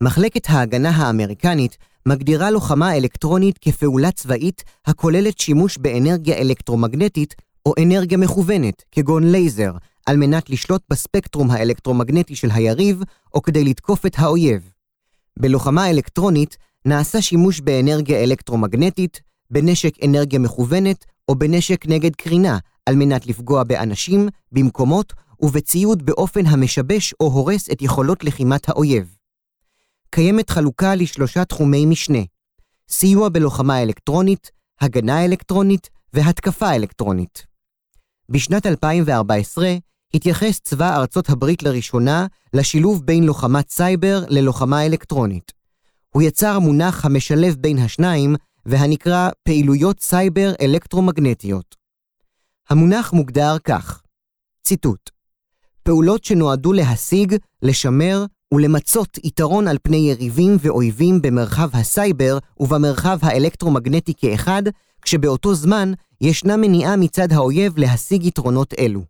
מחלקת 0.01 0.47
ההגנה 0.49 0.91
האמריקנית 0.91 1.77
מגדירה 2.07 2.51
לוחמה 2.51 2.97
אלקטרונית 2.97 3.59
כפעולה 3.59 4.11
צבאית 4.11 4.65
הכוללת 4.87 5.39
שימוש 5.39 5.79
באנרגיה 5.79 6.39
אלקטרומגנטית 6.39 7.35
או 7.67 7.75
אנרגיה 7.83 8.19
מכוונת, 8.19 8.83
כגון 8.93 9.31
לייזר, 9.31 9.73
על 10.07 10.17
מנת 10.17 10.51
לשלוט 10.51 10.83
בספקטרום 10.91 11.51
האלקטרומגנטי 11.51 12.37
של 12.37 12.49
היריב, 12.51 13.03
או 13.35 13.43
כדי 13.43 13.65
לתקוף 13.65 14.07
את 14.07 14.19
האויב. 14.19 14.71
בלוחמה 15.39 15.91
אלקטרונית 15.91 16.57
נעשה 16.85 17.23
שימוש 17.23 17.61
באנרגיה 17.61 18.23
אלקטרומגנטית, 18.23 19.21
בנשק 19.51 20.05
אנרגיה 20.05 20.39
מכוונת 20.39 21.05
או 21.29 21.35
בנשק 21.35 21.87
נגד 21.87 22.17
קרינה, 22.17 22.59
על 22.87 22.97
מנת 22.97 23.27
לפגוע 23.27 23.65
באנשים, 23.65 24.29
במקומות 24.53 25.13
ובציוד 25.41 26.07
באופן 26.07 26.47
המשבש 26.47 27.15
או 27.21 27.27
הורס 27.27 27.71
את 27.71 27.83
יכולות 27.83 28.25
לחימת 28.25 28.69
האויב. 28.69 29.17
קיימת 30.11 30.51
חלוקה 30.51 30.95
לשלושה 30.95 31.45
תחומי 31.45 31.87
משנה 31.87 32.19
סיוע 32.89 33.29
בלוחמה 33.29 33.83
אלקטרונית, 33.83 34.51
הגנה 34.81 35.25
אלקטרונית 35.25 35.91
והתקפה 36.13 36.75
אלקטרונית. 36.75 37.47
בשנת 38.29 38.67
2014 38.67 39.77
התייחס 40.15 40.61
צבא 40.61 40.97
ארצות 40.97 41.29
הברית 41.29 41.63
לראשונה 41.63 42.27
לשילוב 42.55 43.03
בין 43.05 43.25
לוחמת 43.25 43.71
סייבר 43.71 44.25
ללוחמה 44.29 44.87
אלקטרונית. 44.87 45.53
הוא 46.11 46.23
יצר 46.23 46.59
מונח 46.59 47.05
המשלב 47.05 47.57
בין 47.61 47.79
השניים 47.79 48.35
והנקרא 48.67 49.29
פעילויות 49.43 50.01
סייבר 50.01 50.53
אלקטרומגנטיות. 50.61 51.77
המונח 52.69 53.13
מוגדר 53.13 53.57
כך, 53.65 54.03
ציטוט: 54.63 55.11
פעולות 55.83 56.25
שנועדו 56.25 56.73
להשיג, 56.73 57.37
לשמר 57.63 58.25
ולמצות 58.55 59.19
יתרון 59.25 59.69
על 59.69 59.79
פני 59.83 59.97
יריבים 59.97 60.57
ואויבים 60.61 61.23
במרחב 61.23 61.69
הסייבר 61.73 62.39
ובמרחב 62.61 63.19
האלקטרומגנטי 63.23 64.13
כאחד, 64.17 64.63
כשבאותו 65.03 65.55
זמן 65.55 65.93
ישנה 66.21 66.57
מניעה 66.57 66.97
מצד 66.97 67.33
האויב 67.33 67.79
להשיג 67.79 68.25
יתרונות 68.25 68.75
אלו. 68.79 69.05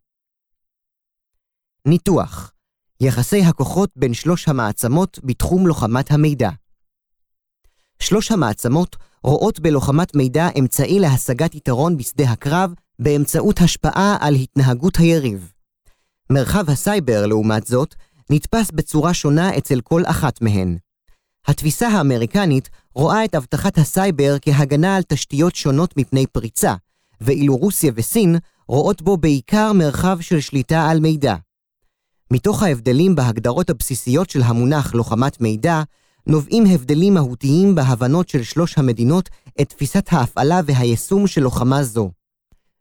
ניתוח 1.89 2.53
יחסי 3.01 3.43
הכוחות 3.43 3.91
בין 3.97 4.15
שלוש 4.15 4.49
המעצמות 4.49 5.19
בתחום 5.25 5.67
לוחמת 5.67 6.11
המידע. 6.11 6.51
שלוש 7.99 8.33
המעצמות 8.33 8.97
רואות 9.23 9.61
בלוחמת 9.61 10.15
מידע 10.15 10.49
אמצעי 10.59 10.99
להשגת 10.99 11.55
יתרון 11.55 11.97
בשדה 11.97 12.31
הקרב 12.31 12.73
באמצעות 12.99 13.61
השפעה 13.61 14.17
על 14.21 14.35
התנהגות 14.35 14.97
היריב. 14.97 15.53
מרחב 16.31 16.71
הסייבר, 16.71 17.27
לעומת 17.27 17.67
זאת, 17.67 17.95
נתפס 18.31 18.71
בצורה 18.71 19.15
שונה 19.15 19.59
אצל 19.59 19.81
כל 19.81 20.03
אחת 20.07 20.43
מהן. 20.43 20.77
התפיסה 21.47 21.89
האמריקנית 21.89 22.69
רואה 22.95 23.25
את 23.25 23.35
אבטחת 23.35 23.79
הסייבר 23.79 24.37
כהגנה 24.43 24.97
על 24.97 25.03
תשתיות 25.03 25.55
שונות 25.55 25.97
מפני 25.97 26.27
פריצה, 26.27 26.75
ואילו 27.21 27.57
רוסיה 27.57 27.93
וסין 27.95 28.37
רואות 28.69 29.03
בו 29.03 29.17
בעיקר 29.17 29.73
מרחב 29.73 30.21
של 30.21 30.41
שליטה 30.41 30.91
על 30.91 31.01
מידע. 31.01 31.35
מתוך 32.31 32.63
ההבדלים 32.63 33.15
בהגדרות 33.15 33.71
הבסיסיות 33.71 34.31
של 34.31 34.43
המונח 34.43 34.95
לוחמת 34.95 35.41
מידע, 35.41 35.83
נובעים 36.27 36.65
הבדלים 36.67 37.15
מהותיים 37.15 37.75
בהבנות 37.75 38.29
של 38.29 38.43
שלוש 38.43 38.79
המדינות 38.79 39.29
את 39.61 39.69
תפיסת 39.69 40.07
ההפעלה 40.13 40.61
והיישום 40.67 41.27
של 41.27 41.41
לוחמה 41.41 41.83
זו. 41.83 42.11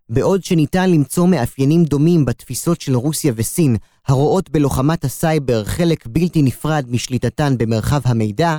בעוד 0.10 0.44
שניתן 0.44 0.92
למצוא 0.92 1.28
מאפיינים 1.28 1.84
דומים 1.84 2.26
בתפיסות 2.26 2.82
של 2.82 2.96
רוסיה 2.96 3.34
וסין, 3.36 3.76
הרואות 4.08 4.50
בלוחמת 4.50 5.04
הסייבר 5.04 5.64
חלק 5.64 6.08
בלתי 6.08 6.42
נפרד 6.42 6.86
משליטתן 6.90 7.58
במרחב 7.58 8.02
המידע, 8.06 8.58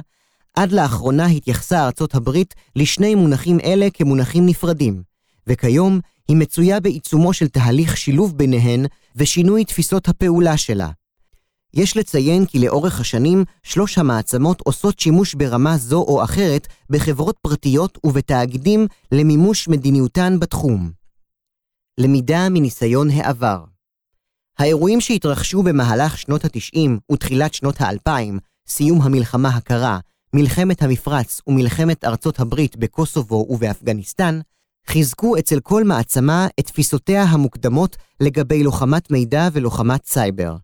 עד 0.54 0.72
לאחרונה 0.72 1.26
התייחסה 1.26 1.84
ארצות 1.84 2.14
הברית 2.14 2.54
לשני 2.76 3.14
מונחים 3.14 3.60
אלה 3.60 3.88
כמונחים 3.94 4.46
נפרדים, 4.46 5.02
וכיום 5.46 6.00
היא 6.28 6.36
מצויה 6.36 6.80
בעיצומו 6.80 7.32
של 7.32 7.48
תהליך 7.48 7.96
שילוב 7.96 8.36
ביניהן 8.38 8.86
ושינוי 9.16 9.64
תפיסות 9.64 10.08
הפעולה 10.08 10.56
שלה. 10.56 10.90
יש 11.74 11.96
לציין 11.96 12.46
כי 12.46 12.58
לאורך 12.58 13.00
השנים, 13.00 13.44
שלוש 13.62 13.98
המעצמות 13.98 14.60
עושות 14.60 14.98
שימוש 14.98 15.34
ברמה 15.34 15.76
זו 15.76 16.00
או 16.02 16.24
אחרת 16.24 16.68
בחברות 16.90 17.38
פרטיות 17.42 17.98
ובתאגידים 18.04 18.86
למימוש 19.12 19.68
מדיניותן 19.68 20.40
בתחום. 20.40 20.90
למידה 21.98 22.48
מניסיון 22.48 23.10
העבר 23.10 23.64
האירועים 24.58 25.00
שהתרחשו 25.00 25.62
במהלך 25.62 26.18
שנות 26.18 26.44
ה-90 26.44 27.12
ותחילת 27.12 27.54
שנות 27.54 27.80
ה-2000, 27.80 28.38
סיום 28.68 29.02
המלחמה 29.02 29.48
הקרה, 29.48 29.98
מלחמת 30.34 30.82
המפרץ 30.82 31.40
ומלחמת 31.46 32.04
ארצות 32.04 32.40
הברית 32.40 32.76
בקוסובו 32.76 33.46
ובאפגניסטן, 33.48 34.40
חיזקו 34.86 35.38
אצל 35.38 35.60
כל 35.60 35.84
מעצמה 35.84 36.46
את 36.60 36.66
תפיסותיה 36.66 37.22
המוקדמות 37.22 37.96
לגבי 38.20 38.62
לוחמת 38.62 39.10
מידע 39.10 39.48
ולוחמת 39.52 40.06
סייבר. 40.06 40.56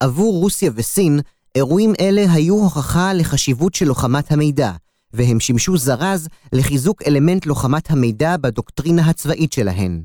עבור 0.00 0.40
רוסיה 0.40 0.70
וסין, 0.74 1.20
אירועים 1.54 1.92
אלה 2.00 2.32
היו 2.32 2.54
הוכחה 2.54 3.12
לחשיבות 3.12 3.74
של 3.74 3.86
לוחמת 3.86 4.32
המידע, 4.32 4.72
והם 5.12 5.40
שימשו 5.40 5.76
זרז 5.76 6.28
לחיזוק 6.52 7.02
אלמנט 7.06 7.46
לוחמת 7.46 7.90
המידע 7.90 8.36
בדוקטרינה 8.36 9.10
הצבאית 9.10 9.52
שלהן. 9.52 10.02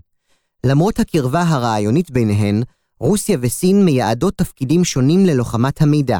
למרות 0.65 0.99
הקרבה 0.99 1.41
הרעיונית 1.41 2.11
ביניהן, 2.11 2.63
רוסיה 2.99 3.37
וסין 3.41 3.85
מייעדות 3.85 4.37
תפקידים 4.37 4.83
שונים 4.83 5.25
ללוחמת 5.25 5.81
המידע. 5.81 6.19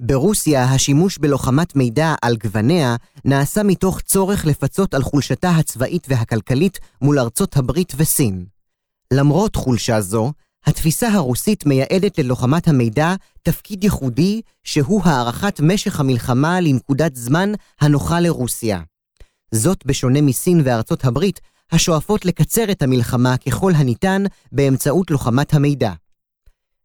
ברוסיה 0.00 0.64
השימוש 0.64 1.18
בלוחמת 1.18 1.76
מידע 1.76 2.14
על 2.22 2.36
גווניה 2.36 2.96
נעשה 3.24 3.62
מתוך 3.62 4.00
צורך 4.00 4.46
לפצות 4.46 4.94
על 4.94 5.02
חולשתה 5.02 5.50
הצבאית 5.50 6.06
והכלכלית 6.10 6.78
מול 7.02 7.18
ארצות 7.18 7.56
הברית 7.56 7.92
וסין. 7.96 8.46
למרות 9.12 9.56
חולשה 9.56 10.00
זו, 10.00 10.32
התפיסה 10.66 11.08
הרוסית 11.08 11.66
מייעדת 11.66 12.18
ללוחמת 12.18 12.68
המידע 12.68 13.14
תפקיד 13.42 13.84
ייחודי 13.84 14.40
שהוא 14.64 15.02
הארכת 15.04 15.60
משך 15.60 16.00
המלחמה 16.00 16.60
לנקודת 16.60 17.16
זמן 17.16 17.52
הנוחה 17.80 18.20
לרוסיה. 18.20 18.80
זאת 19.54 19.86
בשונה 19.86 20.20
מסין 20.20 20.60
וארצות 20.64 21.04
הברית, 21.04 21.40
השואפות 21.72 22.24
לקצר 22.24 22.70
את 22.70 22.82
המלחמה 22.82 23.36
ככל 23.36 23.72
הניתן 23.74 24.22
באמצעות 24.52 25.10
לוחמת 25.10 25.54
המידע. 25.54 25.92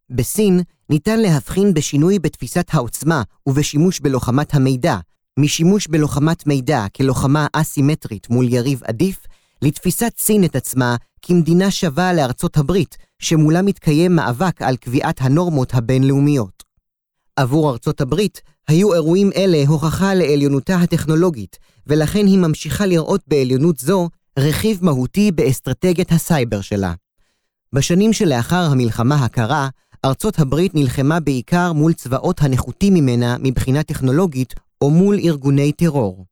בסין 0.09 0.61
ניתן 0.89 1.19
להבחין 1.19 1.73
בשינוי 1.73 2.19
בתפיסת 2.19 2.67
העוצמה 2.71 3.23
ובשימוש 3.47 3.99
בלוחמת 3.99 4.53
המידע, 4.53 4.97
משימוש 5.39 5.87
בלוחמת 5.87 6.47
מידע 6.47 6.85
כלוחמה 6.97 7.47
אסימטרית 7.53 8.29
מול 8.29 8.53
יריב 8.53 8.81
עדיף, 8.83 9.17
לתפיסת 9.61 10.13
סין 10.17 10.43
את 10.43 10.55
עצמה 10.55 10.95
כמדינה 11.21 11.71
שווה 11.71 12.13
לארצות 12.13 12.57
הברית, 12.57 12.97
שמולה 13.19 13.61
מתקיים 13.61 14.15
מאבק 14.15 14.61
על 14.61 14.75
קביעת 14.75 15.21
הנורמות 15.21 15.73
הבינלאומיות. 15.73 16.63
עבור 17.35 17.69
ארצות 17.71 18.01
הברית, 18.01 18.41
היו 18.67 18.93
אירועים 18.93 19.29
אלה 19.35 19.63
הוכחה 19.67 20.13
לעליונותה 20.13 20.75
הטכנולוגית, 20.75 21.57
ולכן 21.87 22.25
היא 22.25 22.37
ממשיכה 22.37 22.85
לראות 22.85 23.21
בעליונות 23.27 23.79
זו 23.79 24.09
רכיב 24.39 24.79
מהותי 24.85 25.31
באסטרטגיית 25.31 26.11
הסייבר 26.11 26.61
שלה. 26.61 26.93
בשנים 27.73 28.13
שלאחר 28.13 28.67
המלחמה 28.71 29.15
הקרה, 29.15 29.69
ארצות 30.05 30.39
הברית 30.39 30.75
נלחמה 30.75 31.19
בעיקר 31.19 31.73
מול 31.73 31.93
צבאות 31.93 32.41
הנחותים 32.41 32.93
ממנה 32.93 33.37
מבחינה 33.39 33.83
טכנולוגית 33.83 34.53
או 34.81 34.89
מול 34.89 35.15
ארגוני 35.15 35.71
טרור. 35.71 36.25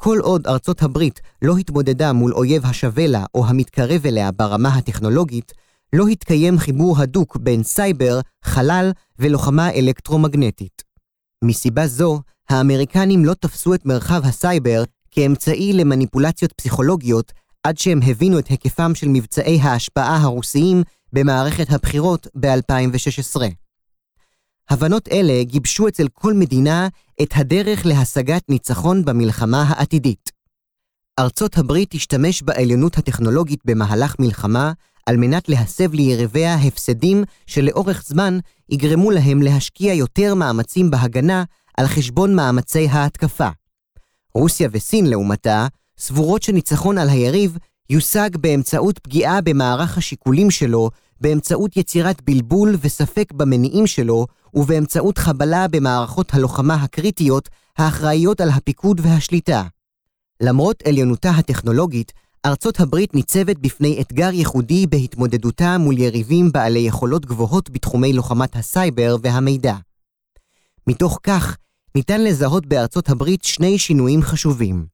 כל 0.00 0.18
עוד 0.18 0.46
ארצות 0.46 0.82
הברית 0.82 1.20
לא 1.42 1.56
התמודדה 1.56 2.12
מול 2.12 2.34
אויב 2.34 2.66
השווה 2.66 3.06
לה 3.06 3.24
או 3.34 3.46
המתקרב 3.46 4.06
אליה 4.06 4.32
ברמה 4.32 4.68
הטכנולוגית, 4.68 5.52
לא 5.92 6.06
התקיים 6.06 6.58
חיבור 6.58 6.98
הדוק 6.98 7.36
בין 7.36 7.62
סייבר, 7.62 8.20
חלל 8.44 8.90
ולוחמה 9.18 9.70
אלקטרומגנטית. 9.70 10.82
מסיבה 11.44 11.86
זו, 11.86 12.20
האמריקנים 12.50 13.24
לא 13.24 13.34
תפסו 13.34 13.74
את 13.74 13.86
מרחב 13.86 14.20
הסייבר 14.24 14.84
כאמצעי 15.10 15.72
למניפולציות 15.72 16.52
פסיכולוגיות 16.52 17.32
עד 17.64 17.78
שהם 17.78 18.00
הבינו 18.06 18.38
את 18.38 18.48
היקפם 18.48 18.94
של 18.94 19.08
מבצעי 19.08 19.60
ההשפעה 19.60 20.16
הרוסיים 20.16 20.82
במערכת 21.12 21.72
הבחירות 21.72 22.26
ב-2016. 22.40 23.40
הבנות 24.70 25.08
אלה 25.12 25.42
גיבשו 25.44 25.88
אצל 25.88 26.08
כל 26.12 26.34
מדינה 26.34 26.88
את 27.22 27.28
הדרך 27.34 27.86
להשגת 27.86 28.42
ניצחון 28.48 29.04
במלחמה 29.04 29.62
העתידית. 29.68 30.30
ארצות 31.18 31.58
הברית 31.58 31.88
תשתמש 31.90 32.42
בעליונות 32.42 32.98
הטכנולוגית 32.98 33.60
במהלך 33.64 34.16
מלחמה 34.18 34.72
על 35.06 35.16
מנת 35.16 35.48
להסב 35.48 35.94
ליריביה 35.94 36.54
הפסדים 36.54 37.24
שלאורך 37.46 38.02
זמן 38.06 38.38
יגרמו 38.68 39.10
להם 39.10 39.42
להשקיע 39.42 39.94
יותר 39.94 40.34
מאמצים 40.34 40.90
בהגנה 40.90 41.44
על 41.76 41.86
חשבון 41.86 42.34
מאמצי 42.34 42.88
ההתקפה. 42.88 43.48
רוסיה 44.34 44.68
וסין, 44.72 45.06
לעומתה, 45.06 45.66
סבורות 45.98 46.42
שניצחון 46.42 46.98
על 46.98 47.08
היריב 47.08 47.58
יושג 47.90 48.36
באמצעות 48.36 48.98
פגיעה 48.98 49.40
במערך 49.40 49.98
השיקולים 49.98 50.50
שלו, 50.50 50.90
באמצעות 51.20 51.76
יצירת 51.76 52.22
בלבול 52.24 52.76
וספק 52.80 53.32
במניעים 53.32 53.86
שלו, 53.86 54.26
ובאמצעות 54.54 55.18
חבלה 55.18 55.68
במערכות 55.68 56.34
הלוחמה 56.34 56.74
הקריטיות 56.74 57.48
האחראיות 57.78 58.40
על 58.40 58.48
הפיקוד 58.50 59.00
והשליטה. 59.04 59.62
למרות 60.40 60.82
עליונותה 60.86 61.30
הטכנולוגית, 61.30 62.12
ארצות 62.46 62.80
הברית 62.80 63.14
ניצבת 63.14 63.58
בפני 63.58 64.00
אתגר 64.00 64.30
ייחודי 64.32 64.86
בהתמודדותה 64.86 65.78
מול 65.78 65.98
יריבים 65.98 66.52
בעלי 66.52 66.78
יכולות 66.78 67.26
גבוהות 67.26 67.70
בתחומי 67.70 68.12
לוחמת 68.12 68.56
הסייבר 68.56 69.16
והמידע. 69.22 69.74
מתוך 70.86 71.18
כך, 71.22 71.56
ניתן 71.94 72.24
לזהות 72.24 72.66
בארצות 72.66 73.08
הברית 73.08 73.44
שני 73.44 73.78
שינויים 73.78 74.22
חשובים. 74.22 74.86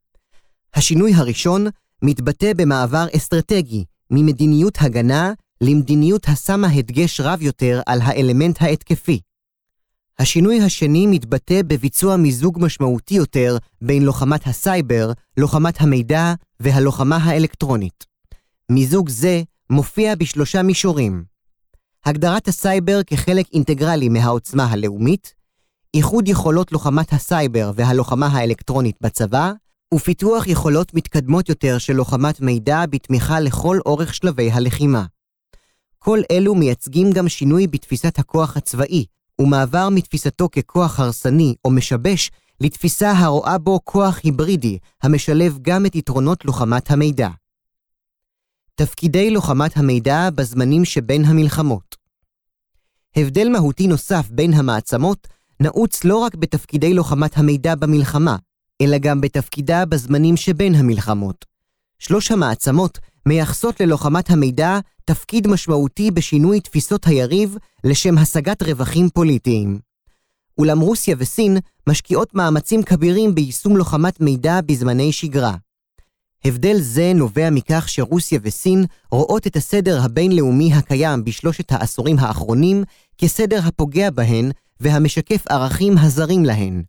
השינוי 0.75 1.15
הראשון 1.15 1.67
מתבטא 2.03 2.53
במעבר 2.57 3.07
אסטרטגי 3.17 3.85
ממדיניות 4.11 4.79
הגנה 4.81 5.33
למדיניות 5.61 6.29
השמה 6.29 6.69
דגש 6.69 7.21
רב 7.21 7.43
יותר 7.43 7.81
על 7.87 8.01
האלמנט 8.03 8.63
ההתקפי. 8.63 9.21
השינוי 10.19 10.61
השני 10.63 11.07
מתבטא 11.07 11.61
בביצוע 11.67 12.17
מיזוג 12.17 12.59
משמעותי 12.61 13.15
יותר 13.15 13.57
בין 13.83 14.03
לוחמת 14.03 14.47
הסייבר, 14.47 15.13
לוחמת 15.37 15.81
המידע 15.81 16.35
והלוחמה 16.61 17.17
האלקטרונית. 17.17 18.05
מיזוג 18.71 19.09
זה 19.09 19.43
מופיע 19.71 20.15
בשלושה 20.15 20.63
מישורים. 20.63 21.25
הגדרת 22.05 22.49
הסייבר 22.49 23.01
כחלק 23.07 23.47
אינטגרלי 23.53 24.09
מהעוצמה 24.09 24.65
הלאומית, 24.65 25.35
איחוד 25.95 26.29
יכולות 26.29 26.73
לוחמת 26.73 27.13
הסייבר 27.13 27.73
והלוחמה 27.75 28.27
האלקטרונית 28.27 28.97
בצבא, 29.01 29.53
ופיתוח 29.95 30.47
יכולות 30.47 30.95
מתקדמות 30.95 31.49
יותר 31.49 31.79
של 31.79 31.93
לוחמת 31.93 32.41
מידע 32.41 32.87
בתמיכה 32.87 33.41
לכל 33.41 33.79
אורך 33.87 34.15
שלבי 34.15 34.51
הלחימה. 34.51 35.05
כל 36.05 36.19
אלו 36.31 36.55
מייצגים 36.55 37.13
גם 37.13 37.29
שינוי 37.29 37.67
בתפיסת 37.67 38.19
הכוח 38.19 38.57
הצבאי, 38.57 39.05
ומעבר 39.41 39.89
מתפיסתו 39.89 40.49
ככוח 40.49 41.01
הרסני 41.01 41.55
או 41.65 41.71
משבש 41.71 42.31
לתפיסה 42.61 43.13
הרואה 43.13 43.59
בו 43.59 43.81
כוח 43.85 44.21
היברידי, 44.23 44.79
המשלב 45.03 45.59
גם 45.63 45.87
את 45.87 45.95
יתרונות 45.95 46.45
לוחמת 46.45 46.91
המידע. 46.91 47.29
תפקידי 48.75 49.31
לוחמת 49.31 49.77
המידע 49.77 50.31
בזמנים 50.31 50.85
שבין 50.85 51.25
המלחמות 51.25 51.97
הבדל 53.17 53.49
מהותי 53.49 53.87
נוסף 53.87 54.29
בין 54.31 54.55
המעצמות 54.55 55.29
נעוץ 55.61 56.05
לא 56.05 56.17
רק 56.17 56.35
בתפקידי 56.35 56.95
לוחמת 56.95 57.39
המידע 57.39 57.75
במלחמה, 57.75 58.37
אלא 58.83 58.99
גם 58.99 59.21
בתפקידה 59.21 59.85
בזמנים 59.85 60.37
שבין 60.37 60.75
המלחמות. 60.75 61.54
שלוש 62.07 62.31
המעצמות 62.31 62.99
מייחסות 63.27 63.81
ללוחמת 63.81 64.31
המידע 64.31 64.79
תפקיד 65.05 65.47
משמעותי 65.47 66.11
בשינוי 66.11 66.61
תפיסות 66.61 67.07
היריב 67.07 67.57
לשם 67.85 68.19
השגת 68.19 68.63
רווחים 68.63 69.09
פוליטיים. 69.11 69.79
אולם 70.59 70.81
רוסיה 70.81 71.17
וסין 71.19 71.57
משקיעות 71.89 72.35
מאמצים 72.35 72.83
כבירים 72.83 73.35
ביישום 73.35 73.77
לוחמת 73.77 74.21
מידע 74.21 74.61
בזמני 74.67 75.13
שגרה. 75.13 75.55
הבדל 76.45 76.77
זה 76.81 77.13
נובע 77.15 77.51
מכך 77.51 77.89
שרוסיה 77.89 78.39
וסין 78.43 78.85
רואות 79.11 79.47
את 79.47 79.57
הסדר 79.57 80.01
הבינלאומי 80.03 80.75
הקיים 80.75 81.25
בשלושת 81.25 81.73
העשורים 81.73 82.19
האחרונים 82.19 82.85
כסדר 83.19 83.61
הפוגע 83.65 84.11
בהן 84.11 84.51
והמשקף 84.81 85.45
ערכים 85.49 85.99
הזרים 85.99 86.45
להן. 86.45 86.83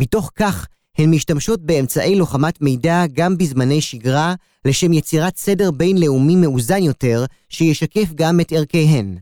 מתוך 0.00 0.30
כך, 0.36 0.66
הן 1.00 1.14
משתמשות 1.14 1.60
באמצעי 1.60 2.16
לוחמת 2.16 2.62
מידע 2.62 3.04
גם 3.12 3.36
בזמני 3.38 3.80
שגרה, 3.80 4.34
לשם 4.64 4.92
יצירת 4.92 5.36
סדר 5.36 5.70
בינלאומי 5.70 6.36
מאוזן 6.36 6.82
יותר, 6.82 7.24
שישקף 7.48 8.12
גם 8.14 8.40
את 8.40 8.52
ערכיהן. 8.52 9.16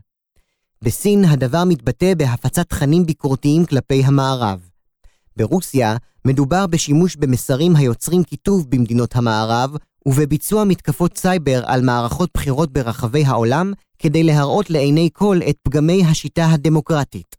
בסין 0.81 1.25
הדבר 1.25 1.63
מתבטא 1.63 2.13
בהפצת 2.13 2.69
תכנים 2.69 3.05
ביקורתיים 3.05 3.65
כלפי 3.65 4.03
המערב. 4.05 4.69
ברוסיה 5.37 5.97
מדובר 6.25 6.67
בשימוש 6.67 7.15
במסרים 7.15 7.75
היוצרים 7.75 8.23
קיטוב 8.23 8.69
במדינות 8.69 9.15
המערב, 9.15 9.75
ובביצוע 10.05 10.63
מתקפות 10.63 11.17
סייבר 11.17 11.61
על 11.65 11.81
מערכות 11.81 12.29
בחירות 12.33 12.73
ברחבי 12.73 13.25
העולם, 13.25 13.73
כדי 13.99 14.23
להראות 14.23 14.69
לעיני 14.69 15.09
כל 15.13 15.39
את 15.49 15.55
פגמי 15.63 16.05
השיטה 16.05 16.45
הדמוקרטית. 16.45 17.38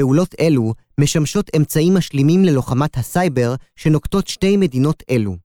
פעולות 0.00 0.34
אלו 0.40 0.74
משמשות 1.00 1.50
אמצעים 1.56 1.94
משלימים 1.94 2.44
ללוחמת 2.44 2.96
הסייבר 2.96 3.54
שנוקטות 3.76 4.28
שתי 4.28 4.56
מדינות 4.56 5.02
אלו. 5.10 5.36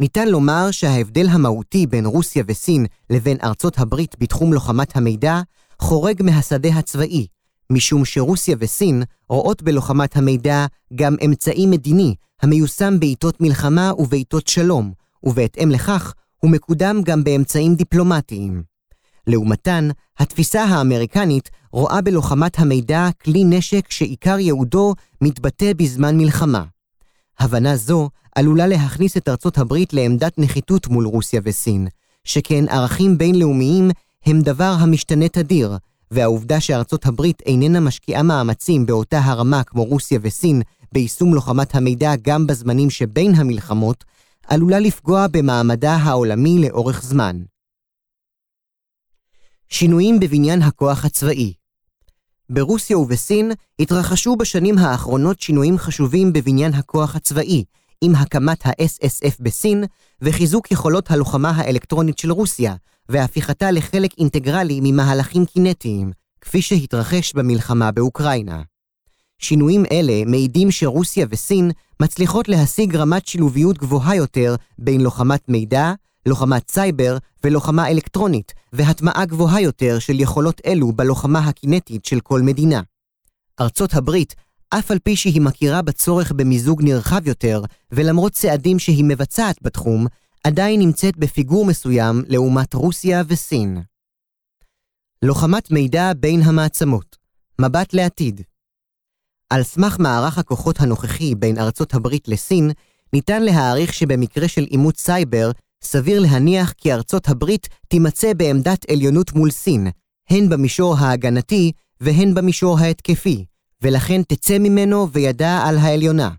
ניתן 0.00 0.28
לומר 0.28 0.70
שההבדל 0.70 1.26
המהותי 1.28 1.86
בין 1.86 2.06
רוסיה 2.06 2.44
וסין 2.48 2.86
לבין 3.10 3.36
ארצות 3.42 3.78
הברית 3.78 4.16
בתחום 4.20 4.52
לוחמת 4.52 4.96
המידע 4.96 5.40
חורג 5.78 6.22
מהשדה 6.22 6.68
הצבאי, 6.68 7.26
משום 7.70 8.04
שרוסיה 8.04 8.56
וסין 8.60 9.02
רואות 9.28 9.62
בלוחמת 9.62 10.16
המידע 10.16 10.66
גם 10.94 11.16
אמצעי 11.24 11.66
מדיני 11.66 12.14
המיושם 12.42 13.00
בעיתות 13.00 13.40
מלחמה 13.40 13.92
ובעיתות 13.98 14.48
שלום, 14.48 14.92
ובהתאם 15.22 15.70
לכך 15.70 16.14
הוא 16.36 16.50
מקודם 16.50 17.00
גם 17.04 17.24
באמצעים 17.24 17.74
דיפלומטיים. 17.74 18.75
לעומתן, 19.26 19.88
התפיסה 20.18 20.64
האמריקנית 20.64 21.50
רואה 21.72 22.00
בלוחמת 22.00 22.58
המידע 22.58 23.08
כלי 23.24 23.44
נשק 23.44 23.90
שעיקר 23.90 24.38
ייעודו 24.38 24.94
מתבטא 25.20 25.72
בזמן 25.76 26.18
מלחמה. 26.18 26.64
הבנה 27.38 27.76
זו 27.76 28.08
עלולה 28.34 28.66
להכניס 28.66 29.16
את 29.16 29.28
ארצות 29.28 29.58
הברית 29.58 29.92
לעמדת 29.92 30.38
נחיתות 30.38 30.88
מול 30.88 31.06
רוסיה 31.06 31.40
וסין, 31.44 31.88
שכן 32.24 32.68
ערכים 32.68 33.18
בינלאומיים 33.18 33.90
הם 34.26 34.40
דבר 34.40 34.74
המשתנה 34.78 35.28
תדיר, 35.28 35.76
והעובדה 36.10 36.60
שארצות 36.60 37.06
הברית 37.06 37.42
איננה 37.46 37.80
משקיעה 37.80 38.22
מאמצים 38.22 38.86
באותה 38.86 39.18
הרמה 39.18 39.62
כמו 39.64 39.84
רוסיה 39.84 40.18
וסין 40.22 40.62
ביישום 40.92 41.34
לוחמת 41.34 41.74
המידע 41.74 42.12
גם 42.22 42.46
בזמנים 42.46 42.90
שבין 42.90 43.34
המלחמות, 43.34 44.04
עלולה 44.46 44.78
לפגוע 44.78 45.26
במעמדה 45.30 45.96
העולמי 45.96 46.58
לאורך 46.58 47.02
זמן. 47.02 47.36
שינויים 49.68 50.20
בבניין 50.20 50.62
הכוח 50.62 51.04
הצבאי 51.04 51.52
ברוסיה 52.50 52.98
ובסין 52.98 53.52
התרחשו 53.80 54.36
בשנים 54.36 54.78
האחרונות 54.78 55.40
שינויים 55.40 55.78
חשובים 55.78 56.32
בבניין 56.32 56.74
הכוח 56.74 57.16
הצבאי, 57.16 57.64
עם 58.04 58.14
הקמת 58.14 58.66
ה-SSF 58.66 59.36
בסין 59.40 59.84
וחיזוק 60.22 60.70
יכולות 60.70 61.10
הלוחמה 61.10 61.50
האלקטרונית 61.50 62.18
של 62.18 62.32
רוסיה, 62.32 62.74
והפיכתה 63.08 63.70
לחלק 63.70 64.10
אינטגרלי 64.18 64.80
ממהלכים 64.82 65.44
קינטיים, 65.44 66.12
כפי 66.40 66.62
שהתרחש 66.62 67.32
במלחמה 67.32 67.90
באוקראינה. 67.90 68.62
שינויים 69.38 69.84
אלה 69.92 70.24
מעידים 70.26 70.70
שרוסיה 70.70 71.26
וסין 71.30 71.70
מצליחות 72.02 72.48
להשיג 72.48 72.96
רמת 72.96 73.26
שילוביות 73.26 73.78
גבוהה 73.78 74.16
יותר 74.16 74.54
בין 74.78 75.00
לוחמת 75.00 75.48
מידע, 75.48 75.92
לוחמת 76.26 76.70
סייבר 76.70 77.16
ולוחמה 77.44 77.88
אלקטרונית, 77.88 78.52
והטמעה 78.72 79.26
גבוהה 79.26 79.60
יותר 79.60 79.98
של 79.98 80.20
יכולות 80.20 80.60
אלו 80.66 80.92
בלוחמה 80.92 81.38
הקינטית 81.38 82.04
של 82.04 82.20
כל 82.20 82.42
מדינה. 82.42 82.80
ארצות 83.60 83.94
הברית, 83.94 84.34
אף 84.70 84.90
על 84.90 84.98
פי 84.98 85.16
שהיא 85.16 85.40
מכירה 85.40 85.82
בצורך 85.82 86.32
במיזוג 86.32 86.82
נרחב 86.82 87.26
יותר, 87.26 87.62
ולמרות 87.92 88.32
צעדים 88.32 88.78
שהיא 88.78 89.04
מבצעת 89.04 89.56
בתחום, 89.62 90.06
עדיין 90.44 90.80
נמצאת 90.80 91.16
בפיגור 91.16 91.66
מסוים 91.66 92.22
לעומת 92.26 92.74
רוסיה 92.74 93.22
וסין. 93.28 93.82
לוחמת 95.22 95.70
מידע 95.70 96.12
בין 96.16 96.42
המעצמות 96.42 97.16
מבט 97.60 97.94
לעתיד 97.94 98.40
על 99.50 99.62
סמך 99.62 99.96
מערך 99.98 100.38
הכוחות 100.38 100.80
הנוכחי 100.80 101.34
בין 101.34 101.58
ארצות 101.58 101.94
הברית 101.94 102.28
לסין, 102.28 102.70
ניתן 103.12 103.42
להעריך 103.42 103.94
שבמקרה 103.94 104.48
של 104.48 104.62
עימות 104.62 104.96
סייבר, 104.96 105.50
סביר 105.82 106.20
להניח 106.20 106.72
כי 106.72 106.92
ארצות 106.92 107.28
הברית 107.28 107.68
תימצא 107.88 108.32
בעמדת 108.32 108.90
עליונות 108.90 109.32
מול 109.32 109.50
סין, 109.50 109.86
הן 110.30 110.48
במישור 110.48 110.96
ההגנתי 110.98 111.72
והן 112.00 112.34
במישור 112.34 112.78
ההתקפי, 112.78 113.44
ולכן 113.82 114.22
תצא 114.22 114.58
ממנו 114.58 115.10
וידע 115.10 115.62
על 115.64 115.78
העליונה. 115.78 116.30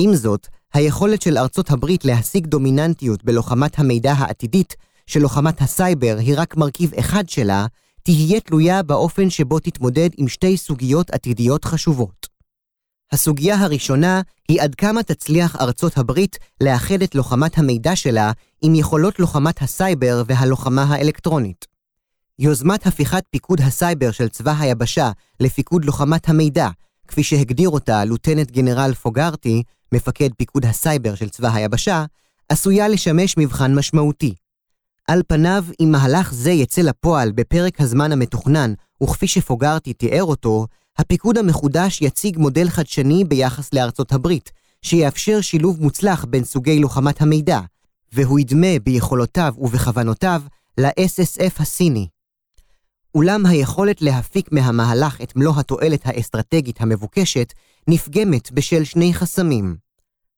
עם 0.00 0.14
זאת, 0.14 0.46
היכולת 0.74 1.22
של 1.22 1.38
ארצות 1.38 1.70
הברית 1.70 2.04
להשיג 2.04 2.46
דומיננטיות 2.46 3.24
בלוחמת 3.24 3.78
המידע 3.78 4.12
העתידית, 4.12 4.74
שלוחמת 5.06 5.62
הסייבר 5.62 6.16
היא 6.20 6.34
רק 6.36 6.56
מרכיב 6.56 6.94
אחד 6.94 7.28
שלה, 7.28 7.66
תהיה 8.02 8.40
תלויה 8.40 8.82
באופן 8.82 9.30
שבו 9.30 9.58
תתמודד 9.58 10.08
עם 10.16 10.28
שתי 10.28 10.56
סוגיות 10.56 11.10
עתידיות 11.10 11.64
חשובות. 11.64 12.37
הסוגיה 13.12 13.60
הראשונה 13.60 14.20
היא 14.48 14.62
עד 14.62 14.74
כמה 14.74 15.02
תצליח 15.02 15.56
ארצות 15.56 15.98
הברית 15.98 16.38
לאחד 16.60 17.02
את 17.02 17.14
לוחמת 17.14 17.58
המידע 17.58 17.96
שלה 17.96 18.32
עם 18.62 18.74
יכולות 18.74 19.18
לוחמת 19.18 19.62
הסייבר 19.62 20.22
והלוחמה 20.26 20.82
האלקטרונית. 20.82 21.64
יוזמת 22.38 22.86
הפיכת 22.86 23.24
פיקוד 23.30 23.60
הסייבר 23.60 24.10
של 24.10 24.28
צבא 24.28 24.54
היבשה 24.58 25.10
לפיקוד 25.40 25.84
לוחמת 25.84 26.28
המידע, 26.28 26.68
כפי 27.08 27.22
שהגדיר 27.22 27.68
אותה 27.68 28.04
לוטנט 28.04 28.50
גנרל 28.50 28.94
פוגרטי, 28.94 29.62
מפקד 29.94 30.28
פיקוד 30.36 30.64
הסייבר 30.64 31.14
של 31.14 31.28
צבא 31.28 31.54
היבשה, 31.54 32.04
עשויה 32.48 32.88
לשמש 32.88 33.34
מבחן 33.38 33.74
משמעותי. 33.74 34.34
על 35.08 35.22
פניו, 35.28 35.64
אם 35.80 35.88
מהלך 35.92 36.32
זה 36.32 36.50
יצא 36.50 36.82
לפועל 36.82 37.32
בפרק 37.32 37.80
הזמן 37.80 38.12
המתוכנן, 38.12 38.72
וכפי 39.02 39.26
שפוגרטי 39.26 39.92
תיאר 39.92 40.24
אותו, 40.24 40.66
הפיקוד 40.98 41.38
המחודש 41.38 42.02
יציג 42.02 42.38
מודל 42.38 42.68
חדשני 42.68 43.24
ביחס 43.24 43.74
לארצות 43.74 44.12
הברית, 44.12 44.50
שיאפשר 44.82 45.40
שילוב 45.40 45.82
מוצלח 45.82 46.24
בין 46.24 46.44
סוגי 46.44 46.78
לוחמת 46.78 47.22
המידע, 47.22 47.60
והוא 48.12 48.38
ידמה 48.38 48.78
ביכולותיו 48.84 49.54
ובכוונותיו 49.58 50.42
ל-SSF 50.78 51.62
הסיני. 51.62 52.08
אולם 53.14 53.46
היכולת 53.46 54.02
להפיק 54.02 54.52
מהמהלך 54.52 55.20
את 55.22 55.36
מלוא 55.36 55.52
התועלת 55.56 56.00
האסטרטגית 56.04 56.80
המבוקשת 56.80 57.52
נפגמת 57.88 58.52
בשל 58.52 58.84
שני 58.84 59.14
חסמים. 59.14 59.76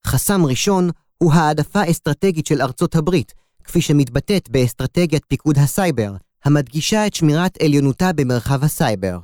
חסם 0.07 0.47
ראשון 0.47 0.91
הוא 1.19 1.33
העדפה 1.33 1.91
אסטרטגית 1.91 2.47
של 2.47 2.63
ארצות 2.63 2.97
הברית, 2.97 3.35
כפי 3.65 3.81
שמתבטאת 3.81 4.49
באסטרטגיית 4.51 5.25
פיקוד 5.29 5.59
הסייבר, 5.59 6.13
המדגישה 6.45 7.07
את 7.07 7.15
שמירת 7.15 7.63
עליונותה 7.63 8.13
במרחב 8.13 8.65
הסייבר. 8.65 9.19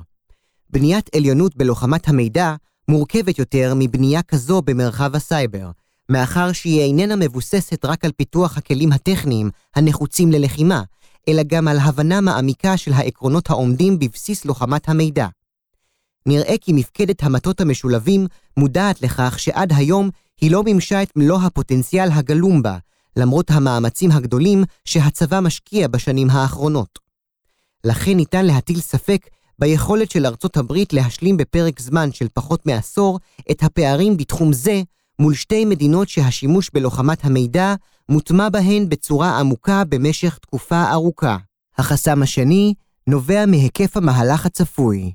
בניית 0.71 1.11
עליונות 1.17 1.57
בלוחמת 1.57 2.09
המידע 2.09 2.55
מורכבת 2.89 3.39
יותר 3.39 3.73
מבנייה 3.77 4.23
כזו 4.23 4.63
במרחב 4.63 5.17
הסייבר, 5.17 5.71
מאחר 6.09 6.53
שהיא 6.53 6.81
איננה 6.81 7.17
מבוססת 7.17 7.85
רק 7.85 8.05
על 8.05 8.13
פיתוח 8.13 8.59
הכלים 8.59 8.93
הטכניים 8.93 9.51
הנחוצים 9.77 10.33
ללחימה, 10.33 10.83
אלא 11.29 11.43
גם 11.43 11.69
על 11.69 11.79
הבנה 11.79 12.21
מעמיקה 12.21 12.77
של 12.77 12.93
העקרונות 12.93 13.51
העומדים 13.51 13.99
בבסיס 13.99 14.45
לוחמת 14.45 14.89
המידע. 14.89 15.27
נראה 16.27 16.55
כי 16.61 16.73
מפקדת 16.73 17.23
המטות 17.23 17.61
המשולבים 17.61 18.27
מודעת 18.57 19.03
לכך 19.03 19.39
שעד 19.39 19.73
היום 19.77 20.11
היא 20.41 20.51
לא 20.51 20.63
מימשה 20.63 21.03
את 21.03 21.13
מלוא 21.17 21.39
הפוטנציאל 21.39 22.09
הגלום 22.13 22.63
בה, 22.63 22.79
למרות 23.17 23.51
המאמצים 23.51 24.11
הגדולים 24.13 24.65
שהצבא 24.85 25.41
משקיע 25.41 25.89
בשנים 25.89 26.31
האחרונות. 26.31 26.99
לכן 27.85 28.17
ניתן 28.17 28.47
להטיל 28.47 28.81
ספק 28.81 29.27
ביכולת 29.59 30.11
של 30.11 30.27
ארצות 30.27 30.57
הברית 30.57 30.93
להשלים 30.93 31.37
בפרק 31.37 31.81
זמן 31.81 32.13
של 32.13 32.27
פחות 32.35 32.67
מעשור 32.67 33.21
את 33.51 33.63
הפערים 33.63 34.17
בתחום 34.17 34.53
זה 34.53 34.83
מול 35.19 35.35
שתי 35.35 35.65
מדינות 35.65 36.09
שהשימוש 36.09 36.71
בלוחמת 36.75 37.25
המידע 37.25 37.75
מוטמע 38.09 38.49
בהן 38.49 38.89
בצורה 38.89 39.39
עמוקה 39.39 39.83
במשך 39.89 40.39
תקופה 40.39 40.91
ארוכה. 40.93 41.37
החסם 41.79 42.23
השני 42.23 42.75
נובע 43.07 43.47
מהיקף 43.47 43.97
המהלך 43.97 44.47
הצפוי. 44.47 45.13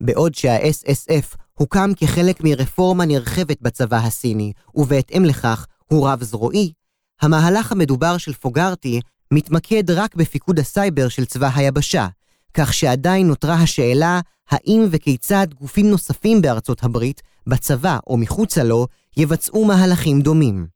בעוד 0.00 0.34
שה-SSF 0.34 1.36
הוקם 1.54 1.90
כחלק 1.96 2.40
מרפורמה 2.44 3.04
נרחבת 3.04 3.62
בצבא 3.62 3.96
הסיני, 3.96 4.52
ובהתאם 4.74 5.24
לכך 5.24 5.66
הוא 5.86 6.08
רב-זרועי, 6.08 6.72
המהלך 7.20 7.72
המדובר 7.72 8.18
של 8.18 8.32
פוגרטי 8.32 9.00
מתמקד 9.32 9.90
רק 9.90 10.14
בפיקוד 10.14 10.58
הסייבר 10.58 11.08
של 11.08 11.24
צבא 11.24 11.50
היבשה, 11.54 12.06
כך 12.54 12.74
שעדיין 12.74 13.26
נותרה 13.26 13.54
השאלה 13.54 14.20
האם 14.50 14.86
וכיצד 14.90 15.46
גופים 15.54 15.90
נוספים 15.90 16.42
בארצות 16.42 16.84
הברית, 16.84 17.22
בצבא 17.46 17.98
או 18.06 18.16
מחוצה 18.16 18.64
לו, 18.64 18.86
יבצעו 19.16 19.64
מהלכים 19.64 20.20
דומים. 20.20 20.66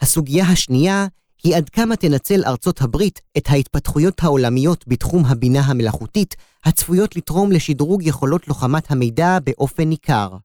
הסוגיה 0.00 0.44
השנייה 0.44 1.06
היא 1.42 1.56
עד 1.56 1.68
כמה 1.68 1.96
תנצל 1.96 2.44
ארצות 2.44 2.80
הברית 2.82 3.20
את 3.38 3.50
ההתפתחויות 3.50 4.22
העולמיות 4.22 4.84
בתחום 4.88 5.24
הבינה 5.24 5.60
המלאכותית, 5.60 6.36
הצפויות 6.64 7.16
לתרום 7.16 7.52
לשדרוג 7.52 8.02
יכולות 8.02 8.48
לוחמת 8.48 8.90
המידע 8.90 9.38
באופן 9.44 9.84
ניכר. 9.88 10.36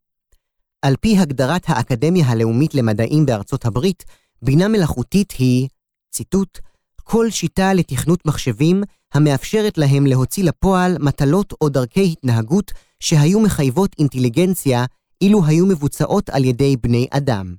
על 0.81 0.95
פי 1.01 1.17
הגדרת 1.17 1.63
האקדמיה 1.67 2.25
הלאומית 2.27 2.75
למדעים 2.75 3.25
בארצות 3.25 3.65
הברית, 3.65 4.03
בינה 4.41 4.67
מלאכותית 4.67 5.31
היא, 5.31 5.67
ציטוט, 6.11 6.59
כל 7.03 7.29
שיטה 7.29 7.73
לתכנות 7.73 8.25
מחשבים 8.25 8.83
המאפשרת 9.13 9.77
להם 9.77 10.05
להוציא 10.05 10.43
לפועל 10.43 10.97
מטלות 10.99 11.53
או 11.61 11.69
דרכי 11.69 12.11
התנהגות 12.11 12.71
שהיו 12.99 13.39
מחייבות 13.39 13.95
אינטליגנציה 13.99 14.85
אילו 15.21 15.45
היו 15.45 15.65
מבוצעות 15.65 16.29
על 16.29 16.45
ידי 16.45 16.75
בני 16.77 17.07
אדם. 17.11 17.55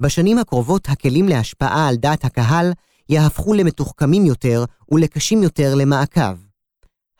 בשנים 0.00 0.38
הקרובות 0.38 0.88
הכלים 0.88 1.28
להשפעה 1.28 1.88
על 1.88 1.96
דעת 1.96 2.24
הקהל 2.24 2.72
יהפכו 3.08 3.54
למתוחכמים 3.54 4.26
יותר 4.26 4.64
ולקשים 4.90 5.42
יותר 5.42 5.74
למעקב. 5.74 6.36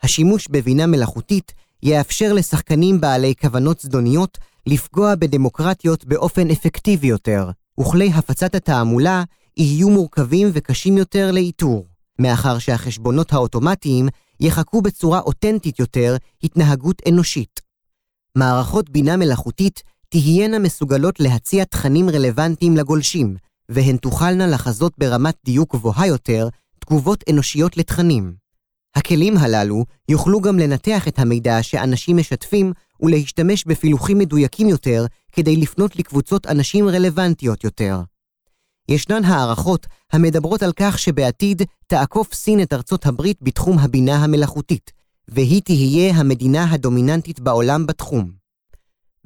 השימוש 0.03 0.47
בבינה 0.47 0.87
מלאכותית 0.87 1.53
יאפשר 1.83 2.33
לשחקנים 2.33 3.01
בעלי 3.01 3.33
כוונות 3.41 3.79
זדוניות 3.79 4.37
לפגוע 4.67 5.15
בדמוקרטיות 5.15 6.05
באופן 6.05 6.49
אפקטיבי 6.49 7.07
יותר, 7.07 7.49
וכלי 7.79 8.11
הפצת 8.13 8.55
התעמולה 8.55 9.23
יהיו 9.57 9.89
מורכבים 9.89 10.49
וקשים 10.53 10.97
יותר 10.97 11.31
לאיתור, 11.31 11.87
מאחר 12.19 12.59
שהחשבונות 12.59 13.33
האוטומטיים 13.33 14.07
יחקו 14.39 14.81
בצורה 14.81 15.19
אותנטית 15.19 15.79
יותר 15.79 16.15
התנהגות 16.43 17.01
אנושית. 17.09 17.61
מערכות 18.37 18.89
בינה 18.89 19.17
מלאכותית 19.17 19.83
תהיינה 20.09 20.59
מסוגלות 20.59 21.19
להציע 21.19 21.63
תכנים 21.63 22.09
רלוונטיים 22.09 22.77
לגולשים, 22.77 23.35
והן 23.69 23.97
תוכלנה 23.97 24.47
לחזות 24.47 24.93
ברמת 24.97 25.35
דיוק 25.45 25.75
גבוהה 25.75 26.07
יותר 26.07 26.49
תגובות 26.79 27.23
אנושיות 27.29 27.77
לתכנים. 27.77 28.35
הכלים 28.95 29.37
הללו 29.37 29.85
יוכלו 30.09 30.41
גם 30.41 30.59
לנתח 30.59 31.07
את 31.07 31.19
המידע 31.19 31.63
שאנשים 31.63 32.17
משתפים 32.17 32.73
ולהשתמש 33.01 33.65
בפילוחים 33.65 34.17
מדויקים 34.17 34.69
יותר 34.69 35.05
כדי 35.31 35.55
לפנות 35.55 35.95
לקבוצות 35.95 36.47
אנשים 36.47 36.87
רלוונטיות 36.87 37.63
יותר. 37.63 38.01
ישנן 38.89 39.23
הערכות 39.23 39.87
המדברות 40.11 40.63
על 40.63 40.71
כך 40.75 40.99
שבעתיד 40.99 41.61
תעקוף 41.87 42.33
סין 42.33 42.61
את 42.61 42.73
ארצות 42.73 43.05
הברית 43.05 43.37
בתחום 43.41 43.79
הבינה 43.79 44.15
המלאכותית, 44.15 44.91
והיא 45.27 45.61
תהיה 45.61 46.13
המדינה 46.15 46.71
הדומיננטית 46.71 47.39
בעולם 47.39 47.85
בתחום. 47.85 48.31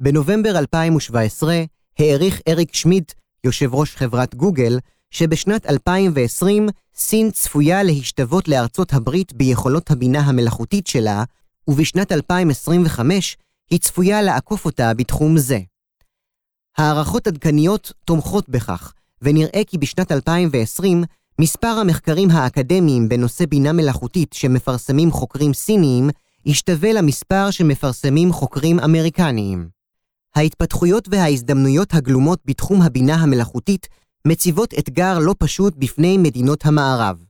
בנובמבר 0.00 0.58
2017 0.58 1.64
העריך 1.98 2.40
אריק 2.48 2.74
שמידט, 2.74 3.14
יושב 3.44 3.74
ראש 3.74 3.96
חברת 3.96 4.34
גוגל, 4.34 4.78
שבשנת 5.10 5.66
2020 5.66 6.68
סין 6.94 7.30
צפויה 7.30 7.82
להשתוות 7.82 8.48
לארצות 8.48 8.92
הברית 8.92 9.32
ביכולות 9.32 9.90
הבינה 9.90 10.20
המלאכותית 10.20 10.86
שלה, 10.86 11.24
ובשנת 11.68 12.12
2025 12.12 13.36
היא 13.70 13.78
צפויה 13.80 14.22
לעקוף 14.22 14.64
אותה 14.64 14.94
בתחום 14.94 15.38
זה. 15.38 15.58
הערכות 16.76 17.26
עדכניות 17.26 17.92
תומכות 18.04 18.48
בכך, 18.48 18.92
ונראה 19.22 19.62
כי 19.66 19.78
בשנת 19.78 20.12
2020 20.12 21.04
מספר 21.40 21.68
המחקרים 21.68 22.30
האקדמיים 22.30 23.08
בנושא 23.08 23.46
בינה 23.46 23.72
מלאכותית 23.72 24.32
שמפרסמים 24.32 25.12
חוקרים 25.12 25.54
סיניים 25.54 26.10
ישתווה 26.46 26.92
למספר 26.92 27.50
שמפרסמים 27.50 28.32
חוקרים 28.32 28.80
אמריקניים. 28.80 29.68
ההתפתחויות 30.34 31.08
וההזדמנויות 31.10 31.94
הגלומות 31.94 32.38
בתחום 32.44 32.82
הבינה 32.82 33.14
המלאכותית 33.14 33.86
מציבות 34.26 34.74
אתגר 34.78 35.18
לא 35.18 35.34
פשוט 35.38 35.74
בפני 35.78 36.18
מדינות 36.18 36.66
המערב. 36.66 37.24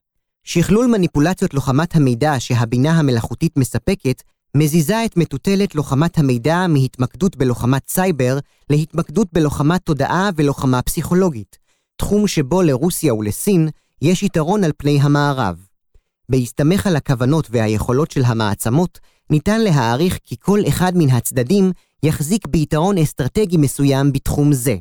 שכלול 0.45 0.87
מניפולציות 0.87 1.55
לוחמת 1.55 1.97
המידע 1.97 2.35
שהבינה 2.39 2.91
המלאכותית 2.99 3.57
מספקת, 3.57 4.23
מזיזה 4.55 5.05
את 5.05 5.17
מטוטלת 5.17 5.75
לוחמת 5.75 6.19
המידע 6.19 6.67
מהתמקדות 6.69 7.37
בלוחמת 7.37 7.89
סייבר 7.89 8.39
להתמקדות 8.71 9.29
בלוחמת 9.33 9.81
תודעה 9.85 10.31
ולוחמה 10.37 10.83
פסיכולוגית, 10.83 11.58
תחום 11.99 12.27
שבו 12.27 12.63
לרוסיה 12.63 13.15
ולסין 13.15 13.69
יש 14.03 14.23
יתרון 14.23 14.65
על 14.65 14.73
פני 14.77 15.01
המערב. 15.01 15.67
בהסתמך 16.29 16.87
על 16.87 16.97
הכוונות 16.97 17.49
והיכולות 17.51 18.11
של 18.11 18.25
המעצמות, 18.25 18.99
ניתן 19.31 19.61
להעריך 19.61 20.19
כי 20.25 20.37
כל 20.41 20.61
אחד 20.69 20.93
מן 20.97 21.11
הצדדים 21.11 21.73
יחזיק 22.03 22.47
ביתרון 22.47 22.99
אסטרטגי 22.99 23.57
מסוים 23.57 24.13
בתחום 24.13 24.53
זה. 24.53 24.77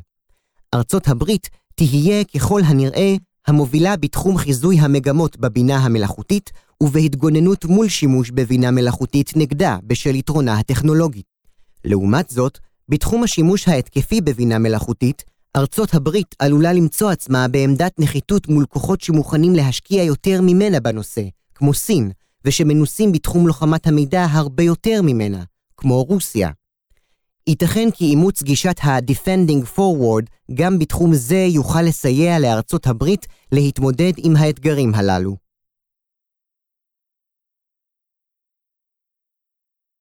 ארצות 0.74 1.08
הברית 1.08 1.48
תהיה 1.74 2.24
ככל 2.24 2.60
הנראה 2.64 3.14
המובילה 3.46 3.96
בתחום 3.96 4.36
חיזוי 4.36 4.80
המגמות 4.80 5.36
בבינה 5.36 5.76
המלאכותית 5.76 6.50
ובהתגוננות 6.82 7.64
מול 7.64 7.88
שימוש 7.88 8.30
בבינה 8.30 8.70
מלאכותית 8.70 9.36
נגדה 9.36 9.76
בשל 9.84 10.14
יתרונה 10.14 10.58
הטכנולוגי. 10.58 11.22
לעומת 11.84 12.30
זאת, 12.30 12.58
בתחום 12.88 13.22
השימוש 13.22 13.68
ההתקפי 13.68 14.20
בבינה 14.20 14.58
מלאכותית, 14.58 15.24
ארצות 15.58 15.94
הברית 15.94 16.34
עלולה 16.38 16.72
למצוא 16.72 17.10
עצמה 17.10 17.48
בעמדת 17.48 17.92
נחיתות 17.98 18.48
מול 18.48 18.64
כוחות 18.68 19.00
שמוכנים 19.00 19.54
להשקיע 19.54 20.02
יותר 20.02 20.40
ממנה 20.42 20.80
בנושא, 20.80 21.22
כמו 21.54 21.74
סין, 21.74 22.10
ושמנוסים 22.44 23.12
בתחום 23.12 23.46
לוחמת 23.46 23.86
המידע 23.86 24.26
הרבה 24.30 24.62
יותר 24.62 25.00
ממנה, 25.02 25.42
כמו 25.76 26.02
רוסיה. 26.02 26.50
ייתכן 27.46 27.88
כי 27.90 28.04
אימוץ 28.04 28.42
גישת 28.42 28.76
ה-Defending 28.82 29.78
Forward 29.78 30.26
גם 30.54 30.78
בתחום 30.78 31.14
זה 31.14 31.46
יוכל 31.48 31.82
לסייע 31.82 32.38
לארצות 32.38 32.86
הברית 32.86 33.26
להתמודד 33.52 34.12
עם 34.16 34.36
האתגרים 34.36 34.94
הללו. 34.94 35.47